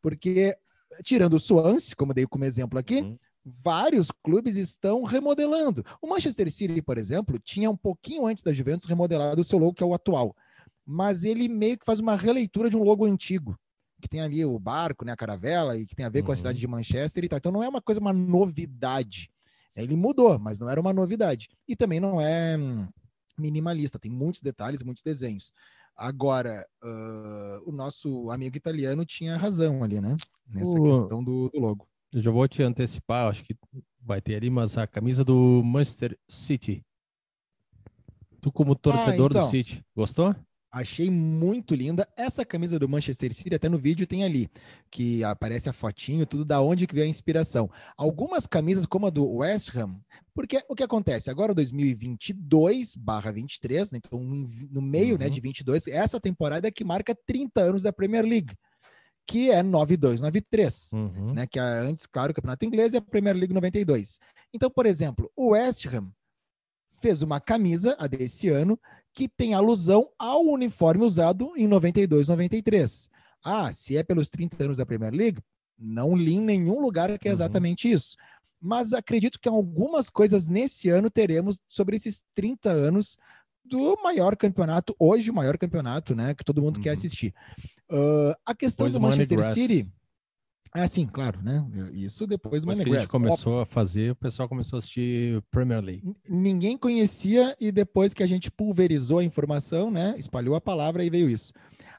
porque, 0.00 0.56
tirando 1.04 1.34
o 1.34 1.40
Swansea, 1.40 1.94
como 1.96 2.14
dei 2.14 2.26
como 2.26 2.44
exemplo 2.44 2.78
aqui, 2.78 3.00
uhum. 3.00 3.18
Vários 3.62 4.10
clubes 4.22 4.56
estão 4.56 5.02
remodelando. 5.02 5.84
O 6.00 6.08
Manchester 6.08 6.50
City, 6.50 6.82
por 6.82 6.98
exemplo, 6.98 7.38
tinha 7.38 7.70
um 7.70 7.76
pouquinho 7.76 8.26
antes 8.26 8.42
da 8.42 8.52
Juventus 8.52 8.86
remodelado 8.86 9.40
o 9.40 9.44
seu 9.44 9.58
logo, 9.58 9.74
que 9.74 9.82
é 9.82 9.86
o 9.86 9.94
atual. 9.94 10.34
Mas 10.84 11.24
ele 11.24 11.48
meio 11.48 11.78
que 11.78 11.84
faz 11.84 12.00
uma 12.00 12.16
releitura 12.16 12.70
de 12.70 12.76
um 12.76 12.82
logo 12.82 13.04
antigo, 13.04 13.58
que 14.00 14.08
tem 14.08 14.20
ali 14.20 14.44
o 14.44 14.58
barco, 14.58 15.04
né, 15.04 15.12
a 15.12 15.16
caravela, 15.16 15.76
e 15.76 15.84
que 15.84 15.94
tem 15.94 16.06
a 16.06 16.08
ver 16.08 16.20
uhum. 16.20 16.26
com 16.26 16.32
a 16.32 16.36
cidade 16.36 16.56
uhum. 16.56 16.60
de 16.60 16.68
Manchester 16.68 17.24
e 17.24 17.28
tal. 17.28 17.36
Então 17.38 17.52
não 17.52 17.62
é 17.62 17.68
uma 17.68 17.82
coisa, 17.82 18.00
uma 18.00 18.12
novidade. 18.12 19.30
Ele 19.74 19.96
mudou, 19.96 20.38
mas 20.38 20.58
não 20.58 20.68
era 20.68 20.80
uma 20.80 20.92
novidade. 20.92 21.48
E 21.66 21.76
também 21.76 22.00
não 22.00 22.20
é 22.20 22.56
hum, 22.56 22.88
minimalista, 23.38 23.98
tem 23.98 24.10
muitos 24.10 24.42
detalhes, 24.42 24.82
muitos 24.82 25.04
desenhos. 25.04 25.52
Agora, 25.96 26.66
uh, 26.82 27.68
o 27.68 27.72
nosso 27.72 28.30
amigo 28.30 28.56
italiano 28.56 29.04
tinha 29.04 29.36
razão 29.36 29.82
ali, 29.82 30.00
né? 30.00 30.16
Nessa 30.48 30.78
o... 30.78 30.84
questão 30.84 31.22
do, 31.22 31.48
do, 31.48 31.60
logo. 31.60 31.88
Eu 32.12 32.20
já 32.20 32.30
vou 32.30 32.48
te 32.48 32.62
antecipar, 32.62 33.28
acho 33.28 33.44
que 33.44 33.54
vai 34.00 34.20
ter 34.20 34.36
ali, 34.36 34.48
mas 34.48 34.78
a 34.78 34.86
camisa 34.86 35.24
do 35.24 35.62
Manchester 35.62 36.18
City. 36.28 36.82
Tu, 38.40 38.50
como 38.50 38.74
torcedor 38.74 39.30
ah, 39.32 39.38
então, 39.38 39.46
do 39.46 39.50
City, 39.50 39.84
gostou? 39.94 40.34
Achei 40.70 41.10
muito 41.10 41.74
linda. 41.74 42.06
Essa 42.16 42.44
camisa 42.44 42.78
do 42.78 42.88
Manchester 42.88 43.34
City, 43.34 43.54
até 43.54 43.68
no 43.68 43.78
vídeo 43.78 44.06
tem 44.06 44.22
ali, 44.22 44.50
que 44.90 45.24
aparece 45.24 45.68
a 45.68 45.72
fotinho, 45.72 46.26
tudo 46.26 46.44
da 46.44 46.60
onde 46.60 46.86
que 46.86 46.94
veio 46.94 47.06
a 47.06 47.10
inspiração. 47.10 47.70
Algumas 47.96 48.46
camisas, 48.46 48.84
como 48.84 49.06
a 49.06 49.10
do 49.10 49.26
West 49.26 49.74
Ham, 49.74 49.98
porque 50.34 50.62
o 50.68 50.74
que 50.74 50.82
acontece? 50.82 51.30
Agora 51.30 51.54
2022 51.54 52.96
barra 52.96 53.32
23, 53.32 53.92
né? 53.92 53.98
então 54.04 54.20
no 54.20 54.82
meio 54.82 55.14
uhum. 55.14 55.18
né, 55.18 55.30
de 55.30 55.40
22, 55.40 55.86
essa 55.88 56.20
temporada 56.20 56.68
é 56.68 56.70
que 56.70 56.84
marca 56.84 57.16
30 57.26 57.60
anos 57.60 57.82
da 57.82 57.92
Premier 57.92 58.24
League, 58.24 58.54
que 59.28 59.50
é 59.50 59.62
92, 59.62 60.22
93, 60.22 60.90
uhum. 60.94 61.34
né? 61.34 61.46
Que 61.46 61.58
é 61.58 61.62
antes, 61.62 62.06
claro, 62.06 62.32
o 62.32 62.34
Campeonato 62.34 62.64
Inglês 62.64 62.94
e 62.94 62.96
a 62.96 63.02
Premier 63.02 63.36
League 63.36 63.52
92. 63.52 64.18
Então, 64.54 64.70
por 64.70 64.86
exemplo, 64.86 65.30
o 65.36 65.50
West 65.50 65.86
Ham 65.86 66.10
fez 67.02 67.20
uma 67.20 67.38
camisa, 67.38 67.94
a 68.00 68.06
desse 68.06 68.48
ano, 68.48 68.80
que 69.12 69.28
tem 69.28 69.52
alusão 69.52 70.08
ao 70.18 70.42
uniforme 70.44 71.04
usado 71.04 71.52
em 71.56 71.68
92, 71.68 72.28
93. 72.28 73.10
Ah, 73.44 73.70
se 73.70 73.98
é 73.98 74.02
pelos 74.02 74.30
30 74.30 74.64
anos 74.64 74.78
da 74.78 74.86
Premier 74.86 75.12
League, 75.12 75.40
não 75.78 76.16
li 76.16 76.36
em 76.36 76.40
nenhum 76.40 76.80
lugar 76.80 77.16
que 77.18 77.28
é 77.28 77.30
uhum. 77.30 77.34
exatamente 77.34 77.86
uhum. 77.86 77.94
isso. 77.94 78.16
Mas 78.58 78.94
acredito 78.94 79.38
que 79.38 79.48
algumas 79.48 80.08
coisas 80.08 80.46
nesse 80.46 80.88
ano 80.88 81.10
teremos 81.10 81.58
sobre 81.68 81.96
esses 81.96 82.24
30 82.34 82.70
anos 82.70 83.18
do 83.62 83.94
maior 84.02 84.34
campeonato, 84.34 84.96
hoje 84.98 85.30
o 85.30 85.34
maior 85.34 85.58
campeonato, 85.58 86.14
né, 86.14 86.34
que 86.34 86.42
todo 86.42 86.62
mundo 86.62 86.78
uhum. 86.78 86.82
quer 86.82 86.90
assistir. 86.90 87.34
Uh, 87.90 88.34
a 88.44 88.54
questão 88.54 88.88
do 88.88 89.00
Manchester 89.00 89.42
City, 89.54 89.90
ah, 90.72 90.86
sim, 90.86 91.06
claro, 91.06 91.42
né? 91.42 91.66
Isso 91.92 92.26
depois 92.26 92.62
do 92.62 92.66
Mas 92.66 92.80
que 92.80 92.94
a 92.94 92.98
gente 92.98 93.10
começou 93.10 93.60
a 93.60 93.66
fazer, 93.66 94.12
o 94.12 94.16
pessoal 94.16 94.48
começou 94.48 94.76
a 94.76 94.80
assistir 94.80 95.42
Premier 95.50 95.80
League. 95.82 96.14
Ninguém 96.28 96.76
conhecia 96.76 97.56
e 97.58 97.72
depois 97.72 98.12
que 98.12 98.22
a 98.22 98.26
gente 98.26 98.50
pulverizou 98.50 99.18
a 99.18 99.24
informação, 99.24 99.90
né? 99.90 100.14
Espalhou 100.18 100.54
a 100.54 100.60
palavra 100.60 101.04
e 101.04 101.10
veio 101.10 101.30
isso. 101.30 101.52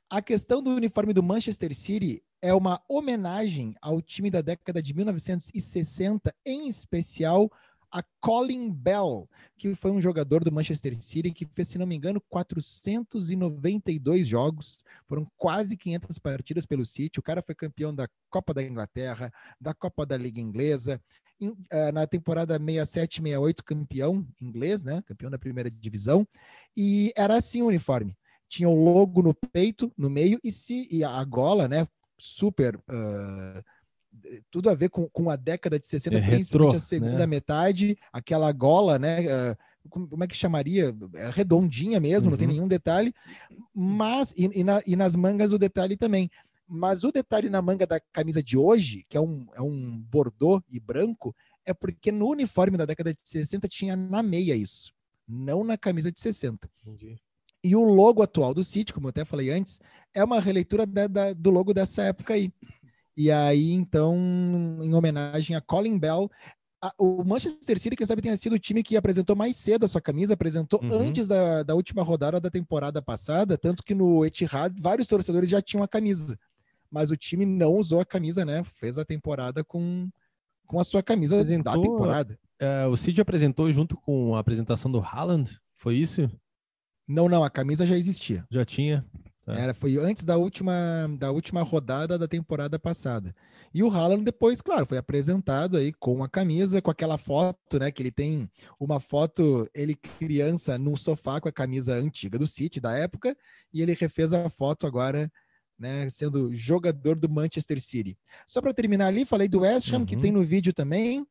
A 0.10 0.22
questão 0.22 0.62
do 0.62 0.72
uniforme 0.72 1.14
do 1.14 1.24
Manchester 1.24 1.76
City 1.76 2.22
é 2.42 2.54
uma 2.54 2.82
homenagem 2.88 3.74
ao 3.82 4.02
time 4.02 4.30
da 4.30 4.42
década 4.42 4.82
de 4.82 4.94
1960, 4.94 6.34
em 6.46 6.68
especial 6.68 7.52
a 7.92 8.04
Colin 8.22 8.72
Bell, 8.72 9.28
que 9.58 9.74
foi 9.76 9.92
um 9.92 10.02
jogador 10.02 10.44
do 10.44 10.52
Manchester 10.52 10.96
City 10.96 11.32
que 11.32 11.46
fez, 11.56 11.70
se 11.70 11.78
não 11.78 11.88
me 11.88 11.96
engano, 11.96 12.22
492 12.30 14.28
jogos, 14.28 14.78
foram 15.08 15.28
quase 15.38 15.76
500 15.76 16.20
partidas 16.20 16.66
pelo 16.66 16.86
City. 16.86 17.20
O 17.20 17.24
cara 17.24 17.42
foi 17.42 17.56
campeão 17.56 17.94
da 17.94 18.08
Copa 18.30 18.54
da 18.54 18.64
Inglaterra, 18.64 19.32
da 19.60 19.74
Copa 19.74 20.06
da 20.06 20.18
Liga 20.18 20.40
Inglesa, 20.40 21.02
em, 21.42 21.50
uh, 21.50 21.92
na 21.94 22.06
temporada 22.06 22.60
67-68 22.60 23.64
campeão 23.64 24.28
inglês, 24.42 24.84
né? 24.84 25.02
Campeão 25.06 25.32
da 25.32 25.40
primeira 25.40 25.72
divisão. 25.72 26.28
E 26.76 27.12
era 27.16 27.38
assim 27.38 27.62
o 27.62 27.68
uniforme. 27.68 28.16
Tinha 28.48 28.70
o 28.70 28.84
logo 28.84 29.22
no 29.22 29.34
peito, 29.34 29.92
no 29.98 30.10
meio, 30.10 30.40
e, 30.44 30.52
se, 30.52 30.88
e 30.92 31.04
a 31.04 31.24
gola, 31.24 31.68
né? 31.68 31.88
Super. 32.20 32.76
Uh, 32.76 33.64
tudo 34.52 34.70
a 34.70 34.76
ver 34.76 34.90
com, 34.90 35.08
com 35.10 35.30
a 35.30 35.36
década 35.36 35.80
de 35.80 35.88
60, 35.88 36.18
é 36.18 36.22
principalmente 36.22 36.74
retrô, 36.74 36.76
a 36.76 36.80
segunda 36.80 37.18
né? 37.20 37.26
metade, 37.26 37.98
aquela 38.12 38.52
gola, 38.52 39.00
né? 39.00 39.22
Uh, 39.22 39.58
como 39.90 40.24
é 40.24 40.28
que 40.28 40.36
chamaria? 40.36 40.96
É 41.16 41.30
redondinha 41.30 42.00
mesmo, 42.00 42.28
uhum. 42.28 42.32
não 42.32 42.38
tem 42.38 42.48
uhum. 42.48 42.54
nenhum 42.54 42.68
detalhe, 42.68 43.14
mas 43.74 44.34
e, 44.38 44.60
e, 44.60 44.64
na, 44.64 44.82
e, 44.86 44.96
nas 44.96 45.16
mangas 45.16 45.52
o 45.52 45.58
detalhe 45.58 45.96
também. 45.96 46.30
Mas 46.68 47.04
o 47.04 47.12
detalhe 47.12 47.50
na 47.50 47.62
manga 47.62 47.88
da 47.88 48.00
camisa 48.00 48.44
de 48.44 48.56
hoje, 48.56 49.04
que 49.10 49.18
é 49.18 49.22
um, 49.22 49.48
é 49.56 49.62
um 49.62 49.98
bordô 49.98 50.62
e 50.70 50.80
branco, 50.80 51.36
é 51.66 51.74
porque 51.74 52.12
no 52.12 52.28
uniforme 52.30 52.78
da 52.78 52.86
década 52.86 53.14
de 53.14 53.22
60 53.24 53.68
tinha 53.68 53.96
na 53.96 54.22
meia 54.22 54.56
isso, 54.56 54.94
não 55.28 55.64
na 55.64 55.78
camisa 55.78 56.12
de 56.12 56.20
60. 56.20 56.70
Entendi. 56.86 57.20
E 57.64 57.76
o 57.76 57.84
logo 57.84 58.24
atual 58.24 58.54
do 58.54 58.64
City, 58.64 58.94
como 58.94 59.08
eu 59.08 59.10
até 59.10 59.26
falei 59.26 59.50
antes, 59.50 59.82
é 60.14 60.24
uma 60.24 60.40
releitura 60.40 60.86
da, 60.86 61.08
da, 61.08 61.34
do 61.34 61.50
logo 61.50 61.74
dessa 61.74 62.04
época 62.04 62.34
aí. 62.34 62.52
E 63.20 63.30
aí, 63.30 63.74
então, 63.74 64.16
em 64.82 64.94
homenagem 64.94 65.54
a 65.54 65.60
Colin 65.60 66.00
Bell, 66.00 66.32
a, 66.82 66.94
o 66.98 67.22
Manchester 67.22 67.78
City, 67.78 67.94
quem 67.98 68.08
sabe, 68.08 68.22
tenha 68.22 68.38
sido 68.38 68.54
o 68.54 68.60
time 68.60 68.82
que 68.82 68.96
apresentou 68.96 69.36
mais 69.36 69.58
cedo 69.58 69.84
a 69.84 69.90
sua 69.90 70.00
camisa, 70.00 70.36
apresentou 70.36 70.80
uhum. 70.82 71.02
antes 71.02 71.28
da, 71.28 71.62
da 71.62 71.76
última 71.76 72.02
rodada 72.02 72.40
da 72.40 72.50
temporada 72.50 73.02
passada, 73.02 73.58
tanto 73.58 73.84
que 73.84 73.94
no 73.94 74.26
Etihad 74.26 74.74
vários 74.80 75.10
torcedores 75.10 75.50
já 75.50 75.62
tinham 75.62 75.84
a 75.84 75.88
camisa. 75.88 76.40
Mas 76.90 77.12
o 77.12 77.18
time 77.18 77.46
não 77.46 77.74
usou 77.76 78.00
a 78.00 78.06
camisa, 78.06 78.46
né? 78.46 78.64
Fez 78.64 78.98
a 78.98 79.04
temporada 79.04 79.66
com, 79.66 80.08
com 80.66 80.80
a 80.80 80.86
sua 80.86 81.04
camisa 81.04 81.36
apresentou, 81.36 81.74
da 81.76 81.82
temporada. 81.82 82.40
Uh, 82.62 82.88
o 82.90 82.96
City 82.96 83.20
apresentou 83.20 83.70
junto 83.70 83.98
com 83.98 84.34
a 84.38 84.40
apresentação 84.40 84.90
do 84.90 85.02
Haaland, 85.02 85.60
foi 85.76 85.98
isso? 85.98 86.32
Não, 87.06 87.28
não, 87.28 87.44
a 87.44 87.50
camisa 87.50 87.86
já 87.86 87.98
existia. 87.98 88.46
Já 88.50 88.64
tinha. 88.64 89.06
É. 89.50 89.62
Era, 89.62 89.74
foi 89.74 89.98
antes 89.98 90.24
da 90.24 90.38
última, 90.38 90.74
da 91.18 91.32
última 91.32 91.62
rodada 91.62 92.18
da 92.18 92.28
temporada 92.28 92.78
passada. 92.78 93.36
E 93.74 93.82
o 93.82 93.90
Haaland 93.90 94.24
depois, 94.24 94.62
claro, 94.62 94.86
foi 94.86 94.98
apresentado 94.98 95.78
aí 95.78 95.92
com 95.94 96.24
a 96.24 96.30
camisa, 96.30 96.82
com 96.82 96.92
aquela 96.92 97.18
foto, 97.18 97.80
né? 97.80 97.92
Que 97.92 98.02
ele 98.02 98.12
tem 98.12 98.50
uma 98.80 99.00
foto, 99.00 99.70
ele 99.74 99.96
criança 99.96 100.78
num 100.78 100.96
sofá 100.96 101.42
com 101.42 101.50
a 101.50 101.54
camisa 101.54 101.96
antiga 101.96 102.38
do 102.38 102.48
City 102.48 102.80
da 102.80 102.96
época, 102.96 103.36
e 103.74 103.82
ele 103.82 103.94
refez 103.94 104.34
a 104.34 104.50
foto 104.50 104.86
agora, 104.86 105.32
né? 105.78 106.10
Sendo 106.10 106.54
jogador 106.54 107.20
do 107.20 107.30
Manchester 107.30 107.82
City. 107.82 108.18
Só 108.46 108.62
para 108.62 108.74
terminar 108.74 109.08
ali, 109.08 109.26
falei 109.26 109.48
do 109.48 109.62
West 109.62 109.92
Ham, 109.92 110.00
uhum. 110.00 110.06
que 110.06 110.18
tem 110.18 110.32
no 110.32 110.44
vídeo 110.44 110.74
também. 110.74 111.26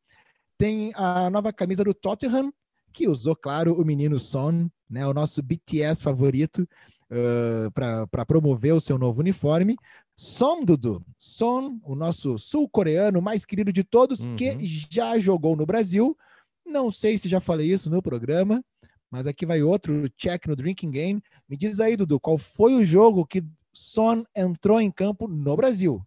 Tem 0.57 0.91
a 0.95 1.29
nova 1.29 1.53
camisa 1.53 1.85
do 1.85 1.93
Tottenham, 1.93 2.51
que 2.91 3.07
usou, 3.07 3.35
claro, 3.35 3.79
o 3.79 3.85
menino 3.85 4.19
Son, 4.19 4.69
né? 4.89 5.07
O 5.07 5.13
nosso 5.13 5.41
BTS 5.41 6.03
favorito 6.03 6.67
uh, 7.11 7.71
para 7.71 8.25
promover 8.25 8.73
o 8.73 8.81
seu 8.81 8.97
novo 8.97 9.19
uniforme. 9.19 9.75
Son, 10.15 10.63
Dudu, 10.63 11.03
Son, 11.17 11.79
o 11.83 11.95
nosso 11.95 12.37
sul-coreano 12.37 13.21
mais 13.21 13.45
querido 13.45 13.71
de 13.71 13.83
todos, 13.83 14.25
uhum. 14.25 14.35
que 14.35 14.55
já 14.65 15.17
jogou 15.19 15.55
no 15.55 15.65
Brasil. 15.65 16.17
Não 16.65 16.91
sei 16.91 17.17
se 17.17 17.29
já 17.29 17.39
falei 17.39 17.71
isso 17.71 17.89
no 17.89 18.01
programa, 18.01 18.63
mas 19.09 19.25
aqui 19.25 19.45
vai 19.45 19.63
outro 19.63 20.09
check 20.17 20.45
no 20.45 20.55
Drinking 20.55 20.91
Game. 20.91 21.23
Me 21.47 21.57
diz 21.57 21.79
aí, 21.79 21.95
Dudu, 21.95 22.19
qual 22.19 22.37
foi 22.37 22.75
o 22.75 22.83
jogo 22.83 23.25
que 23.25 23.43
Son 23.73 24.23
entrou 24.35 24.79
em 24.79 24.91
campo 24.91 25.27
no 25.27 25.55
Brasil? 25.55 26.03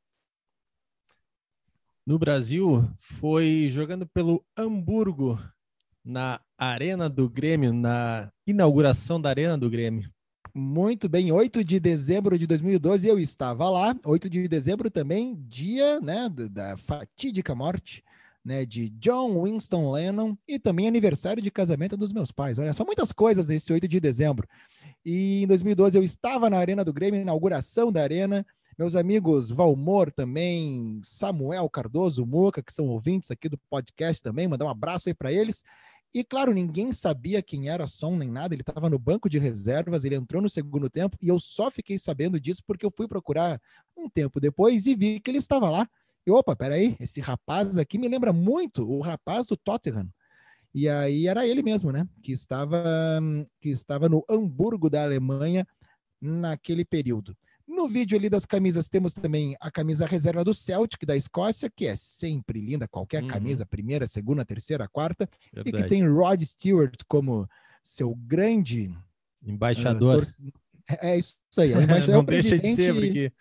No 2.04 2.18
Brasil, 2.18 2.88
foi 2.98 3.68
jogando 3.70 4.04
pelo 4.06 4.44
Hamburgo, 4.56 5.38
na 6.04 6.40
Arena 6.58 7.08
do 7.08 7.30
Grêmio, 7.30 7.72
na 7.72 8.30
inauguração 8.44 9.20
da 9.20 9.28
Arena 9.28 9.56
do 9.56 9.70
Grêmio. 9.70 10.12
Muito 10.54 11.08
bem, 11.08 11.32
8 11.32 11.64
de 11.64 11.80
dezembro 11.80 12.38
de 12.38 12.46
2012 12.46 13.08
eu 13.08 13.18
estava 13.18 13.70
lá. 13.70 13.96
8 14.04 14.28
de 14.28 14.46
dezembro 14.46 14.90
também, 14.90 15.34
dia 15.48 15.98
né, 15.98 16.28
da 16.28 16.76
fatídica 16.76 17.54
morte 17.54 18.04
né, 18.44 18.66
de 18.66 18.90
John 18.90 19.44
Winston 19.44 19.90
Lennon 19.90 20.36
e 20.46 20.58
também 20.58 20.86
aniversário 20.86 21.42
de 21.42 21.50
casamento 21.50 21.96
dos 21.96 22.12
meus 22.12 22.30
pais. 22.30 22.58
Olha 22.58 22.74
só, 22.74 22.84
muitas 22.84 23.12
coisas 23.12 23.48
nesse 23.48 23.72
8 23.72 23.88
de 23.88 23.98
dezembro. 23.98 24.46
E 25.02 25.42
em 25.42 25.46
2012 25.46 25.96
eu 25.96 26.04
estava 26.04 26.50
na 26.50 26.58
Arena 26.58 26.84
do 26.84 26.92
Grêmio, 26.92 27.20
inauguração 27.20 27.90
da 27.90 28.02
Arena. 28.02 28.44
Meus 28.78 28.94
amigos 28.94 29.50
Valmor 29.50 30.10
também, 30.10 31.00
Samuel 31.02 31.68
Cardoso, 31.70 32.26
Muca, 32.26 32.62
que 32.62 32.72
são 32.72 32.88
ouvintes 32.88 33.30
aqui 33.30 33.48
do 33.48 33.58
podcast 33.70 34.22
também, 34.22 34.48
mandar 34.48 34.64
um 34.64 34.70
abraço 34.70 35.08
aí 35.08 35.14
para 35.14 35.32
eles. 35.32 35.62
E 36.14 36.22
claro, 36.22 36.52
ninguém 36.52 36.92
sabia 36.92 37.42
quem 37.42 37.70
era 37.70 37.86
Som 37.86 38.16
nem 38.16 38.30
nada, 38.30 38.54
ele 38.54 38.60
estava 38.60 38.90
no 38.90 38.98
banco 38.98 39.30
de 39.30 39.38
reservas, 39.38 40.04
ele 40.04 40.14
entrou 40.14 40.42
no 40.42 40.48
segundo 40.48 40.90
tempo 40.90 41.16
e 41.22 41.28
eu 41.28 41.40
só 41.40 41.70
fiquei 41.70 41.96
sabendo 41.96 42.38
disso 42.38 42.62
porque 42.66 42.84
eu 42.84 42.92
fui 42.94 43.08
procurar 43.08 43.60
um 43.96 44.08
tempo 44.10 44.38
depois 44.38 44.86
e 44.86 44.94
vi 44.94 45.20
que 45.20 45.30
ele 45.30 45.38
estava 45.38 45.70
lá. 45.70 45.88
E 46.26 46.30
opa, 46.30 46.54
peraí, 46.54 46.96
esse 47.00 47.20
rapaz 47.20 47.78
aqui 47.78 47.98
me 47.98 48.08
lembra 48.08 48.32
muito 48.32 48.88
o 48.88 49.00
rapaz 49.00 49.46
do 49.46 49.56
Tottenham. 49.56 50.08
E 50.74 50.88
aí 50.88 51.26
era 51.26 51.46
ele 51.46 51.62
mesmo, 51.62 51.90
né? 51.90 52.06
Que 52.22 52.32
estava, 52.32 52.82
que 53.60 53.70
estava 53.70 54.08
no 54.08 54.24
Hamburgo 54.28 54.88
da 54.88 55.02
Alemanha 55.02 55.66
naquele 56.20 56.84
período. 56.84 57.36
No 57.66 57.88
vídeo 57.88 58.18
ali 58.18 58.28
das 58.28 58.44
camisas 58.44 58.88
temos 58.88 59.14
também 59.14 59.56
a 59.60 59.70
camisa 59.70 60.06
reserva 60.06 60.44
do 60.44 60.52
Celtic 60.52 61.04
da 61.04 61.16
Escócia, 61.16 61.70
que 61.74 61.86
é 61.86 61.96
sempre 61.96 62.60
linda, 62.60 62.88
qualquer 62.88 63.22
uhum. 63.22 63.28
camisa, 63.28 63.64
primeira, 63.64 64.06
segunda, 64.06 64.44
terceira, 64.44 64.88
quarta, 64.88 65.28
Verdade. 65.52 65.76
e 65.76 65.82
que 65.82 65.88
tem 65.88 66.08
Rod 66.08 66.42
Stewart 66.42 67.00
como 67.08 67.48
seu 67.82 68.14
grande 68.14 68.94
embaixador. 69.44 70.22
Uh, 70.22 70.52
é, 70.88 71.12
é, 71.12 71.18
isso 71.18 71.38
aí, 71.56 71.72
é 71.72 71.78
o 71.78 71.82
embaixador. 71.82 72.14
Não 72.14 72.24
deixa 72.24 72.58
de 72.58 72.74
ser, 72.74 72.94
porque 72.94 73.32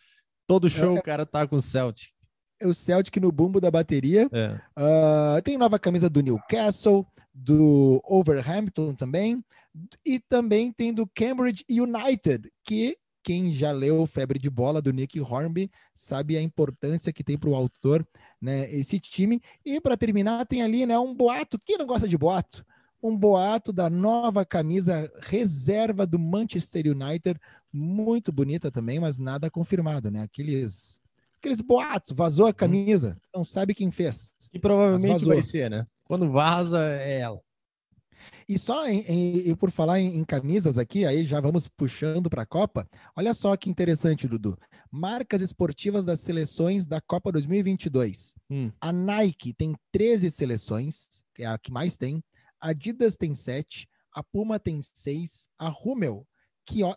todo 0.47 0.69
show 0.69 0.95
é, 0.95 0.99
o 0.99 1.03
cara 1.03 1.25
tá 1.25 1.47
com 1.47 1.55
o 1.55 1.61
Celtic. 1.61 2.09
É 2.59 2.67
o 2.67 2.73
Celtic 2.73 3.17
no 3.17 3.31
bumbo 3.31 3.59
da 3.59 3.71
bateria. 3.71 4.29
É. 4.31 4.59
Uh, 4.77 5.41
tem 5.43 5.57
nova 5.57 5.79
camisa 5.79 6.09
do 6.09 6.21
Newcastle, 6.21 7.05
do 7.33 8.01
Overhampton 8.03 8.93
também, 8.93 9.43
e 10.05 10.19
também 10.19 10.71
tem 10.71 10.93
do 10.93 11.07
Cambridge 11.07 11.63
United, 11.69 12.51
que 12.63 12.97
quem 13.23 13.53
já 13.53 13.71
leu 13.71 14.05
Febre 14.05 14.39
de 14.39 14.49
Bola 14.49 14.81
do 14.81 14.91
Nick 14.91 15.19
Hornby 15.19 15.71
sabe 15.93 16.37
a 16.37 16.41
importância 16.41 17.13
que 17.13 17.23
tem 17.23 17.37
para 17.37 17.49
o 17.49 17.55
autor, 17.55 18.05
né, 18.41 18.71
esse 18.73 18.99
time. 18.99 19.41
E 19.65 19.79
para 19.79 19.97
terminar, 19.97 20.45
tem 20.45 20.61
ali, 20.61 20.85
né, 20.85 20.97
um 20.97 21.13
boato. 21.13 21.59
Quem 21.63 21.77
não 21.77 21.85
gosta 21.85 22.07
de 22.07 22.17
boato? 22.17 22.65
Um 23.01 23.17
boato 23.17 23.73
da 23.73 23.89
nova 23.89 24.45
camisa 24.45 25.11
reserva 25.21 26.05
do 26.05 26.19
Manchester 26.19 26.85
United, 26.87 27.39
muito 27.73 28.31
bonita 28.31 28.69
também, 28.69 28.99
mas 28.99 29.17
nada 29.17 29.49
confirmado, 29.49 30.11
né? 30.11 30.21
Aqueles 30.21 31.01
aqueles 31.39 31.61
boatos, 31.61 32.11
vazou 32.11 32.45
a 32.45 32.53
camisa, 32.53 33.17
não 33.33 33.43
sabe 33.43 33.73
quem 33.73 33.89
fez. 33.89 34.35
E 34.53 34.59
provavelmente 34.59 35.25
vai 35.25 35.41
ser, 35.41 35.71
né? 35.71 35.87
Quando 36.03 36.29
vaza 36.29 36.79
é 36.79 37.19
ela. 37.19 37.41
E 38.51 38.59
só 38.59 38.85
em, 38.85 38.99
em, 39.07 39.49
e 39.49 39.55
por 39.55 39.71
falar 39.71 40.01
em, 40.01 40.17
em, 40.17 40.25
camisas 40.25 40.77
aqui, 40.77 41.05
aí 41.05 41.25
já 41.25 41.39
vamos 41.39 41.69
puxando 41.69 42.29
para 42.29 42.41
a 42.41 42.45
Copa. 42.45 42.85
Olha 43.15 43.33
só 43.33 43.55
que 43.55 43.69
interessante, 43.69 44.27
Dudu. 44.27 44.57
Marcas 44.91 45.41
esportivas 45.41 46.03
das 46.03 46.19
seleções 46.19 46.85
da 46.85 46.99
Copa 46.99 47.31
2022. 47.31 48.35
Hum. 48.49 48.69
A 48.81 48.91
Nike 48.91 49.53
tem 49.53 49.73
13 49.93 50.29
seleções, 50.29 51.23
que 51.33 51.43
é 51.43 51.45
a 51.45 51.57
que 51.57 51.71
mais 51.71 51.95
tem. 51.95 52.21
A 52.59 52.71
Adidas 52.71 53.15
tem 53.15 53.33
7. 53.33 53.87
A 54.13 54.21
Puma 54.21 54.59
tem 54.59 54.81
6. 54.81 55.47
A 55.57 55.69
Hummel, 55.69 56.27
que 56.65 56.83
ó, 56.83 56.93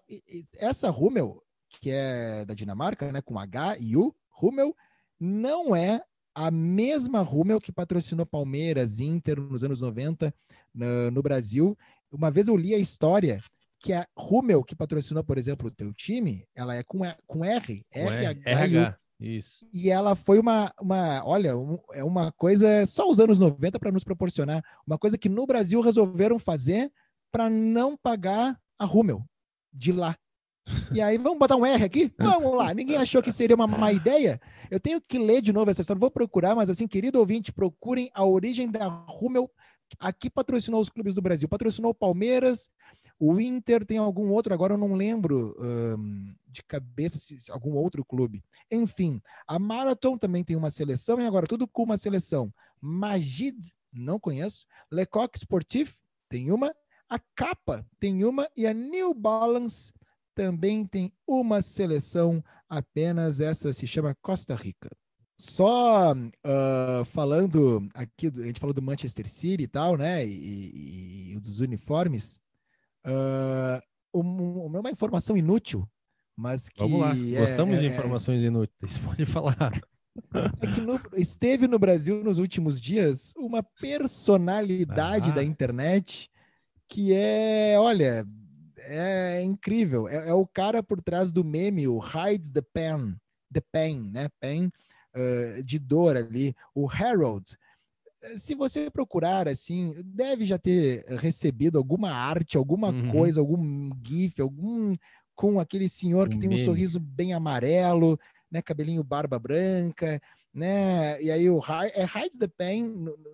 essa 0.57 0.90
Hummel, 0.90 1.40
que 1.81 1.88
é 1.88 2.45
da 2.45 2.55
Dinamarca, 2.55 3.12
né, 3.12 3.23
com 3.23 3.38
H 3.38 3.79
e 3.79 3.97
U, 3.97 4.12
Hummel, 4.43 4.75
não 5.21 5.77
é 5.77 6.03
a 6.35 6.51
mesma 6.51 7.20
Rummel 7.20 7.61
que 7.61 7.73
patrocinou 7.73 8.27
Palmeiras, 8.27 9.01
Inter 9.01 9.40
nos 9.40 9.62
anos 9.62 9.81
90 9.81 10.35
no, 10.75 11.11
no, 11.11 11.23
Brasil. 11.23 11.79
Uma 12.11 12.31
vez 12.31 12.49
eu 12.49 12.57
li 12.57 12.75
a 12.75 12.79
história 12.79 13.40
que 13.79 13.92
a 13.92 14.07
Rummel 14.16 14.64
que 14.64 14.75
patrocinou, 14.75 15.23
por 15.23 15.38
exemplo, 15.38 15.68
o 15.68 15.70
teu 15.70 15.92
time, 15.92 16.44
ela 16.55 16.75
é 16.75 16.83
com, 16.83 17.01
com 17.27 17.44
R, 17.44 17.85
com 17.90 18.11
R, 18.11 18.27
H, 18.27 18.40
RH, 18.44 18.99
isso. 19.20 19.66
E 19.73 19.90
ela 19.90 20.16
foi 20.16 20.38
uma, 20.38 20.73
uma 20.81 21.23
olha, 21.25 21.57
um, 21.57 21.79
é 21.92 22.03
uma 22.03 22.33
coisa 22.33 22.85
só 22.87 23.09
os 23.09 23.20
anos 23.20 23.38
90 23.38 23.79
para 23.79 23.92
nos 23.92 24.05
proporcionar, 24.05 24.64
uma 24.87 24.99
coisa 24.99 25.16
que 25.16 25.29
no 25.29 25.47
Brasil 25.47 25.81
resolveram 25.81 26.38
fazer 26.38 26.90
para 27.31 27.49
não 27.49 27.97
pagar 27.97 28.59
a 28.79 28.85
Rummel 28.85 29.25
de 29.73 29.92
lá. 29.92 30.16
E 30.92 31.00
aí, 31.00 31.18
vamos 31.18 31.38
botar 31.38 31.57
um 31.57 31.66
R 31.66 31.85
aqui? 31.85 32.12
Vamos 32.18 32.55
lá. 32.55 32.72
Ninguém 32.72 32.96
achou 32.96 33.22
que 33.22 33.33
seria 33.33 33.57
uma 33.57 33.66
má 33.66 33.92
ideia? 33.92 34.40
Eu 34.70 34.81
tenho 34.81 35.00
que 35.00 35.18
ler 35.18 35.42
de 35.42 35.53
novo 35.53 35.70
essa 35.70 35.83
história. 35.83 36.00
Vou 36.00 36.11
procurar, 36.11 36.55
mas 36.55 36.70
assim, 36.70 36.87
querido 36.87 37.18
ouvinte, 37.18 37.53
procurem 37.53 38.11
a 38.14 38.24
origem 38.24 38.70
da 38.70 38.87
Rummel, 38.87 39.50
aqui 39.98 40.31
patrocinou 40.31 40.81
os 40.81 40.88
clubes 40.88 41.14
do 41.14 41.22
Brasil, 41.22 41.48
patrocinou 41.48 41.90
o 41.90 41.94
Palmeiras, 41.94 42.70
o 43.18 43.40
Inter 43.40 43.85
tem 43.85 43.98
algum 43.98 44.31
outro, 44.31 44.53
agora 44.53 44.74
eu 44.74 44.79
não 44.79 44.94
lembro 44.94 45.55
um, 45.59 46.35
de 46.48 46.62
cabeça 46.62 47.18
se, 47.18 47.38
se, 47.38 47.53
algum 47.53 47.74
outro 47.74 48.05
clube. 48.05 48.42
Enfim, 48.70 49.20
a 49.46 49.59
Marathon 49.59 50.18
também 50.18 50.42
tem 50.42 50.57
uma 50.57 50.70
seleção 50.70 51.20
e 51.20 51.27
agora 51.27 51.46
tudo 51.46 51.68
com 51.68 51.85
uma 51.85 51.96
seleção. 51.96 52.53
Magid, 52.81 53.72
não 53.92 54.18
conheço. 54.18 54.66
Lecoq 54.90 55.37
Sportif 55.38 55.94
tem 56.29 56.50
uma. 56.50 56.74
A 57.09 57.18
Capa 57.18 57.87
tem 58.00 58.24
uma 58.24 58.48
e 58.57 58.66
a 58.66 58.72
New 58.72 59.14
Balance 59.14 59.92
também 60.35 60.87
tem 60.87 61.12
uma 61.27 61.62
seleção, 61.62 62.42
apenas 62.68 63.40
essa 63.40 63.73
se 63.73 63.87
chama 63.87 64.16
Costa 64.20 64.55
Rica. 64.55 64.90
Só 65.37 66.12
uh, 66.14 67.05
falando 67.07 67.88
aqui, 67.94 68.29
a 68.29 68.47
gente 68.47 68.61
falou 68.61 68.73
do 68.73 68.83
Manchester 68.83 69.29
City 69.29 69.64
e 69.64 69.68
tal, 69.68 69.97
né? 69.97 70.25
E, 70.25 70.31
e, 70.31 71.33
e 71.33 71.40
dos 71.40 71.61
uniformes. 71.61 72.40
Uh, 73.07 73.81
uma 74.12 74.90
informação 74.90 75.37
inútil, 75.37 75.88
mas 76.37 76.68
que. 76.68 76.81
Vamos 76.81 77.01
lá, 77.01 77.11
é, 77.11 77.40
gostamos 77.40 77.77
é, 77.77 77.79
de 77.79 77.87
é 77.87 77.88
informações 77.88 78.42
é... 78.42 78.47
inúteis, 78.47 78.99
pode 78.99 79.27
falar. 79.27 79.81
É 80.61 80.66
que 80.73 80.81
no, 80.81 81.01
esteve 81.14 81.66
no 81.66 81.79
Brasil 81.79 82.23
nos 82.23 82.38
últimos 82.38 82.81
dias 82.81 83.33
uma 83.37 83.62
personalidade 83.62 85.31
ah. 85.31 85.35
da 85.35 85.42
internet 85.42 86.31
que 86.88 87.12
é, 87.12 87.75
olha, 87.79 88.25
é 88.87 89.42
incrível. 89.42 90.09
É, 90.09 90.29
é, 90.29 90.33
o 90.33 90.47
cara 90.47 90.83
por 90.83 91.03
trás 91.03 91.33
do 91.33 91.44
meme, 91.44 91.88
o 91.88 91.99
Hide 91.99 92.53
the 92.53 92.62
Pen, 92.62 93.16
the 93.53 93.61
Pen, 93.73 94.11
né? 94.11 94.29
Pen 94.40 94.70
uh, 95.14 95.62
de 95.62 95.79
dor 95.79 96.16
ali, 96.16 96.55
o 96.75 96.88
Harold. 96.88 97.57
Se 98.37 98.55
você 98.55 98.90
procurar 98.90 99.49
assim, 99.49 99.94
deve 100.03 100.47
já 100.47 100.59
ter 100.59 101.05
recebido 101.18 101.77
alguma 101.77 102.11
arte, 102.11 102.57
alguma 102.57 102.88
uhum. 102.88 103.09
coisa, 103.09 103.40
algum 103.40 103.90
GIF, 104.03 104.40
algum 104.40 104.97
com 105.35 105.61
aquele 105.61 105.88
senhor 105.88 106.29
que 106.29 106.38
tem 106.38 106.49
um 106.49 106.64
sorriso 106.64 106.99
bem 106.99 107.35
amarelo, 107.35 108.18
né? 108.51 108.62
Cabelinho 108.62 109.03
barba 109.03 109.38
branca, 109.38 110.20
né? 110.55 111.20
E 111.20 111.31
aí 111.31 111.51
o 111.51 111.61
é 111.92 112.05
Hide 112.05 112.38
the 112.38 112.47
Pen 112.47 112.87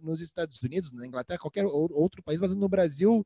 nos 0.02 0.20
Estados 0.20 0.62
Unidos, 0.62 0.92
na 0.92 1.06
Inglaterra, 1.06 1.38
qualquer 1.38 1.66
outro 1.66 2.22
país, 2.22 2.40
mas 2.40 2.54
no 2.54 2.68
Brasil 2.68 3.24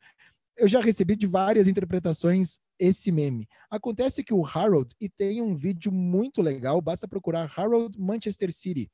eu 0.56 0.68
já 0.68 0.80
recebi 0.80 1.16
de 1.16 1.26
várias 1.26 1.66
interpretações 1.68 2.58
esse 2.78 3.10
meme. 3.10 3.46
Acontece 3.70 4.22
que 4.22 4.34
o 4.34 4.44
Harold, 4.44 4.94
e 5.00 5.08
tem 5.08 5.40
um 5.40 5.56
vídeo 5.56 5.92
muito 5.92 6.42
legal, 6.42 6.80
basta 6.80 7.08
procurar 7.08 7.50
Harold 7.56 7.98
Manchester 7.98 8.52
City. 8.52 8.90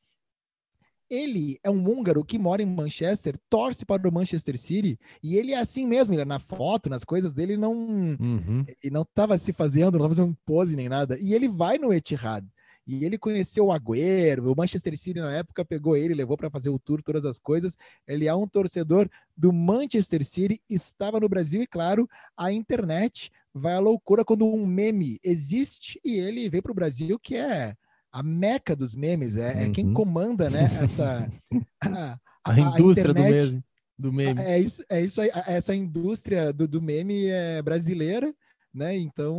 Ele 1.09 1.59
é 1.65 1.71
um 1.71 1.89
húngaro 1.89 2.25
que 2.25 2.39
mora 2.39 2.63
em 2.63 2.67
Manchester, 2.67 3.37
torce 3.49 3.85
para 3.85 4.09
o 4.09 4.13
Manchester 4.13 4.57
City, 4.57 4.99
e 5.23 5.37
ele 5.37 5.53
é 5.53 5.59
assim 5.59 5.85
mesmo, 5.85 6.15
ele, 6.15 6.23
é 6.23 6.25
na 6.25 6.39
foto, 6.39 6.89
nas 6.89 7.03
coisas 7.03 7.33
dele, 7.33 7.57
não 7.57 7.73
uhum. 7.73 8.65
ele 8.83 8.93
não 8.93 9.03
estava 9.03 9.37
se 9.37 9.53
fazendo, 9.53 9.99
não 9.99 10.07
estava 10.07 10.15
fazendo 10.15 10.39
pose 10.47 10.77
nem 10.77 10.89
nada. 10.89 11.19
E 11.21 11.35
ele 11.35 11.49
vai 11.49 11.79
no 11.79 11.93
Etihad. 11.93 12.47
E 12.91 13.05
ele 13.05 13.17
conheceu 13.17 13.67
o 13.67 13.73
Agüero, 13.73 14.51
o 14.51 14.57
Manchester 14.57 14.99
City 14.99 15.21
na 15.21 15.33
época 15.33 15.65
pegou 15.65 15.97
ele, 15.97 16.13
levou 16.13 16.37
para 16.37 16.51
fazer 16.51 16.71
o 16.71 16.79
tour, 16.79 17.01
todas 17.01 17.25
as 17.25 17.39
coisas. 17.39 17.79
Ele 18.05 18.27
é 18.27 18.35
um 18.35 18.49
torcedor 18.49 19.09
do 19.37 19.53
Manchester 19.53 20.25
City, 20.25 20.61
estava 20.69 21.21
no 21.21 21.29
Brasil 21.29 21.63
e, 21.63 21.69
claro, 21.69 22.09
a 22.37 22.53
internet 22.53 23.31
vai 23.55 23.75
à 23.75 23.79
loucura 23.79 24.25
quando 24.25 24.45
um 24.45 24.67
meme 24.67 25.21
existe 25.23 26.01
e 26.05 26.19
ele 26.19 26.51
vem 26.51 26.61
para 26.61 26.73
o 26.73 26.75
Brasil, 26.75 27.17
que 27.17 27.37
é 27.37 27.77
a 28.11 28.25
meca 28.25 28.75
dos 28.75 28.97
memes, 28.97 29.37
é, 29.37 29.55
uhum. 29.55 29.61
é 29.61 29.71
quem 29.71 29.87
uhum. 29.87 29.95
comanda 29.95 30.51
né, 30.51 30.69
essa 30.83 31.31
a, 31.81 32.19
a, 32.45 32.53
a 32.53 32.59
indústria 32.59 33.13
internet, 33.13 33.31
do 33.31 33.35
mesmo. 33.37 33.65
Do 33.97 34.13
meme. 34.13 34.41
É 34.41 34.59
isso, 34.59 34.83
é 34.89 35.01
isso 35.01 35.21
aí. 35.21 35.31
Essa 35.47 35.77
indústria 35.77 36.53
do, 36.53 36.67
do 36.67 36.83
meme 36.83 37.27
é 37.27 37.63
brasileira, 37.63 38.35
né? 38.75 38.97
Então, 38.97 39.37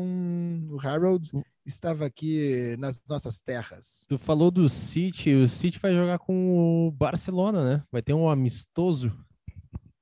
o 0.69 0.79
Harold 0.79 1.31
estava 1.65 2.05
aqui 2.05 2.75
nas 2.79 3.01
nossas 3.07 3.41
terras. 3.41 4.05
Tu 4.07 4.17
falou 4.17 4.51
do 4.51 4.67
City, 4.67 5.33
o 5.33 5.47
City 5.47 5.79
vai 5.79 5.93
jogar 5.93 6.19
com 6.19 6.87
o 6.87 6.91
Barcelona, 6.91 7.63
né? 7.63 7.83
Vai 7.91 8.01
ter 8.01 8.13
um 8.13 8.29
amistoso. 8.29 9.11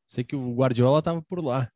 Sei 0.08 0.24
que 0.24 0.36
o 0.36 0.56
Guardiola 0.56 1.00
estava 1.00 1.22
por 1.22 1.43
lá. 1.43 1.72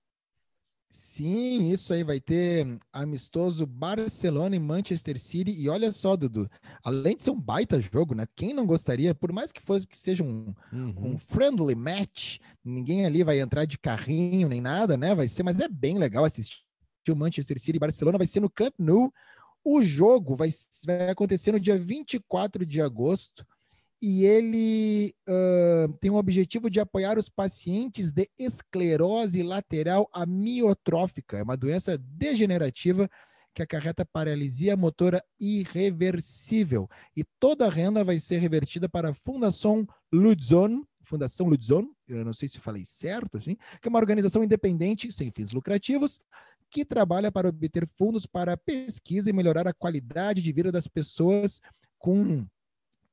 Sim, 0.96 1.72
isso 1.72 1.92
aí 1.92 2.04
vai 2.04 2.20
ter 2.20 2.78
amistoso 2.92 3.66
Barcelona 3.66 4.56
e 4.56 4.60
Manchester 4.60 5.20
City. 5.20 5.52
E 5.52 5.68
olha 5.68 5.92
só, 5.92 6.16
Dudu, 6.16 6.48
além 6.84 7.16
de 7.16 7.24
ser 7.24 7.32
um 7.32 7.42
baita 7.42 7.82
jogo, 7.82 8.14
né? 8.14 8.28
Quem 8.36 8.54
não 8.54 8.64
gostaria, 8.64 9.16
por 9.16 9.32
mais 9.32 9.52
que 9.52 9.60
fosse 9.60 9.88
que 9.88 9.98
seja 9.98 10.24
um, 10.24 10.54
uhum. 10.72 11.14
um 11.14 11.18
friendly 11.18 11.74
match, 11.74 12.38
ninguém 12.64 13.08
ali 13.08 13.24
vai 13.24 13.40
entrar 13.40 13.66
de 13.66 13.80
carrinho 13.80 14.48
nem 14.48 14.62
nada, 14.62 14.96
né? 14.96 15.16
Vai 15.16 15.28
ser, 15.28 15.42
mas 15.42 15.60
é 15.60 15.68
bem 15.68 15.98
legal 15.98 16.26
assistir 16.26 16.62
o 17.10 17.16
Manchester 17.16 17.60
City 17.60 17.78
e 17.78 17.80
Barcelona. 17.80 18.20
Vai 18.20 18.28
ser 18.28 18.40
no 18.40 18.50
Camp 18.50 18.76
Nou 18.78 19.12
o 19.64 19.84
jogo 19.84 20.36
vai, 20.36 20.50
vai 20.86 21.10
acontecer 21.10 21.52
no 21.52 21.60
dia 21.60 21.78
24 21.78 22.66
de 22.66 22.82
agosto 22.82 23.46
e 24.02 24.26
ele 24.26 25.16
uh, 25.30 25.94
tem 26.02 26.12
o 26.12 26.16
objetivo 26.16 26.70
de 26.70 26.82
apoiar 26.82 27.18
os 27.18 27.30
pacientes 27.30 28.12
de 28.12 28.30
esclerose 28.38 29.42
lateral 29.42 30.10
amiotrófica, 30.12 31.38
é 31.38 31.44
uma 31.44 31.56
doença 31.56 31.98
degenerativa 31.98 33.10
que 33.54 33.62
acarreta 33.62 34.06
paralisia 34.06 34.76
motora 34.76 35.24
irreversível. 35.40 36.90
E 37.16 37.24
toda 37.40 37.68
a 37.68 37.70
renda 37.70 38.04
vai 38.04 38.20
ser 38.20 38.40
revertida 38.40 38.90
para 38.90 39.12
a 39.12 39.14
Fundação 39.14 39.88
Ludzon, 40.12 40.84
Fundação 41.04 41.48
Ludzon, 41.48 41.88
eu 42.08 42.24
não 42.24 42.34
sei 42.34 42.48
se 42.48 42.60
falei 42.60 42.84
certo, 42.86 43.38
assim, 43.38 43.56
que 43.82 43.88
é 43.88 43.90
uma 43.90 44.00
organização 44.00 44.44
independente, 44.44 45.12
sem 45.12 45.32
fins 45.32 45.52
lucrativos, 45.52 46.20
que 46.70 46.84
trabalha 46.84 47.32
para 47.32 47.50
obter 47.50 47.88
fundos 47.98 48.26
para 48.26 48.58
pesquisa 48.58 49.30
e 49.30 49.34
melhorar 49.34 49.68
a 49.68 49.74
qualidade 49.74 50.42
de 50.42 50.52
vida 50.52 50.72
das 50.72 50.88
pessoas 50.88 51.62
com 52.00 52.46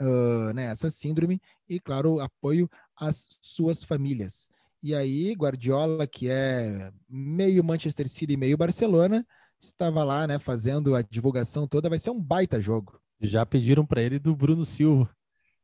uh, 0.00 0.52
né, 0.54 0.64
essa 0.66 0.90
síndrome 0.90 1.40
e, 1.68 1.78
claro, 1.78 2.20
apoio 2.20 2.68
às 2.96 3.38
suas 3.40 3.84
famílias. 3.84 4.48
E 4.82 4.94
aí, 4.94 5.32
Guardiola, 5.34 6.06
que 6.06 6.28
é 6.30 6.90
meio 7.08 7.62
Manchester 7.62 8.08
City, 8.08 8.36
meio 8.36 8.56
Barcelona, 8.56 9.26
estava 9.60 10.02
lá, 10.02 10.26
né, 10.26 10.38
fazendo 10.38 10.94
a 10.94 11.02
divulgação 11.02 11.68
toda. 11.68 11.90
Vai 11.90 11.98
ser 11.98 12.10
um 12.10 12.20
baita 12.20 12.58
jogo. 12.60 12.98
Já 13.20 13.44
pediram 13.44 13.84
para 13.84 14.02
ele 14.02 14.18
do 14.18 14.34
Bruno 14.34 14.64
Silva. 14.64 15.10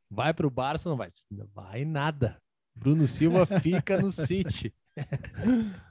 Vai 0.09 0.33
para 0.33 0.47
o 0.47 0.51
Barça, 0.51 0.89
não 0.89 0.97
vai? 0.97 1.09
Não 1.29 1.47
vai 1.53 1.85
nada. 1.85 2.41
Bruno 2.75 3.07
Silva 3.07 3.45
fica 3.61 4.01
no 4.01 4.11
City. 4.11 4.73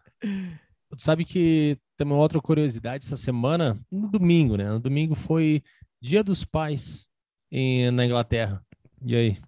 Tu 0.89 1.03
sabe 1.03 1.25
que 1.25 1.77
tem 1.97 2.07
uma 2.07 2.17
outra 2.17 2.41
curiosidade 2.41 3.05
essa 3.05 3.17
semana, 3.17 3.79
no 3.91 4.09
domingo, 4.09 4.57
né? 4.57 4.71
No 4.71 4.79
domingo 4.79 5.17
foi 5.17 5.63
Dia 6.01 6.23
dos 6.23 6.45
Pais 6.45 7.09
em, 7.51 7.91
na 7.91 8.07
Inglaterra. 8.07 8.65
E 9.05 9.17
aí? 9.17 9.39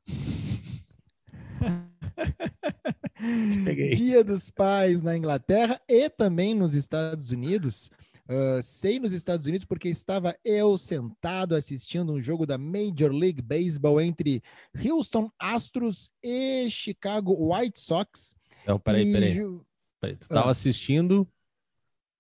Dia 3.97 4.25
dos 4.25 4.51
Pais 4.51 5.01
na 5.01 5.17
Inglaterra 5.17 5.81
e 5.89 6.11
também 6.11 6.55
nos 6.55 6.75
Estados 6.75 7.31
Unidos. 7.31 7.91
Uh, 8.29 8.63
sei 8.63 9.01
nos 9.01 9.13
Estados 9.13 9.47
Unidos 9.47 9.65
porque 9.65 9.89
estava 9.89 10.37
eu 10.45 10.77
sentado 10.77 11.55
assistindo 11.55 12.13
um 12.13 12.21
jogo 12.21 12.45
da 12.45 12.59
Major 12.59 13.11
League 13.11 13.41
Baseball 13.41 13.99
entre 14.03 14.43
Houston 14.85 15.31
Astros 15.39 16.11
e 16.23 16.69
Chicago 16.69 17.35
White 17.55 17.81
Sox. 17.81 18.37
Não, 18.67 18.79
peraí, 18.79 19.11
peraí. 19.11 19.35
Ju... 19.35 19.65
peraí. 19.99 20.17
Tu 20.17 20.25
estava 20.25 20.49
ah. 20.49 20.51
assistindo 20.51 21.27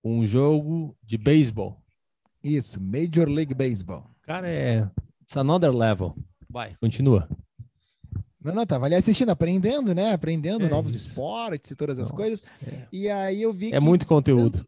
um 0.03 0.27
jogo 0.27 0.97
de 1.03 1.19
beisebol. 1.19 1.79
Isso, 2.43 2.81
Major 2.81 3.29
League 3.29 3.53
Baseball. 3.53 4.11
Cara, 4.23 4.49
é 4.49 4.91
it's 5.23 5.37
another 5.37 5.75
level. 5.75 6.17
Vai, 6.49 6.75
continua. 6.81 7.29
Não, 8.43 8.55
não, 8.55 8.65
tava 8.65 8.87
ali 8.87 8.95
assistindo, 8.95 9.29
aprendendo, 9.29 9.95
né? 9.95 10.15
Aprendendo 10.15 10.65
é 10.65 10.69
novos 10.71 10.95
isso. 10.95 11.09
esportes 11.09 11.71
e 11.71 11.77
todas 11.77 11.99
as 11.99 12.11
Nossa, 12.11 12.15
coisas. 12.15 12.45
É. 12.67 12.87
E 12.91 13.11
aí 13.11 13.43
eu 13.43 13.53
vi 13.53 13.75
É 13.75 13.81
muito 13.81 14.07
conteúdo. 14.07 14.67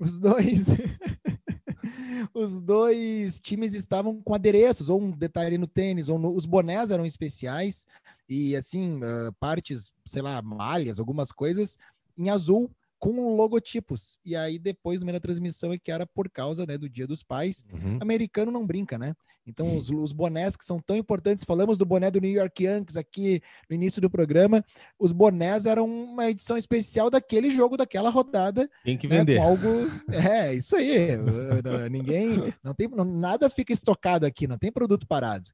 Os 0.00 0.18
dois. 0.18 0.66
Os 2.34 2.60
dois 2.60 3.40
times 3.40 3.74
estavam 3.74 4.20
com 4.20 4.34
adereços, 4.34 4.88
ou 4.88 5.00
um 5.00 5.10
detalhe 5.10 5.58
no 5.58 5.66
tênis, 5.66 6.08
ou 6.08 6.18
no, 6.18 6.34
os 6.34 6.46
bonés 6.46 6.90
eram 6.90 7.04
especiais, 7.04 7.86
e 8.28 8.54
assim, 8.54 8.96
uh, 8.98 9.32
partes, 9.40 9.92
sei 10.04 10.22
lá, 10.22 10.40
malhas, 10.40 11.00
algumas 11.00 11.32
coisas 11.32 11.76
em 12.16 12.30
azul 12.30 12.70
com 13.00 13.34
logotipos. 13.34 14.18
E 14.24 14.36
aí, 14.36 14.58
depois, 14.58 15.00
no 15.00 15.06
meio 15.06 15.18
da 15.18 15.22
transmissão, 15.22 15.72
é 15.72 15.78
que 15.78 15.90
era 15.90 16.06
por 16.06 16.30
causa 16.30 16.66
né, 16.66 16.76
do 16.76 16.88
Dia 16.88 17.06
dos 17.06 17.22
Pais. 17.22 17.64
Uhum. 17.72 17.98
Americano 18.00 18.52
não 18.52 18.66
brinca, 18.66 18.98
né? 18.98 19.14
Então, 19.46 19.76
os, 19.76 19.90
os, 19.90 20.12
bonés 20.12 20.54
que 20.54 20.64
são 20.64 20.78
tão 20.78 20.94
importantes, 20.94 21.44
falamos 21.44 21.78
do 21.78 21.86
boné 21.86 22.10
do 22.10 22.20
New 22.20 22.30
York 22.30 22.62
Yankees 22.62 22.96
aqui 22.96 23.42
no 23.68 23.74
início 23.74 24.00
do 24.00 24.10
programa. 24.10 24.62
Os 24.98 25.12
bonés 25.12 25.64
eram 25.64 25.86
uma 25.86 26.30
edição 26.30 26.58
especial 26.58 27.08
daquele 27.08 27.50
jogo, 27.50 27.76
daquela 27.76 28.10
rodada. 28.10 28.70
Tem 28.84 28.98
que 28.98 29.08
né, 29.08 29.18
vender. 29.18 29.38
Com 29.38 29.42
algo. 29.42 29.68
É, 30.12 30.54
isso 30.54 30.76
aí. 30.76 31.16
Ninguém. 31.90 32.54
Não 32.62 32.74
tem, 32.74 32.86
não, 32.86 33.04
nada 33.04 33.48
fica 33.48 33.72
estocado 33.72 34.24
aqui, 34.24 34.46
não 34.46 34.58
tem 34.58 34.70
produto 34.70 35.06
parado. 35.06 35.48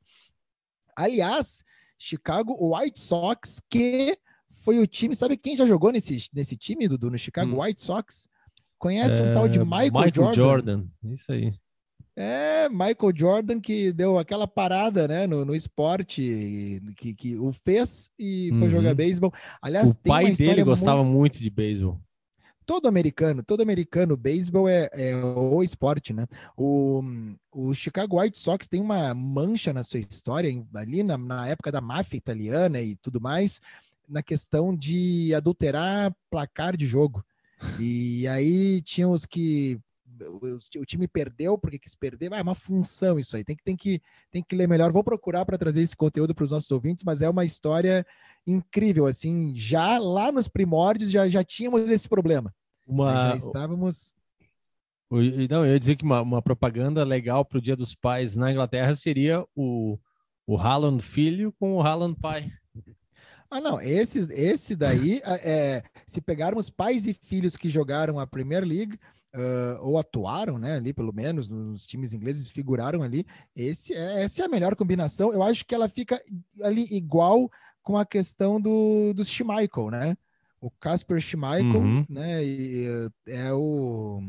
Aliás, 0.96 1.62
Chicago 1.96 2.56
White 2.60 2.98
Sox, 2.98 3.62
que 3.70 4.18
foi 4.66 4.80
o 4.80 4.86
time. 4.86 5.14
Sabe 5.14 5.36
quem 5.36 5.56
já 5.56 5.64
jogou 5.64 5.92
nesse, 5.92 6.28
nesse 6.34 6.56
time, 6.56 6.88
Dudu, 6.88 7.08
no 7.08 7.16
Chicago 7.16 7.52
Hum. 7.54 7.60
White 7.62 7.80
Sox? 7.80 8.28
Conhece 8.78 9.22
um 9.22 9.26
É, 9.26 9.32
tal 9.32 9.48
de 9.48 9.60
Michael, 9.60 10.34
Jordan? 10.34 10.84
Isso 11.04 11.30
aí. 11.30 11.52
É, 12.16 12.68
Michael 12.68 13.12
Jordan 13.14 13.60
que 13.60 13.92
deu 13.92 14.18
aquela 14.18 14.46
parada, 14.48 15.06
né, 15.06 15.26
no, 15.26 15.44
no 15.44 15.54
esporte, 15.54 16.82
que, 16.96 17.14
que 17.14 17.36
o 17.38 17.52
fez 17.52 18.10
e 18.18 18.48
foi 18.58 18.62
Uhum. 18.62 18.70
jogar 18.70 18.94
beisebol. 18.94 19.32
Aliás, 19.62 19.90
O 19.92 19.98
pai 19.98 20.32
dele 20.34 20.64
gostava 20.64 21.02
muito- 21.04 21.16
muito 21.16 21.38
de 21.38 21.48
beisebol. 21.50 22.00
todo 22.66 22.88
americano, 22.88 23.44
todo 23.44 23.60
americano, 23.62 24.16
beisebol 24.16 24.68
é, 24.68 24.88
é 24.92 25.14
o 25.14 25.62
esporte, 25.62 26.12
né? 26.12 26.26
O, 26.56 27.00
o 27.52 27.72
Chicago 27.72 28.20
White 28.20 28.36
Sox 28.36 28.66
tem 28.66 28.80
uma 28.80 29.14
mancha 29.14 29.72
na 29.72 29.82
sua 29.84 30.00
história, 30.00 30.50
ali 30.74 31.02
na, 31.04 31.16
na 31.16 31.46
época 31.46 31.70
da 31.70 31.80
máfia 31.80 32.16
italiana 32.16 32.80
e 32.80 32.96
tudo 32.96 33.20
mais, 33.20 33.60
na 34.08 34.22
questão 34.22 34.74
de 34.74 35.34
adulterar 35.34 36.14
placar 36.30 36.76
de 36.76 36.86
jogo. 36.86 37.24
E 37.80 38.28
aí 38.28 38.82
tinha 38.82 39.08
os 39.08 39.24
que 39.24 39.80
o, 40.78 40.84
time 40.84 41.06
perdeu 41.06 41.58
porque 41.58 41.78
quis 41.78 41.94
perder, 41.94 42.32
ah, 42.32 42.38
é 42.38 42.42
uma 42.42 42.54
função 42.54 43.18
isso 43.18 43.36
aí, 43.36 43.44
tem 43.44 43.56
que, 43.56 43.62
tem 43.62 43.76
que, 43.76 44.00
tem 44.30 44.42
que 44.42 44.56
ler 44.56 44.68
melhor. 44.68 44.92
Vou 44.92 45.04
procurar 45.04 45.44
para 45.44 45.58
trazer 45.58 45.82
esse 45.82 45.96
conteúdo 45.96 46.34
para 46.34 46.44
os 46.44 46.50
nossos 46.50 46.70
ouvintes, 46.70 47.04
mas 47.04 47.22
é 47.22 47.28
uma 47.28 47.44
história 47.44 48.06
incrível, 48.46 49.06
assim, 49.06 49.52
já 49.54 49.98
lá 49.98 50.30
nos 50.30 50.48
primórdios 50.48 51.10
já, 51.10 51.28
já 51.28 51.42
tínhamos 51.42 51.90
esse 51.90 52.08
problema. 52.08 52.54
Uma, 52.86 53.30
já 53.30 53.36
estávamos. 53.36 54.14
não, 55.10 55.66
eu 55.66 55.72
ia 55.72 55.80
dizer 55.80 55.96
que 55.96 56.04
uma, 56.04 56.22
uma 56.22 56.42
propaganda 56.42 57.04
legal 57.04 57.44
para 57.44 57.58
o 57.58 57.62
Dia 57.62 57.76
dos 57.76 57.94
Pais 57.94 58.36
na 58.36 58.50
Inglaterra 58.52 58.94
seria 58.94 59.44
o, 59.54 59.98
o 60.46 60.56
Haaland 60.56 61.02
filho 61.02 61.52
com 61.58 61.74
o 61.74 61.82
Haaland 61.82 62.18
pai. 62.20 62.50
Ah, 63.50 63.60
não, 63.60 63.80
esse, 63.80 64.20
esse 64.32 64.74
daí, 64.74 65.20
é, 65.42 65.82
se 66.06 66.20
pegarmos 66.20 66.68
pais 66.70 67.06
e 67.06 67.14
filhos 67.14 67.56
que 67.56 67.68
jogaram 67.68 68.18
a 68.18 68.26
Premier 68.26 68.64
League, 68.64 68.98
ah, 69.32 69.78
ou 69.82 69.98
atuaram, 69.98 70.58
né, 70.58 70.76
ali 70.76 70.92
pelo 70.92 71.12
menos, 71.12 71.48
nos 71.48 71.86
times 71.86 72.12
ingleses, 72.12 72.50
figuraram 72.50 73.02
ali, 73.02 73.24
esse, 73.54 73.94
é- 73.94 74.22
essa 74.22 74.42
é 74.42 74.46
a 74.46 74.48
melhor 74.48 74.74
combinação. 74.74 75.32
Eu 75.32 75.42
acho 75.42 75.64
que 75.64 75.74
ela 75.74 75.88
fica 75.88 76.20
ali 76.62 76.86
igual 76.90 77.50
com 77.82 77.96
a 77.96 78.04
questão 78.04 78.60
do, 78.60 79.12
do 79.14 79.24
Schmeichel, 79.24 79.90
né? 79.90 80.16
O 80.60 80.70
Casper 80.70 81.20
Schmeichel, 81.20 81.80
Uhum. 81.80 82.04
né, 82.08 82.42
e, 82.44 82.86
é 83.28 83.52
o... 83.52 84.22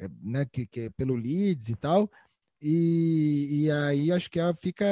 é, 0.00 0.08
né, 0.22 0.44
que, 0.44 0.66
que 0.66 0.80
é 0.80 0.90
pelo 0.90 1.14
Leeds 1.14 1.68
e 1.68 1.76
tal, 1.76 2.10
e, 2.60 3.64
e 3.66 3.70
aí 3.70 4.10
acho 4.10 4.28
que 4.30 4.40
ela 4.40 4.54
fica, 4.54 4.84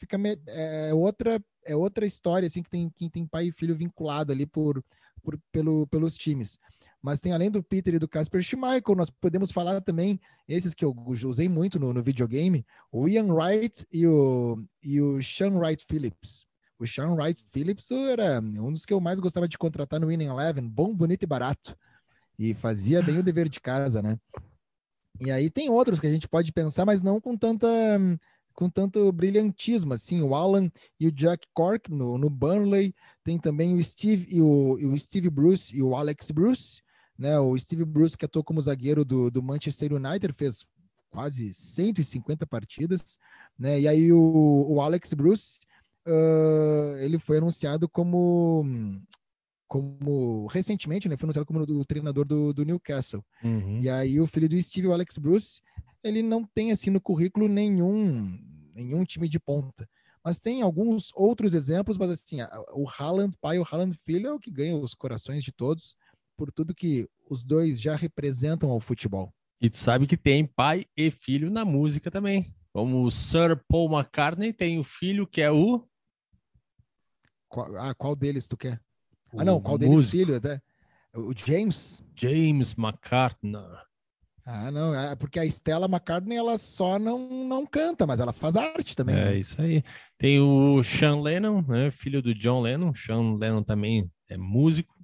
fica 0.00 0.18
me- 0.18 0.38
é 0.48 0.92
outra 0.92 1.40
é 1.64 1.76
outra 1.76 2.06
história 2.06 2.46
assim 2.46 2.62
que 2.62 2.70
tem 2.70 2.90
quem 2.90 3.08
tem 3.08 3.26
pai 3.26 3.46
e 3.46 3.52
filho 3.52 3.74
vinculado 3.74 4.32
ali 4.32 4.46
por, 4.46 4.82
por 5.22 5.38
pelo, 5.52 5.86
pelos 5.86 6.16
times. 6.16 6.58
Mas 7.02 7.20
tem 7.20 7.32
além 7.32 7.50
do 7.50 7.62
Peter 7.62 7.94
e 7.94 7.98
do 7.98 8.08
Casper 8.08 8.42
Schmeichel, 8.42 8.94
nós 8.96 9.10
podemos 9.10 9.52
falar 9.52 9.78
também 9.82 10.18
esses 10.48 10.72
que 10.72 10.84
eu 10.84 10.94
usei 11.06 11.50
muito 11.50 11.78
no, 11.78 11.92
no 11.92 12.02
videogame, 12.02 12.64
o 12.90 13.06
Ian 13.06 13.32
Wright 13.32 13.86
e 13.92 14.06
o, 14.06 14.58
e 14.82 15.00
o 15.02 15.22
Sean 15.22 15.58
Wright 15.58 15.84
Phillips. 15.86 16.46
O 16.78 16.86
Sean 16.86 17.14
Wright 17.14 17.44
Phillips 17.52 17.90
era 17.90 18.40
um 18.40 18.72
dos 18.72 18.86
que 18.86 18.92
eu 18.92 19.00
mais 19.00 19.20
gostava 19.20 19.46
de 19.46 19.58
contratar 19.58 20.00
no 20.00 20.06
Winning 20.06 20.28
Eleven, 20.28 20.66
bom, 20.66 20.94
bonito 20.94 21.24
e 21.24 21.26
barato. 21.26 21.76
E 22.38 22.54
fazia 22.54 23.02
bem 23.02 23.18
o 23.18 23.22
dever 23.22 23.48
de 23.48 23.60
casa, 23.60 24.00
né? 24.02 24.18
E 25.20 25.30
aí 25.30 25.48
tem 25.48 25.70
outros 25.70 26.00
que 26.00 26.06
a 26.06 26.10
gente 26.10 26.26
pode 26.26 26.52
pensar, 26.52 26.84
mas 26.84 27.02
não 27.02 27.20
com 27.20 27.36
tanta 27.36 27.68
com 28.54 28.70
tanto 28.70 29.10
brilhantismo, 29.12 29.92
assim, 29.92 30.22
o 30.22 30.34
Alan 30.34 30.70
e 30.98 31.06
o 31.06 31.12
Jack 31.12 31.46
Cork 31.52 31.90
no, 31.90 32.16
no 32.16 32.30
Burnley, 32.30 32.94
tem 33.22 33.38
também 33.38 33.74
o 33.74 33.82
Steve 33.82 34.26
e 34.30 34.40
o, 34.40 34.78
e 34.78 34.86
o 34.86 34.98
Steve 34.98 35.28
Bruce 35.28 35.76
e 35.76 35.82
o 35.82 35.94
Alex 35.94 36.30
Bruce, 36.30 36.82
né? 37.18 37.38
O 37.38 37.58
Steve 37.58 37.84
Bruce 37.84 38.16
que 38.16 38.24
atuou 38.24 38.44
como 38.44 38.62
zagueiro 38.62 39.04
do, 39.04 39.30
do 39.30 39.42
Manchester 39.42 39.92
United, 39.92 40.32
fez 40.36 40.64
quase 41.10 41.52
150 41.52 42.46
partidas, 42.46 43.18
né? 43.58 43.80
E 43.80 43.88
aí 43.88 44.12
o, 44.12 44.66
o 44.68 44.80
Alex 44.80 45.12
Bruce, 45.14 45.60
ah, 46.06 46.96
ele 47.00 47.18
foi 47.18 47.38
anunciado 47.38 47.88
como 47.88 48.64
como 49.66 50.46
recentemente, 50.48 51.08
né? 51.08 51.16
Foi 51.16 51.26
anunciado 51.26 51.46
como 51.46 51.60
o 51.60 51.84
treinador 51.84 52.24
do, 52.24 52.52
do 52.52 52.64
Newcastle. 52.64 53.24
Uhum. 53.42 53.80
E 53.80 53.88
aí 53.88 54.20
o 54.20 54.26
filho 54.26 54.48
do 54.48 54.62
Steve, 54.62 54.86
o 54.86 54.92
Alex 54.92 55.18
Bruce, 55.18 55.60
ele 56.04 56.22
não 56.22 56.44
tem 56.44 56.70
assim 56.70 56.90
no 56.90 57.00
currículo 57.00 57.48
nenhum 57.48 58.38
nenhum 58.74 59.04
time 59.04 59.28
de 59.28 59.38
ponta. 59.38 59.88
Mas 60.22 60.38
tem 60.38 60.62
alguns 60.62 61.10
outros 61.14 61.54
exemplos, 61.54 61.96
mas 61.96 62.10
assim, 62.10 62.38
o 62.72 62.88
Haaland 62.88 63.36
pai 63.40 63.56
e 63.56 63.60
o 63.60 63.66
Haaland 63.70 63.96
filho 64.04 64.28
é 64.28 64.32
o 64.32 64.38
que 64.38 64.50
ganha 64.50 64.76
os 64.76 64.94
corações 64.94 65.44
de 65.44 65.52
todos 65.52 65.94
por 66.36 66.50
tudo 66.50 66.74
que 66.74 67.08
os 67.28 67.44
dois 67.44 67.80
já 67.80 67.94
representam 67.94 68.70
ao 68.70 68.80
futebol. 68.80 69.32
E 69.60 69.70
tu 69.70 69.76
sabe 69.76 70.06
que 70.06 70.16
tem 70.16 70.46
pai 70.46 70.84
e 70.96 71.10
filho 71.10 71.50
na 71.50 71.64
música 71.64 72.10
também. 72.10 72.54
Como 72.72 73.04
o 73.04 73.10
Sir 73.10 73.62
Paul 73.68 73.92
McCartney 73.92 74.52
tem 74.52 74.78
o 74.78 74.84
filho 74.84 75.26
que 75.26 75.40
é 75.40 75.50
o. 75.50 75.86
Qual, 77.48 77.76
ah, 77.76 77.94
qual 77.94 78.16
deles 78.16 78.48
tu 78.48 78.56
quer? 78.56 78.80
o 79.32 79.40
ah, 79.40 79.44
não, 79.44 79.60
qual 79.60 79.78
deles 79.78 79.94
músico, 79.94 80.16
filho 80.16 80.36
até? 80.36 80.60
O 81.14 81.32
James? 81.36 82.02
James 82.16 82.74
McCartney. 82.76 83.62
Ah, 84.46 84.70
não, 84.70 84.94
é 84.94 85.16
porque 85.16 85.38
a 85.38 85.44
Stella 85.46 85.86
McCartney 85.86 86.36
ela 86.36 86.58
só 86.58 86.98
não, 86.98 87.18
não 87.46 87.64
canta, 87.64 88.06
mas 88.06 88.20
ela 88.20 88.32
faz 88.32 88.56
arte 88.56 88.94
também. 88.94 89.16
É 89.16 89.24
né? 89.24 89.38
isso 89.38 89.60
aí. 89.60 89.82
Tem 90.18 90.38
o 90.38 90.82
Sean 90.82 91.20
Lennon, 91.22 91.62
né, 91.62 91.90
filho 91.90 92.20
do 92.20 92.34
John 92.34 92.60
Lennon. 92.60 92.92
Sean 92.94 93.36
Lennon 93.36 93.62
também 93.62 94.10
é 94.28 94.36
músico. 94.36 94.94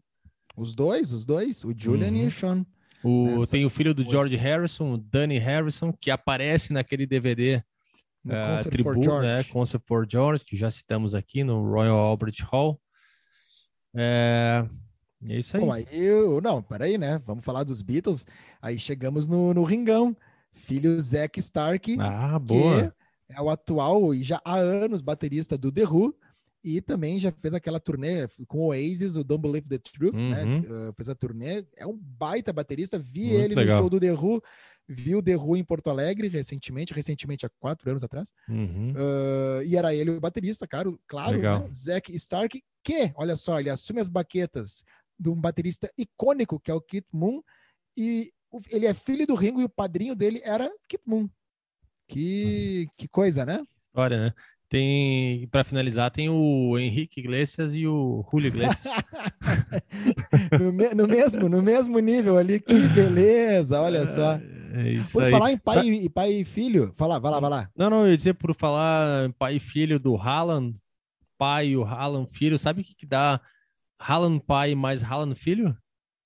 Os 0.55 0.75
dois, 0.75 1.13
os 1.15 1.25
dois, 1.25 1.65
o 1.65 1.73
Julian 1.75 2.11
e 2.11 2.21
Uhum. 2.21 2.27
o 2.27 2.31
Sean. 2.31 2.67
O, 3.03 3.47
tem 3.47 3.65
o 3.65 3.71
filho 3.71 3.95
do 3.95 4.03
música. 4.03 4.19
George 4.19 4.37
Harrison, 4.37 4.93
o 4.93 4.99
Danny 4.99 5.39
Harrison, 5.39 5.91
que 5.91 6.11
aparece 6.11 6.71
naquele 6.71 7.07
DVD 7.07 7.63
No 8.23 8.35
uh, 8.35 8.47
Concert 8.51 8.73
Tribu, 8.73 8.93
for 8.93 9.03
George. 9.03 9.27
né, 9.27 9.45
Concert 9.45 9.83
for 9.87 10.07
George, 10.07 10.45
que 10.45 10.55
já 10.55 10.71
citamos 10.71 11.15
aqui 11.15 11.43
no 11.43 11.65
Royal 11.65 11.97
Albert 11.97 12.45
Hall. 12.53 12.79
É, 13.97 14.67
é 15.29 15.39
isso 15.39 15.57
aí. 15.57 15.63
Bom, 15.63 15.73
aí 15.73 15.87
eu, 15.91 16.41
não, 16.41 16.63
peraí, 16.63 16.97
né? 16.97 17.21
Vamos 17.27 17.45
falar 17.45 17.65
dos 17.65 17.83
Beatles. 17.83 18.27
Aí 18.61 18.79
chegamos 18.79 19.29
no, 19.29 19.53
no 19.55 19.65
Ringão. 19.65 20.17
Filho 20.53 21.01
Zack 21.01 21.39
Stark, 21.39 21.97
ah, 22.01 22.39
boa. 22.39 22.95
que 23.29 23.37
é 23.37 23.41
o 23.41 23.49
atual 23.49 24.13
e 24.15 24.23
já 24.23 24.41
há 24.45 24.57
anos 24.57 25.01
baterista 25.01 25.57
do 25.57 25.71
The 25.71 25.85
Who. 25.85 26.15
E 26.63 26.81
também 26.83 27.19
já 27.19 27.33
fez 27.33 27.55
aquela 27.55 27.81
turnê 27.81 28.29
com 28.47 28.59
o 28.59 28.67
Oasis, 28.67 29.17
o 29.17 29.25
Don't 29.25 29.41
Believe 29.41 29.67
the 29.67 29.79
Truth, 29.79 30.13
né? 30.13 30.45
Uhum. 30.45 30.89
Uh, 30.89 30.93
fez 30.93 31.09
a 31.09 31.15
turnê. 31.15 31.65
É 31.75 31.87
um 31.87 31.97
baita 31.97 32.53
baterista. 32.53 32.99
Vi 32.99 33.29
Muito 33.29 33.41
ele 33.41 33.55
legal. 33.55 33.77
no 33.77 33.83
show 33.83 33.91
do 33.91 33.99
The 33.99 34.13
Who. 34.13 34.43
Vi 34.87 35.15
o 35.15 35.23
The 35.23 35.37
Who 35.37 35.57
em 35.57 35.65
Porto 35.65 35.89
Alegre 35.89 36.29
recentemente, 36.29 36.93
recentemente 36.93 37.47
há 37.47 37.49
quatro 37.49 37.89
anos 37.89 38.05
atrás. 38.05 38.31
Uhum. 38.47 38.93
Uh, 38.93 39.63
e 39.65 39.77
era 39.77 39.95
ele 39.95 40.11
o 40.11 40.21
baterista, 40.21 40.67
claro, 40.67 41.01
claro, 41.07 41.37
Legal. 41.37 41.61
né? 41.61 41.73
Zack 41.73 42.15
Stark, 42.17 42.61
que, 42.83 43.13
olha 43.15 43.37
só, 43.37 43.59
ele 43.59 43.71
assume 43.71 44.01
as 44.01 44.09
baquetas 44.09 44.85
de 45.21 45.29
um 45.29 45.39
baterista 45.41 45.91
icônico, 45.99 46.59
que 46.59 46.71
é 46.71 46.75
o 46.75 46.81
Kit 46.81 47.07
Moon, 47.13 47.41
e 47.97 48.33
ele 48.71 48.87
é 48.87 48.95
filho 48.95 49.27
do 49.27 49.35
Ringo 49.35 49.61
e 49.61 49.65
o 49.65 49.69
padrinho 49.69 50.17
dele 50.17 50.41
era 50.43 50.69
Kit 50.89 51.03
Moon. 51.07 51.29
Que, 52.09 52.89
que 52.97 53.07
coisa, 53.07 53.45
né? 53.45 53.63
História, 53.83 54.19
né? 54.19 54.33
Tem, 54.69 55.47
para 55.49 55.65
finalizar, 55.65 56.11
tem 56.13 56.29
o 56.29 56.79
Henrique 56.79 57.21
Iglesias 57.21 57.75
e 57.75 57.87
o 57.87 58.25
Julio 58.31 58.49
Iglesias. 58.49 58.95
no, 60.59 60.73
me- 60.73 60.95
no 60.95 61.07
mesmo, 61.09 61.49
no 61.49 61.61
mesmo 61.63 61.99
nível 61.99 62.39
ali, 62.39 62.61
que 62.61 62.75
beleza, 62.89 63.81
olha 63.81 64.07
só. 64.07 64.39
É 64.73 64.89
isso 64.93 65.13
Por 65.13 65.25
aí. 65.25 65.31
falar 65.33 65.53
em 65.53 65.59
pai, 65.59 65.75
Sa- 65.75 65.85
e- 65.85 66.09
pai 66.09 66.33
e 66.33 66.45
filho, 66.45 66.95
fala, 66.97 67.19
vai 67.19 67.31
lá, 67.33 67.41
vai 67.41 67.51
lá. 67.51 67.71
Não, 67.77 67.91
não, 67.91 68.05
eu 68.05 68.11
ia 68.13 68.17
dizer 68.17 68.35
por 68.35 68.55
falar 68.55 69.33
pai 69.39 69.57
e 69.57 69.61
filho 69.61 69.99
do 69.99 70.17
Haaland, 70.17 70.77
pai 71.37 71.69
e 71.69 71.77
o 71.77 71.83
Haaland 71.85 72.31
filho, 72.31 72.59
sabe 72.59 72.83
o 72.83 72.85
que, 72.85 72.95
que 72.95 73.07
dá 73.07 73.41
Haaland 74.01 74.41
pai 74.41 74.75
mais 74.75 75.03
Haaland 75.03 75.35
filho? 75.35 75.77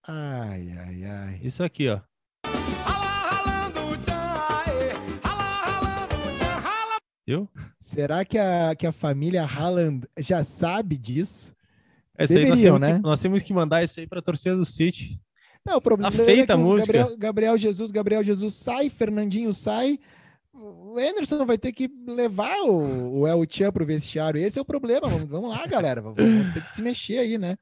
Ai, 0.07 0.70
ai, 0.79 1.05
ai. 1.05 1.41
Isso 1.43 1.62
aqui, 1.64 1.89
ó. 1.89 2.01
Viu? 7.27 7.49
Será 7.81 8.25
que 8.25 8.39
a, 8.39 8.75
que 8.77 8.87
a 8.87 8.93
família 8.93 9.45
Haaland 9.45 10.07
já 10.18 10.45
sabe 10.45 10.97
disso? 10.97 11.53
É 12.16 12.25
isso 12.25 12.35
aí, 12.35 12.47
nós 12.49 12.59
Deveriam, 12.59 12.79
né? 12.79 12.97
que, 12.97 13.03
nós 13.03 13.20
temos 13.20 13.43
que 13.43 13.53
mandar 13.53 13.83
isso 13.83 13.99
aí 13.99 14.07
pra 14.07 14.22
torcida 14.22 14.57
do 14.57 14.64
City. 14.64 15.20
Não, 15.66 15.79
o 15.79 15.81
problema 15.81 16.12
Tá 16.12 16.18
é 16.18 16.20
a 16.22 16.57
que. 16.57 16.87
Gabriel, 16.87 17.16
Gabriel 17.18 17.59
Jesus, 17.59 17.91
Gabriel 17.91 18.22
Jesus 18.22 18.55
sai, 18.55 18.89
Fernandinho 18.89 19.53
sai. 19.53 19.99
O 20.55 20.97
Anderson 20.99 21.45
vai 21.45 21.59
ter 21.59 21.73
que 21.73 21.91
levar 22.07 22.57
o, 22.63 23.21
o 23.21 23.27
El 23.29 23.45
Chan 23.49 23.73
pro 23.73 23.85
vestiário. 23.85 24.41
Esse 24.41 24.59
é 24.59 24.63
o 24.63 24.65
problema. 24.65 25.09
Vamos, 25.09 25.29
vamos 25.29 25.51
lá, 25.51 25.67
galera. 25.67 26.01
Vamos, 26.01 26.17
vamos 26.17 26.55
ter 26.55 26.63
que 26.63 26.71
se 26.71 26.81
mexer 26.81 27.19
aí, 27.19 27.37
né? 27.39 27.57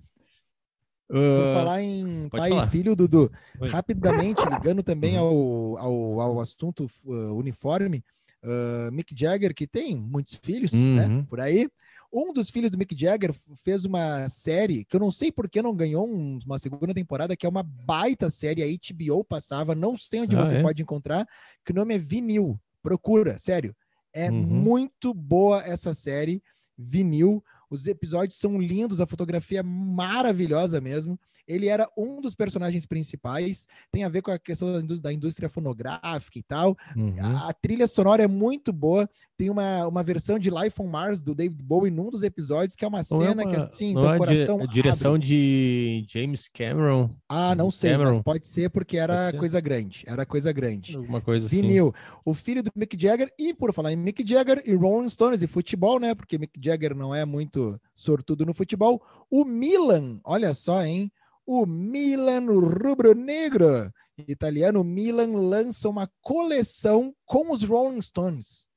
Por 1.09 1.19
Ah, 1.19 1.55
falar 1.55 1.83
em 1.83 2.29
pai 2.29 2.51
falar. 2.51 2.67
e 2.67 2.71
filho, 2.71 2.97
Dudu, 2.97 3.31
Oi. 3.61 3.69
rapidamente, 3.69 4.43
ligando 4.49 4.83
também 4.83 5.19
Uhum. 5.19 5.77
ao, 5.79 5.79
ao, 5.79 6.21
ao 6.21 6.41
assunto 6.41 6.87
uh, 7.05 7.35
uniforme, 7.35 8.03
uh, 8.43 8.91
Mick 8.93 9.15
Jagger, 9.19 9.55
que 9.55 9.67
tem 9.67 9.97
muitos 9.97 10.35
filhos, 10.37 10.73
Uhum. 10.73 10.95
né, 10.95 11.27
por 11.29 11.41
aí, 11.41 11.69
Um 12.15 12.31
dos 12.31 12.51
filhos 12.51 12.71
do 12.71 12.77
Mick 12.77 12.95
Jagger 12.95 13.35
fez 13.65 13.87
uma 13.87 14.29
série 14.29 14.85
que 14.85 14.95
eu 14.95 15.01
não 15.01 15.11
sei 15.11 15.33
por 15.33 15.49
que 15.49 15.63
não 15.63 15.75
ganhou 15.75 16.07
um- 16.07 16.39
uma 16.45 16.59
segunda 16.59 16.93
temporada, 16.93 17.35
que 17.35 17.47
é 17.47 17.49
uma 17.49 17.63
baita 17.63 18.29
série, 18.29 18.63
a 18.63 18.67
HBO 18.67 19.25
passava, 19.25 19.75
não 19.75 19.97
sei 19.97 20.21
onde 20.21 20.37
Ah, 20.37 20.45
você 20.45 20.57
é? 20.57 20.63
pode 20.63 20.83
encontrar, 20.83 21.27
que 21.65 21.73
o 21.73 21.75
nome 21.75 21.95
é 21.95 21.99
Vinil. 21.99 22.61
Procura, 22.83 23.39
sério. 23.39 23.75
É 24.13 24.31
Uhum. 24.31 24.43
muito 24.43 25.15
boa 25.15 25.63
essa 25.63 25.95
série, 25.95 26.43
Vinil. 26.77 27.43
Os 27.71 27.87
episódios 27.87 28.39
são 28.39 28.61
lindos, 28.61 29.01
a 29.01 29.07
fotografia 29.07 29.61
é 29.61 29.63
maravilhosa 29.63 30.81
mesmo. 30.81 31.19
Ele 31.47 31.69
era 31.69 31.89
um 31.97 32.21
dos 32.21 32.35
personagens 32.35 32.87
principais, 32.87 33.67
tem 33.91 34.05
a 34.05 34.09
ver 34.09 34.23
com 34.23 34.31
a 34.31 34.39
questão 34.39 34.73
da 34.73 34.81
indú- 34.81 35.01
da 35.01 35.13
indústria 35.13 35.49
fonográfica 35.49 36.39
e 36.39 36.43
tal. 36.43 36.77
Uhum. 36.97 37.15
A, 37.21 37.49
a 37.49 37.53
trilha 37.53 37.87
sonora 37.87 38.23
é 38.23 38.27
muito 38.29 38.73
boa. 38.73 39.09
Tem 39.37 39.51
uma, 39.51 39.87
uma 39.89 40.03
versão 40.05 40.39
de 40.39 40.51
Life 40.51 40.81
on 40.81 40.87
Mars 40.87 41.21
do 41.21 41.35
David 41.35 41.63
Bowie 41.63 41.91
num 41.91 42.11
dos 42.11 42.23
episódios, 42.23 42.77
que 42.77 42.85
é 42.85 42.89
uma 42.89 43.03
Não 43.11 43.23
é 43.23 43.27
cena 43.29 43.43
que 43.43 43.57
uma- 43.57 43.65
assim, 43.65 43.93
não 43.93 44.09
é 44.09 44.13
di- 44.13 44.19
coração. 44.19 44.67
direção 44.69 45.15
abre. 45.15 45.27
de 45.27 46.05
James 46.09 46.49
Cameron, 46.49 47.11
Ah, 47.29 47.55
não 47.55 47.71
sei, 47.71 47.91
Cameron. 47.93 48.15
mas 48.15 48.23
pode 48.23 48.47
ser 48.47 48.71
porque 48.71 48.97
era 48.97 49.31
ser. 49.31 49.39
coisa 49.39 49.61
grande. 49.61 50.05
Era 50.07 50.25
coisa 50.25 50.53
grande. 50.53 50.97
alguma 50.97 51.21
coisa 51.21 51.47
assim. 51.47 51.61
Vinil. 51.63 51.93
O 52.25 52.35
filho 52.35 52.63
do 52.63 52.71
Mick 52.77 52.97
Jagger, 53.01 53.33
e 53.39 53.53
por 53.53 53.73
falar 53.73 53.93
em 53.93 53.97
Mick 53.97 54.27
Jagger 54.27 54.63
e 54.65 54.75
Rolling 54.75 55.09
Stones 55.09 55.43
e 55.43 55.47
futebol, 55.47 55.99
né? 55.99 56.15
Porque 56.15 56.39
Mick 56.39 56.53
Jagger 56.63 56.95
não 56.95 57.13
é 57.15 57.25
muito 57.25 57.81
sortudo 57.95 58.47
no 58.47 58.55
futebol. 58.55 59.03
O 59.31 59.45
Milan, 59.45 60.21
olha 60.25 60.55
só, 60.55 60.85
hein? 60.85 61.11
O 61.45 61.67
Milan 61.67 62.47
rubro-negro 62.47 63.93
italiano 64.29 64.85
Milan 64.85 65.35
lança 65.37 65.89
uma 65.89 66.09
coleção 66.21 67.15
com 67.25 67.51
os 67.51 67.63
Rolling 67.63 68.01
Stones. 68.01 68.69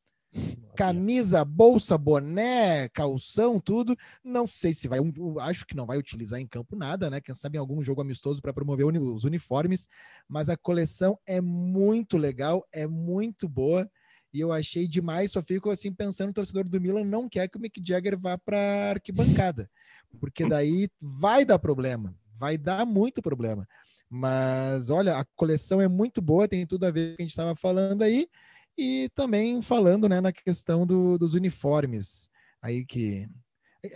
Camisa, 0.76 1.46
bolsa, 1.46 1.98
boné, 1.98 2.90
calção, 2.90 3.60
tudo. 3.60 3.96
Não 4.24 4.46
sei 4.46 4.74
se 4.74 4.88
vai, 4.88 5.00
acho 5.42 5.66
que 5.66 5.76
não 5.76 5.86
vai 5.86 5.98
utilizar 5.98 6.40
em 6.40 6.48
campo 6.48 6.76
nada, 6.76 7.10
né? 7.10 7.22
Quem 7.22 7.34
sabe 7.34 7.58
em 7.58 7.60
algum 7.60 7.82
jogo 7.82 8.02
amistoso 8.02 8.42
para 8.42 8.52
promover 8.52 8.86
os 8.86 9.24
uniformes. 9.24 9.88
Mas 10.28 10.50
a 10.50 10.58
coleção 10.58 11.18
é 11.26 11.40
muito 11.40 12.18
legal, 12.18 12.68
é 12.74 12.86
muito 12.86 13.48
boa. 13.48 13.90
E 14.34 14.40
eu 14.42 14.52
achei 14.52 14.86
demais, 14.86 15.32
só 15.32 15.42
fico 15.42 15.70
assim 15.70 15.94
pensando, 15.94 16.32
o 16.32 16.34
torcedor 16.34 16.68
do 16.68 16.82
Milan 16.82 17.06
não 17.06 17.30
quer 17.30 17.48
que 17.48 17.58
o 17.58 17.62
Mick 17.62 17.82
Jagger 17.82 18.20
vá 18.20 18.38
para 18.38 18.90
arquibancada, 18.90 19.72
porque 20.20 20.46
daí 20.46 20.90
vai 21.00 21.46
dar 21.46 21.58
problema, 21.58 22.14
vai 22.38 22.58
dar 22.58 22.86
muito 22.86 23.22
problema. 23.22 23.68
Mas 24.10 24.90
olha, 24.90 25.18
a 25.18 25.26
coleção 25.36 25.82
é 25.82 25.88
muito 25.88 26.22
boa, 26.22 26.48
tem 26.48 26.66
tudo 26.66 26.86
a 26.86 26.92
ver 26.92 27.10
com 27.10 27.14
o 27.14 27.18
que 27.18 27.22
a 27.24 27.26
gente 27.26 27.32
estava 27.32 27.56
falando 27.56 28.02
aí, 28.04 28.28
e 28.78 29.10
também 29.16 29.62
falando 29.62 30.08
né, 30.08 30.22
na 30.22 30.32
questão 30.32 30.86
do- 30.86 31.18
dos 31.18 31.34
uniformes. 31.34 32.30
Aí 32.62 32.86
que. 32.86 33.28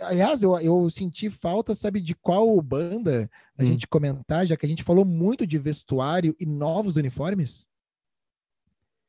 Aliás, 0.02 0.42
eu, 0.42 0.56
eu 0.60 0.88
senti 0.88 1.28
falta, 1.28 1.74
sabe, 1.74 2.00
de 2.00 2.14
qual 2.14 2.60
banda 2.62 3.28
a 3.58 3.62
Hum. 3.62 3.66
gente 3.66 3.88
comentar, 3.88 4.46
já 4.46 4.56
que 4.56 4.64
a 4.64 4.68
gente 4.68 4.84
falou 4.84 5.04
muito 5.04 5.46
de 5.46 5.58
vestuário 5.58 6.34
e 6.38 6.46
novos 6.46 6.96
uniformes. 6.96 7.66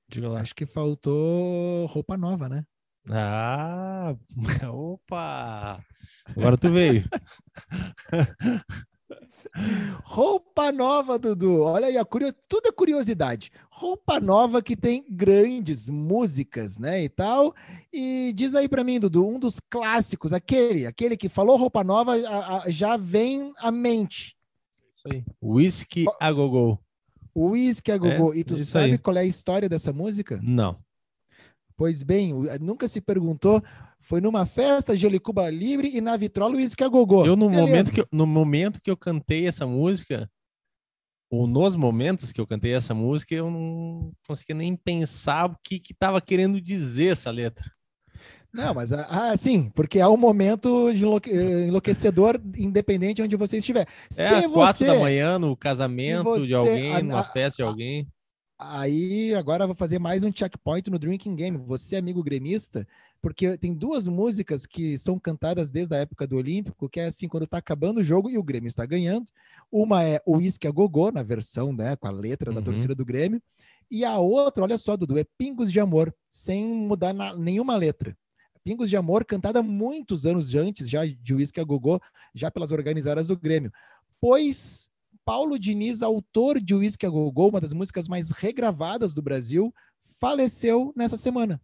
Diga 0.09 0.27
lá. 0.27 0.41
Acho 0.41 0.55
que 0.55 0.65
faltou 0.65 1.86
roupa 1.86 2.17
nova, 2.17 2.49
né? 2.49 2.65
Ah, 3.09 4.15
opa! 4.73 5.84
Agora 6.25 6.57
tu 6.57 6.71
veio. 6.71 7.03
Roupa 10.03 10.72
nova, 10.72 11.18
Dudu. 11.18 11.62
Olha 11.62 11.88
aí, 11.88 11.97
a 11.97 12.05
curio... 12.05 12.34
tudo 12.47 12.68
é 12.68 12.72
curiosidade. 12.72 13.51
Roupa 13.70 14.20
nova 14.20 14.62
que 14.62 14.76
tem 14.76 15.05
grandes 15.09 15.89
músicas, 15.89 16.78
né, 16.78 17.03
e 17.03 17.09
tal. 17.09 17.53
E 17.91 18.32
diz 18.36 18.55
aí 18.55 18.68
pra 18.70 18.84
mim, 18.84 18.99
Dudu, 18.99 19.28
um 19.28 19.39
dos 19.39 19.59
clássicos, 19.59 20.34
aquele, 20.34 20.86
aquele 20.86 21.18
que 21.18 21.30
falou 21.30 21.57
roupa 21.57 21.84
nova, 21.84 22.16
a- 22.16 22.57
a- 22.64 22.70
já 22.70 22.97
vem 22.97 23.53
à 23.57 23.72
mente. 23.72 24.36
Isso 24.93 25.07
aí. 25.12 25.24
Whisky 25.41 26.05
a 26.20 26.32
gogô. 26.32 26.78
O 27.34 27.51
Whisky 27.51 27.91
a 27.91 27.97
Gogô. 27.97 28.34
e 28.34 28.43
tu 28.43 28.59
sabe 28.59 28.91
aí. 28.93 28.97
qual 28.97 29.16
é 29.16 29.22
a 29.22 29.26
história 29.26 29.70
dessa 29.70 29.93
música? 29.93 30.39
Não. 30.43 30.78
Pois 31.78 32.03
bem, 32.03 32.34
nunca 32.59 32.88
se 32.89 32.99
perguntou. 33.01 33.64
Foi 34.12 34.20
numa 34.20 34.45
festa 34.45 34.93
Jolicuba 34.93 35.49
Livre 35.49 35.88
e 35.95 36.01
na 36.01 36.18
vitrola 36.18 36.55
o 36.55 36.57
Whisky 36.57 36.84
a 36.84 36.89
Gogô. 36.89 37.26
Eu 37.26 37.38
no 37.38 37.47
Beleza. 37.49 37.66
momento, 37.66 37.91
que 37.93 38.01
eu, 38.01 38.07
no 38.12 38.28
momento 38.28 38.82
que 38.82 38.91
eu 38.91 38.97
cantei 38.97 39.47
essa 39.47 39.66
música, 39.66 40.30
ou 41.32 41.47
nos 41.47 41.78
momentos 41.78 42.34
que 42.34 42.41
eu 42.41 42.45
cantei 42.45 42.74
essa 42.74 42.93
música, 42.93 43.34
eu 43.34 43.49
não 43.49 44.12
conseguia 44.28 44.53
nem 44.53 44.76
pensar 44.76 45.49
o 45.49 45.55
que 45.64 45.80
que 45.80 45.93
tava 45.93 46.20
querendo 46.20 46.59
dizer 46.59 47.14
essa 47.14 47.32
letra. 47.32 47.64
Não, 48.53 48.74
mas 48.74 48.91
ah, 48.91 49.34
sim, 49.38 49.70
porque 49.70 49.97
é 49.97 50.05
um 50.05 50.18
momento 50.18 50.91
de 50.91 51.03
enlouque- 51.03 51.32
eh, 51.32 51.68
enlouquecedor, 51.68 52.38
independente 52.57 53.22
onde 53.22 53.38
você 53.38 53.59
estiver. 53.59 53.88
É 54.18 54.28
às 54.28 54.43
Se 54.43 54.49
quatro 54.49 54.80
você, 54.80 54.88
da 54.88 54.99
manhã 54.99 55.39
no 55.39 55.55
casamento 55.55 56.26
você- 56.26 56.47
de 56.47 56.53
alguém, 56.53 56.93
a- 56.95 57.01
numa 57.01 57.24
festa 57.24 57.64
de 57.64 57.70
alguém. 57.70 58.05
Aí 58.64 59.34
agora 59.34 59.64
eu 59.64 59.68
vou 59.70 59.76
fazer 59.76 59.97
mais 59.97 60.24
um 60.24 60.32
checkpoint 60.32 60.88
no 60.91 60.99
Drinking 60.99 61.36
Game. 61.36 61.57
Você, 61.57 61.95
amigo 61.95 62.22
gremista, 62.22 62.88
porque 63.20 63.57
tem 63.57 63.74
duas 63.74 64.07
músicas 64.07 64.68
que 64.68 64.99
são 64.99 65.18
cantadas 65.18 65.72
desde 65.72 65.95
a 65.95 65.97
época 65.97 66.28
do 66.28 66.36
Olímpico, 66.38 66.88
que 66.88 66.99
é 66.99 67.07
assim, 67.07 67.28
quando 67.28 67.47
tá 67.47 67.57
acabando 67.57 68.01
o 68.01 68.03
jogo 68.03 68.30
e 68.30 68.38
o 68.38 68.43
Grêmio 68.43 68.68
está 68.68 68.86
ganhando. 68.86 69.32
Uma 69.72 70.03
é 70.03 70.22
o 70.28 70.38
Whisky 70.38 70.68
a 70.68 70.72
Gogô, 70.72 71.12
na 71.12 71.24
versão, 71.24 71.74
né, 71.74 71.95
com 71.95 72.07
a 72.07 72.12
letra 72.12 72.51
da 72.51 72.59
Uhum. 72.59 72.64
torcida 72.66 72.93
do 72.93 73.03
Grêmio. 73.03 73.41
E 73.89 74.05
a 74.05 74.20
outra, 74.20 74.62
olha 74.62 74.78
só, 74.78 74.95
Dudu, 74.95 75.18
é 75.18 75.24
Pingos 75.39 75.72
de 75.72 75.80
Amor, 75.80 76.14
sem 76.30 76.68
mudar 76.68 77.14
na- 77.14 77.36
nenhuma 77.36 77.76
letra. 77.76 78.16
Pingos 78.64 78.91
de 78.91 78.95
Amor, 78.95 79.26
cantada 79.26 79.64
muitos 79.64 80.28
anos 80.28 80.53
antes, 80.53 80.88
já 80.88 81.03
de 81.03 81.34
Whisky 81.34 81.59
a 81.59 81.64
Gogô, 81.64 81.99
já 82.36 82.51
pelas 82.51 82.70
organizadas 82.70 83.26
do 83.26 83.36
Grêmio. 83.36 83.74
Pois 84.20 84.88
Paulo 85.26 85.57
Diniz, 85.57 86.01
autor 86.01 86.59
de 86.59 86.74
Whisky 86.74 87.05
a 87.05 87.09
Gogô, 87.09 87.49
uma 87.49 87.61
das 87.61 87.74
músicas 87.74 88.07
mais 88.07 88.32
regravadas 88.32 89.13
do 89.13 89.22
Brasil, 89.22 89.74
faleceu 90.19 90.93
nessa 90.95 91.17
semana. 91.17 91.61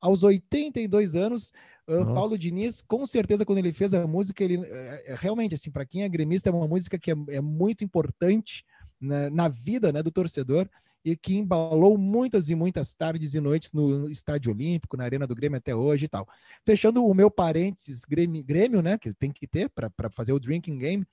Aos 0.00 0.22
82 0.22 1.14
anos, 1.14 1.52
Nossa. 1.88 2.12
Paulo 2.12 2.38
Diniz, 2.38 2.82
com 2.82 3.06
certeza, 3.06 3.44
quando 3.44 3.58
ele 3.58 3.72
fez 3.72 3.94
a 3.94 4.06
música, 4.06 4.44
ele 4.44 4.60
é, 4.62 5.12
é, 5.12 5.16
realmente, 5.18 5.54
assim, 5.54 5.70
para 5.70 5.86
quem 5.86 6.02
é 6.02 6.08
gremista, 6.08 6.48
é 6.48 6.52
uma 6.52 6.68
música 6.68 6.98
que 6.98 7.10
é, 7.10 7.14
é 7.28 7.40
muito 7.40 7.82
importante 7.82 8.64
na, 9.00 9.30
na 9.30 9.48
vida 9.48 9.92
né, 9.92 10.02
do 10.02 10.10
torcedor 10.10 10.68
e 11.04 11.14
que 11.14 11.36
embalou 11.36 11.98
muitas 11.98 12.48
e 12.48 12.54
muitas 12.54 12.94
tardes 12.94 13.34
e 13.34 13.40
noites 13.40 13.72
no 13.72 14.08
Estádio 14.08 14.52
Olímpico, 14.52 14.96
na 14.96 15.04
Arena 15.04 15.26
do 15.26 15.34
Grêmio 15.34 15.58
até 15.58 15.74
hoje 15.74 16.06
e 16.06 16.08
tal. 16.08 16.26
Fechando 16.64 17.04
o 17.04 17.14
meu 17.14 17.30
parênteses 17.30 18.04
Grêmio, 18.04 18.42
Grêmio 18.42 18.80
né, 18.80 18.96
que 18.96 19.12
tem 19.12 19.30
que 19.30 19.46
ter 19.46 19.68
para 19.68 20.10
fazer 20.10 20.32
o 20.32 20.40
drinking 20.40 20.78
game, 20.78 21.06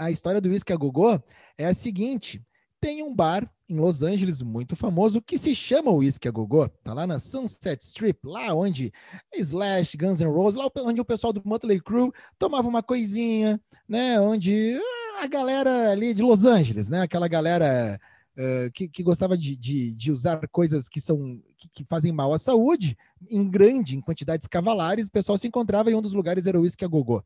a 0.00 0.10
história 0.10 0.40
do 0.40 0.48
Whisky 0.48 0.72
a 0.72 0.76
Gogô 0.76 1.20
é 1.58 1.66
a 1.66 1.74
seguinte: 1.74 2.42
tem 2.80 3.02
um 3.02 3.14
bar 3.14 3.48
em 3.68 3.76
Los 3.76 4.02
Angeles 4.02 4.40
muito 4.40 4.74
famoso 4.74 5.20
que 5.20 5.36
se 5.36 5.54
chama 5.54 5.92
Whisky 5.92 6.26
a 6.26 6.30
Gogô. 6.30 6.68
Tá 6.82 6.94
lá 6.94 7.06
na 7.06 7.18
Sunset 7.18 7.84
Strip, 7.84 8.18
lá 8.24 8.54
onde 8.54 8.92
Slash, 9.34 9.96
Guns 9.96 10.20
N' 10.20 10.32
Roses, 10.32 10.58
lá 10.58 10.68
onde 10.78 11.00
o 11.00 11.04
pessoal 11.04 11.32
do 11.32 11.42
Motley 11.44 11.80
Crue 11.80 12.10
tomava 12.38 12.66
uma 12.66 12.82
coisinha, 12.82 13.60
né? 13.86 14.18
Onde 14.18 14.78
ah, 14.80 15.24
a 15.24 15.28
galera 15.28 15.92
ali 15.92 16.14
de 16.14 16.22
Los 16.22 16.46
Angeles, 16.46 16.88
né? 16.88 17.02
Aquela 17.02 17.28
galera 17.28 18.00
eh, 18.36 18.70
que, 18.72 18.88
que 18.88 19.02
gostava 19.02 19.36
de, 19.36 19.54
de, 19.54 19.90
de 19.92 20.10
usar 20.10 20.48
coisas 20.48 20.88
que 20.88 21.00
são 21.00 21.42
que, 21.58 21.68
que 21.68 21.84
fazem 21.84 22.10
mal 22.10 22.32
à 22.32 22.38
saúde, 22.38 22.96
em 23.30 23.48
grande, 23.48 23.96
em 23.96 24.00
quantidades 24.00 24.46
cavalares, 24.46 25.08
o 25.08 25.12
pessoal 25.12 25.36
se 25.36 25.46
encontrava 25.46 25.90
e 25.90 25.94
um 25.94 26.00
dos 26.00 26.14
lugares 26.14 26.46
era 26.46 26.58
o 26.58 26.62
Whisky 26.62 26.86
a 26.86 26.88
Gogô. 26.88 27.22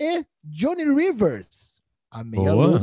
E 0.00 0.24
Johnny 0.42 0.84
Rivers, 0.84 1.82
a 2.14 2.24
meia 2.24 2.52
Boa. 2.52 2.66
luz 2.66 2.82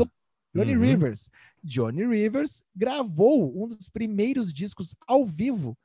Johnny 0.53 0.75
Uhum. 0.75 0.81
Rivers. 0.81 1.31
Johnny 1.63 2.05
Rivers 2.05 2.63
gravou 2.75 3.63
um 3.63 3.67
dos 3.67 3.87
primeiros 3.87 4.53
discos 4.53 4.93
ao 5.07 5.25
vivo 5.25 5.77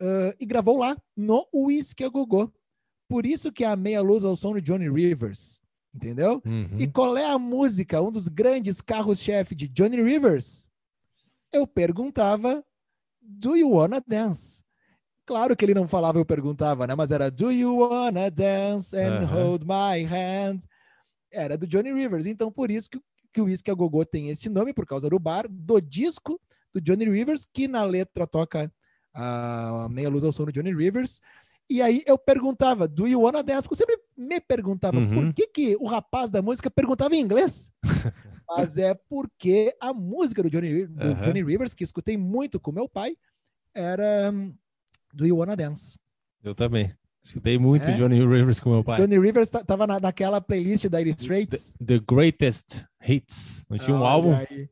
ah, 0.00 0.34
e 0.38 0.46
gravou 0.46 0.78
lá 0.78 0.96
no 1.16 1.46
Whisky 1.52 2.04
a 2.04 2.08
Gogô. 2.08 2.52
Por 3.08 3.26
isso 3.26 3.50
que 3.52 3.64
é 3.64 3.66
a 3.66 3.76
meia 3.76 4.00
luz 4.00 4.24
ao 4.24 4.36
som 4.36 4.52
do 4.52 4.62
Johnny 4.62 4.88
Rivers, 4.88 5.60
entendeu? 5.94 6.40
Uhum. 6.46 6.78
E 6.78 6.86
qual 6.86 7.16
é 7.16 7.26
a 7.26 7.38
música, 7.38 8.00
um 8.00 8.10
dos 8.10 8.28
grandes 8.28 8.80
carros-chefe 8.80 9.54
de 9.54 9.68
Johnny 9.68 10.00
Rivers? 10.00 10.68
Eu 11.52 11.66
perguntava, 11.66 12.64
Do 13.20 13.56
You 13.56 13.70
Wanna 13.72 14.02
Dance? 14.06 14.62
Claro 15.26 15.56
que 15.56 15.64
ele 15.64 15.74
não 15.74 15.88
falava, 15.88 16.18
eu 16.18 16.24
perguntava, 16.24 16.86
né? 16.86 16.94
Mas 16.94 17.10
era 17.10 17.30
Do 17.30 17.50
You 17.50 17.78
Wanna 17.78 18.30
Dance 18.30 18.96
and 18.96 19.22
Aham. 19.22 19.26
Hold 19.26 19.62
My 19.64 20.04
Hand? 20.04 20.60
Era 21.34 21.56
do 21.58 21.66
Johnny 21.66 21.92
Rivers. 21.92 22.26
Então, 22.26 22.50
por 22.50 22.70
isso 22.70 22.88
que, 22.88 23.00
que 23.32 23.40
o 23.40 23.44
Whisky 23.44 23.70
a 23.70 23.74
Gogô 23.74 24.04
tem 24.04 24.28
esse 24.28 24.48
nome, 24.48 24.72
por 24.72 24.86
causa 24.86 25.10
do 25.10 25.18
bar, 25.18 25.46
do 25.50 25.80
disco 25.80 26.40
do 26.72 26.80
Johnny 26.80 27.04
Rivers, 27.08 27.46
que 27.52 27.68
na 27.68 27.84
letra 27.84 28.26
toca 28.26 28.72
a 29.12 29.88
meia 29.90 30.08
luz 30.08 30.24
ao 30.24 30.32
som 30.32 30.44
do 30.44 30.52
Johnny 30.52 30.74
Rivers. 30.74 31.20
E 31.70 31.80
aí 31.80 32.02
eu 32.06 32.18
perguntava, 32.18 32.86
do 32.86 33.06
you 33.06 33.20
wanna 33.22 33.42
dance? 33.42 33.66
Eu 33.70 33.76
sempre 33.76 33.98
me 34.16 34.40
perguntava, 34.40 34.98
Uhum. 34.98 35.14
por 35.14 35.32
que, 35.32 35.46
que 35.46 35.76
o 35.80 35.86
rapaz 35.86 36.30
da 36.30 36.42
música 36.42 36.70
perguntava 36.70 37.14
em 37.16 37.20
inglês? 37.20 37.70
Mas 38.48 38.76
é 38.76 38.92
porque 38.94 39.74
a 39.80 39.92
música 39.92 40.42
do 40.42 40.50
Johnny, 40.50 40.86
do 40.86 41.02
Aham. 41.12 41.22
Johnny 41.22 41.42
Rivers, 41.42 41.72
que 41.72 41.82
escutei 41.82 42.16
muito 42.18 42.60
com 42.60 42.70
meu 42.70 42.86
pai, 42.88 43.16
era 43.74 44.30
hum, 44.32 44.54
Do 45.12 45.26
You 45.26 45.38
Wanna 45.38 45.56
Dance? 45.56 45.98
Eu 46.42 46.54
também. 46.54 46.94
Escutei 47.24 47.58
muito 47.58 47.84
É? 47.84 47.92
Johnny 47.96 48.18
Rivers 48.20 48.60
com 48.60 48.70
meu 48.70 48.84
pai. 48.84 49.00
Johnny 49.00 49.18
Rivers 49.18 49.48
ta- 49.48 49.64
tava 49.64 49.86
na, 49.86 49.98
naquela 49.98 50.40
playlist 50.40 50.86
da 50.88 50.98
Dire 50.98 51.10
Straits. 51.10 51.74
The 51.84 51.98
Greatest 52.06 52.84
Hits. 53.06 53.64
Não 53.68 53.78
tinha 53.78 53.96
um 53.96 54.00
Olha 54.00 54.08
álbum? 54.10 54.34
aí. 54.34 54.68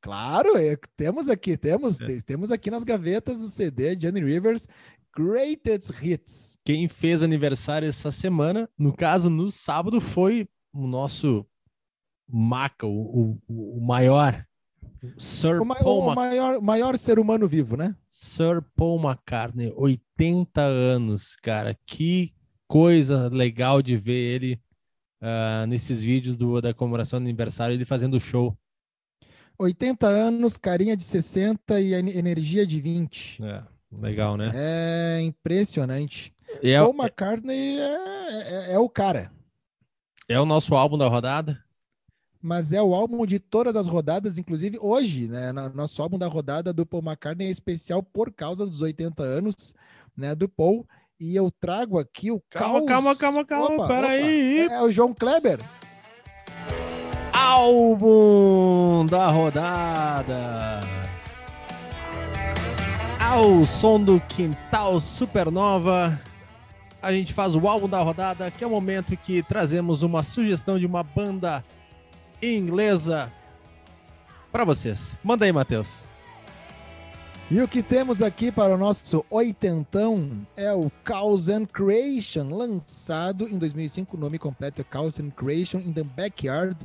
Claro, 0.00 0.56
é, 0.56 0.76
temos 0.96 1.28
aqui, 1.30 1.56
temos, 1.56 2.00
É. 2.00 2.06
te- 2.06 2.22
temos 2.22 2.50
aqui 2.52 2.70
nas 2.70 2.84
gavetas 2.84 3.40
o 3.40 3.48
CD 3.48 3.96
Johnny 3.96 4.20
Rivers 4.22 4.68
Greatest 5.16 5.90
Hits. 6.02 6.58
Quem 6.64 6.86
fez 6.88 7.22
aniversário 7.22 7.88
essa 7.88 8.10
semana, 8.10 8.68
no 8.78 8.92
caso, 8.94 9.28
no 9.30 9.50
sábado, 9.50 10.00
foi 10.00 10.46
o 10.72 10.86
nosso 10.86 11.44
Maca, 12.30 12.86
o, 12.86 13.38
o, 13.48 13.78
o 13.78 13.80
maior. 13.84 14.46
Sir 15.16 15.60
O, 15.60 15.64
ma- 15.64 15.74
Paul 15.76 16.00
o 16.08 16.14
maior, 16.14 16.60
maior 16.60 16.98
ser 16.98 17.18
humano 17.18 17.46
vivo, 17.48 17.76
né? 17.76 17.94
Sir 18.08 18.62
Paul 18.74 19.00
McCartney, 19.00 19.72
80 19.76 20.60
anos, 20.60 21.36
cara. 21.36 21.76
Que 21.86 22.32
coisa 22.66 23.28
legal 23.28 23.80
de 23.80 23.96
ver 23.96 24.34
ele 24.34 24.60
ah, 25.20 25.64
nesses 25.68 26.00
vídeos 26.02 26.36
do, 26.36 26.60
da 26.60 26.74
comemoração 26.74 27.18
do 27.20 27.24
aniversário, 27.24 27.74
ele 27.74 27.84
fazendo 27.84 28.18
show. 28.20 28.56
80 29.58 30.06
anos, 30.06 30.56
carinha 30.56 30.96
de 30.96 31.02
60 31.02 31.80
e 31.80 31.94
en- 31.94 32.16
energia 32.16 32.66
de 32.66 32.80
20. 32.80 33.42
É, 33.42 33.62
legal, 33.92 34.36
né? 34.36 34.52
É 34.54 35.20
impressionante. 35.22 36.32
E 36.62 36.70
é, 36.70 36.78
Paul 36.80 36.94
McCartney 36.94 37.78
é, 37.78 38.70
é- 38.70 38.72
é 38.74 38.78
o 38.78 38.88
cara, 38.88 39.30
é 40.28 40.38
o 40.40 40.46
nosso 40.46 40.74
álbum 40.74 40.96
da 40.96 41.08
rodada. 41.08 41.62
Mas 42.40 42.72
é 42.72 42.80
o 42.80 42.94
álbum 42.94 43.26
de 43.26 43.38
todas 43.38 43.74
as 43.76 43.88
rodadas, 43.88 44.38
inclusive 44.38 44.78
hoje, 44.80 45.26
né? 45.28 45.52
no- 45.52 45.70
Nosso 45.70 46.00
álbum 46.02 46.18
da 46.18 46.26
rodada 46.28 46.72
do 46.72 46.86
Paul 46.86 47.02
McCartney 47.02 47.48
é 47.48 47.50
especial 47.50 48.02
por 48.02 48.32
causa 48.32 48.64
dos 48.66 48.80
80 48.80 49.22
anos, 49.22 49.74
né? 50.16 50.34
Do 50.34 50.48
Paul. 50.48 50.86
E 51.20 51.34
eu 51.34 51.50
trago 51.50 51.98
aqui 51.98 52.30
o 52.30 52.40
Calma, 52.48 52.74
caos- 52.86 52.86
calma, 52.88 53.16
calma, 53.16 53.44
calma, 53.44 53.74
Opa, 53.84 53.88
peraí. 53.88 54.64
opa. 54.66 54.74
É, 54.74 54.76
é 54.78 54.82
o 54.82 54.90
João 54.90 55.12
Kleber. 55.12 55.58
álbum 57.32 59.04
da 59.06 59.28
rodada. 59.28 60.80
Ao 63.20 63.66
som 63.66 64.00
do 64.00 64.20
Quintal 64.28 64.98
Supernova, 65.00 66.18
a 67.02 67.12
gente 67.12 67.32
faz 67.34 67.54
o 67.54 67.66
álbum 67.68 67.88
da 67.88 68.00
rodada, 68.00 68.50
que 68.50 68.62
é 68.62 68.66
o 68.66 68.70
momento 68.70 69.16
que 69.16 69.42
trazemos 69.42 70.02
uma 70.02 70.22
sugestão 70.22 70.78
de 70.78 70.86
uma 70.86 71.02
banda 71.02 71.64
inglesa 72.42 73.32
para 74.50 74.64
vocês. 74.64 75.14
Manda 75.22 75.44
aí, 75.44 75.52
Matheus. 75.52 76.08
E 77.50 77.62
o 77.62 77.66
que 77.66 77.82
temos 77.82 78.20
aqui 78.20 78.52
para 78.52 78.74
o 78.74 78.76
nosso 78.76 79.24
oitentão 79.30 80.46
é 80.54 80.70
o 80.70 80.92
Chaos 81.02 81.48
and 81.48 81.64
Creation, 81.64 82.54
lançado 82.54 83.48
em 83.48 83.56
2005. 83.56 84.18
O 84.18 84.20
nome 84.20 84.38
completo 84.38 84.82
é 84.82 84.84
Chaos 84.92 85.18
and 85.18 85.30
Creation 85.30 85.78
in 85.78 85.90
the 85.90 86.02
Backyard. 86.02 86.76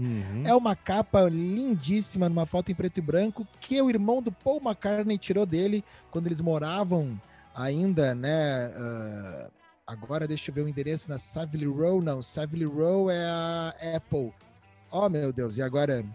É 0.45 0.55
uma 0.55 0.73
capa 0.73 1.23
lindíssima, 1.23 2.29
numa 2.29 2.45
foto 2.45 2.71
em 2.71 2.75
preto 2.75 2.97
e 2.97 3.01
branco, 3.01 3.45
que 3.59 3.81
o 3.81 3.89
irmão 3.89 4.21
do 4.21 4.31
Paul 4.31 4.61
McCartney 4.63 5.17
tirou 5.17 5.45
dele 5.45 5.83
quando 6.09 6.27
eles 6.27 6.39
moravam 6.39 7.19
ainda, 7.53 8.15
né? 8.15 8.71
ah, 8.77 9.49
agora 9.85 10.25
deixa 10.25 10.49
eu 10.49 10.55
ver 10.55 10.61
o 10.61 10.69
endereço 10.69 11.09
na 11.09 11.17
Savile 11.17 11.65
Row. 11.65 12.01
Não, 12.01 12.21
Savile 12.21 12.63
Row 12.63 13.11
é 13.11 13.25
a 13.25 13.75
Apple. 13.97 14.31
Oh, 14.95 15.09
meu 15.09 15.33
Deus, 15.33 15.57
e 15.57 15.61
agora? 15.63 16.05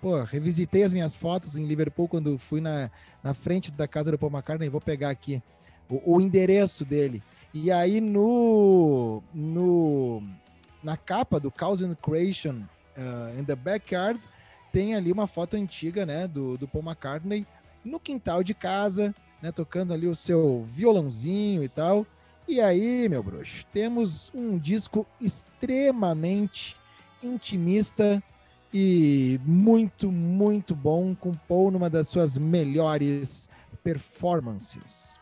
Pô, 0.00 0.22
revisitei 0.22 0.84
as 0.84 0.92
minhas 0.92 1.12
fotos 1.12 1.56
em 1.56 1.66
Liverpool 1.66 2.06
quando 2.06 2.38
fui 2.38 2.60
na, 2.60 2.88
na 3.20 3.34
frente 3.34 3.72
da 3.72 3.88
casa 3.88 4.12
do 4.12 4.18
Paul 4.18 4.30
McCartney. 4.30 4.68
Vou 4.68 4.80
pegar 4.80 5.10
aqui 5.10 5.42
o, 5.90 6.14
o 6.14 6.20
endereço 6.20 6.84
dele. 6.84 7.20
E 7.52 7.68
aí 7.72 8.00
no, 8.00 9.24
no 9.34 10.22
na 10.84 10.96
capa 10.96 11.40
do 11.40 11.52
Chaos 11.58 11.82
and 11.82 11.96
Creation 11.96 12.62
uh, 12.96 13.40
in 13.40 13.42
the 13.42 13.56
Backyard 13.56 14.20
tem 14.72 14.94
ali 14.94 15.10
uma 15.10 15.26
foto 15.26 15.56
antiga, 15.56 16.06
né, 16.06 16.28
do, 16.28 16.56
do 16.56 16.68
Paul 16.68 16.84
McCartney 16.84 17.44
no 17.84 17.98
quintal 17.98 18.44
de 18.44 18.54
casa, 18.54 19.12
né, 19.42 19.50
tocando 19.50 19.92
ali 19.92 20.06
o 20.06 20.14
seu 20.14 20.64
violãozinho 20.76 21.64
e 21.64 21.68
tal. 21.68 22.06
E 22.46 22.60
aí, 22.60 23.08
meu 23.08 23.20
bruxo, 23.20 23.66
temos 23.72 24.30
um 24.32 24.56
disco 24.56 25.04
extremamente 25.20 26.77
intimista 27.22 28.22
e 28.72 29.40
muito, 29.44 30.12
muito 30.12 30.74
bom, 30.74 31.14
com 31.14 31.32
Paul 31.34 31.70
numa 31.70 31.88
das 31.88 32.08
suas 32.08 32.36
melhores 32.36 33.48
performances. 33.82 35.18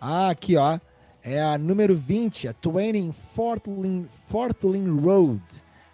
Ah, 0.00 0.30
aqui 0.30 0.56
ó, 0.56 0.78
é 1.22 1.42
a 1.42 1.58
número 1.58 1.96
20, 1.96 2.48
a 2.48 2.54
20 2.54 3.12
Fortlin, 3.34 4.08
Fortlin 4.28 5.00
Road. 5.00 5.42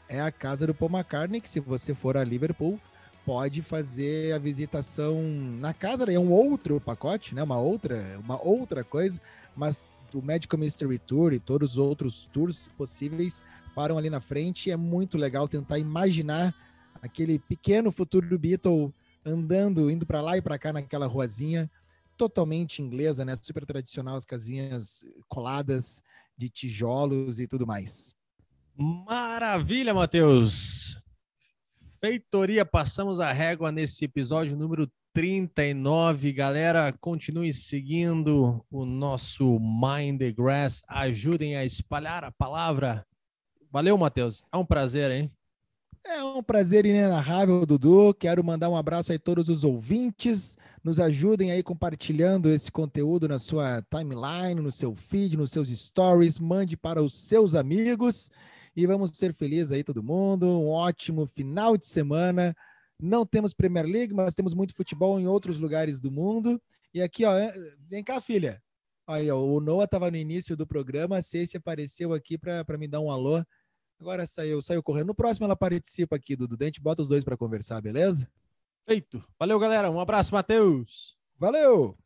É 0.09 0.20
a 0.20 0.30
casa 0.30 0.66
do 0.66 0.74
Paul 0.74 0.91
McCartney, 0.91 1.41
que 1.41 1.49
se 1.49 1.61
você 1.61 1.95
for 1.95 2.16
a 2.16 2.24
Liverpool, 2.24 2.78
pode 3.24 3.62
fazer 3.62 4.35
a 4.35 4.39
visitação 4.39 5.22
na 5.59 5.72
casa, 5.72 6.05
é 6.12 6.18
um 6.18 6.30
outro 6.30 6.80
pacote, 6.80 7.35
né? 7.35 7.43
Uma 7.43 7.59
outra, 7.59 8.18
uma 8.22 8.41
outra 8.41 8.85
coisa, 8.85 9.20
mas 9.57 9.93
o 10.15 10.23
Magical 10.23 10.59
Mystery 10.59 10.99
Tour 10.99 11.33
e 11.33 11.41
todos 11.41 11.73
os 11.73 11.79
outros 11.79 12.29
tours 12.33 12.69
possíveis 12.77 13.43
param 13.75 13.99
ali 13.99 14.09
na 14.09 14.21
frente. 14.21 14.71
É 14.71 14.77
muito 14.77 15.19
legal 15.19 15.49
tentar 15.49 15.79
imaginar 15.79 16.55
aquele 17.03 17.39
pequeno 17.39 17.91
futuro 17.93 18.39
Beatle 18.39 18.95
andando, 19.25 19.91
indo 19.91 20.07
para 20.07 20.21
lá 20.21 20.37
e 20.37 20.43
para 20.43 20.59
cá 20.59 20.73
naquela 20.73 21.07
ruazinha, 21.07 21.71
totalmente 22.17 22.81
inglesa, 22.83 23.25
né? 23.25 23.35
Super 23.37 23.65
tradicional, 23.65 24.17
as 24.17 24.25
casinhas 24.25 25.05
coladas 25.29 26.03
de 26.37 26.49
tijolos 26.49 27.41
e 27.41 27.47
tudo 27.47 27.67
mais. 27.67 28.15
Maravilha, 28.77 29.95
Matheus. 29.95 30.99
Feitoria, 32.01 32.65
passamos 32.67 33.21
a 33.21 33.33
régua 33.33 33.73
nesse 33.73 34.05
episódio 34.05 34.57
número 34.57 34.91
39. 35.15 36.33
Galera, 36.33 36.93
continue 37.01 37.53
seguindo 37.53 38.65
o 38.69 38.85
nosso 38.85 39.61
Mind 39.61 40.19
the 40.19 40.33
Grass. 40.33 40.83
Ajudem 40.89 41.55
a 41.55 41.65
espalhar 41.65 42.25
a 42.25 42.33
palavra. 42.33 43.07
Valeu, 43.71 43.97
Matheus. 43.97 44.43
É 44.53 44.57
um 44.57 44.67
prazer, 44.67 45.12
hein? 45.12 45.33
É 46.05 46.23
um 46.25 46.43
prazer 46.43 46.85
inenarrável, 46.85 47.65
Dudu. 47.65 48.12
Quero 48.12 48.43
mandar 48.43 48.69
um 48.69 48.77
abraço 48.77 49.12
aí 49.12 49.17
a 49.17 49.21
todos 49.21 49.49
os 49.49 49.62
ouvintes. 49.62 50.59
Nos 50.83 50.99
ajudem 50.99 51.53
aí 51.53 51.62
compartilhando 51.62 52.51
esse 52.51 52.73
conteúdo 52.73 53.29
na 53.29 53.39
sua 53.39 53.83
timeline, 53.83 54.61
no 54.61 54.73
seu 54.73 54.97
feed, 54.97 55.37
nos 55.37 55.53
seus 55.53 55.69
stories. 55.69 56.41
Mande 56.41 56.77
para 56.77 57.01
os 57.01 57.15
seus 57.15 57.55
amigos. 57.55 58.33
E 58.75 58.85
vamos 58.85 59.12
ser 59.15 59.33
felizes 59.33 59.71
aí, 59.71 59.85
todo 59.85 60.03
mundo. 60.03 60.45
Um 60.49 60.71
ótimo 60.71 61.25
final 61.37 61.77
de 61.77 61.87
semana. 61.87 62.55
Não 63.05 63.26
temos 63.26 63.52
Premier 63.52 63.84
League, 63.84 64.14
mas 64.14 64.34
temos 64.34 64.55
muito 64.55 64.74
futebol 64.74 65.20
em 65.20 65.26
outros 65.26 65.59
lugares 65.59 66.00
do 66.00 66.11
mundo. 66.11 66.61
E 66.92 67.02
aqui, 67.02 67.24
ó, 67.24 67.32
vem 67.88 68.02
cá, 68.02 68.20
filha. 68.20 68.62
Aí, 69.07 69.30
ó, 69.30 69.38
o 69.38 69.61
Noah 69.61 69.84
estava 69.84 70.11
no 70.11 70.16
início 70.16 70.57
do 70.57 70.66
programa. 70.66 71.18
A 71.18 71.22
Ceci 71.22 71.57
apareceu 71.57 72.14
aqui 72.14 72.38
para 72.38 72.78
me 72.78 72.88
dar 72.88 73.00
um 73.00 73.11
alô. 73.11 73.44
Agora 74.00 74.26
saiu, 74.26 74.62
saiu 74.62 74.82
correndo. 74.82 75.09
No 75.09 75.14
próximo 75.14 75.44
ela 75.44 75.55
participa 75.55 76.16
aqui, 76.16 76.34
Dudu. 76.34 76.57
A 76.59 76.64
gente 76.64 76.80
bota 76.80 77.02
os 77.02 77.09
dois 77.09 77.22
para 77.22 77.36
conversar, 77.36 77.80
beleza? 77.82 78.26
Feito. 78.86 79.22
Valeu, 79.38 79.59
galera. 79.59 79.90
Um 79.90 80.00
abraço, 80.00 80.32
Matheus. 80.34 81.16
Valeu! 81.38 81.96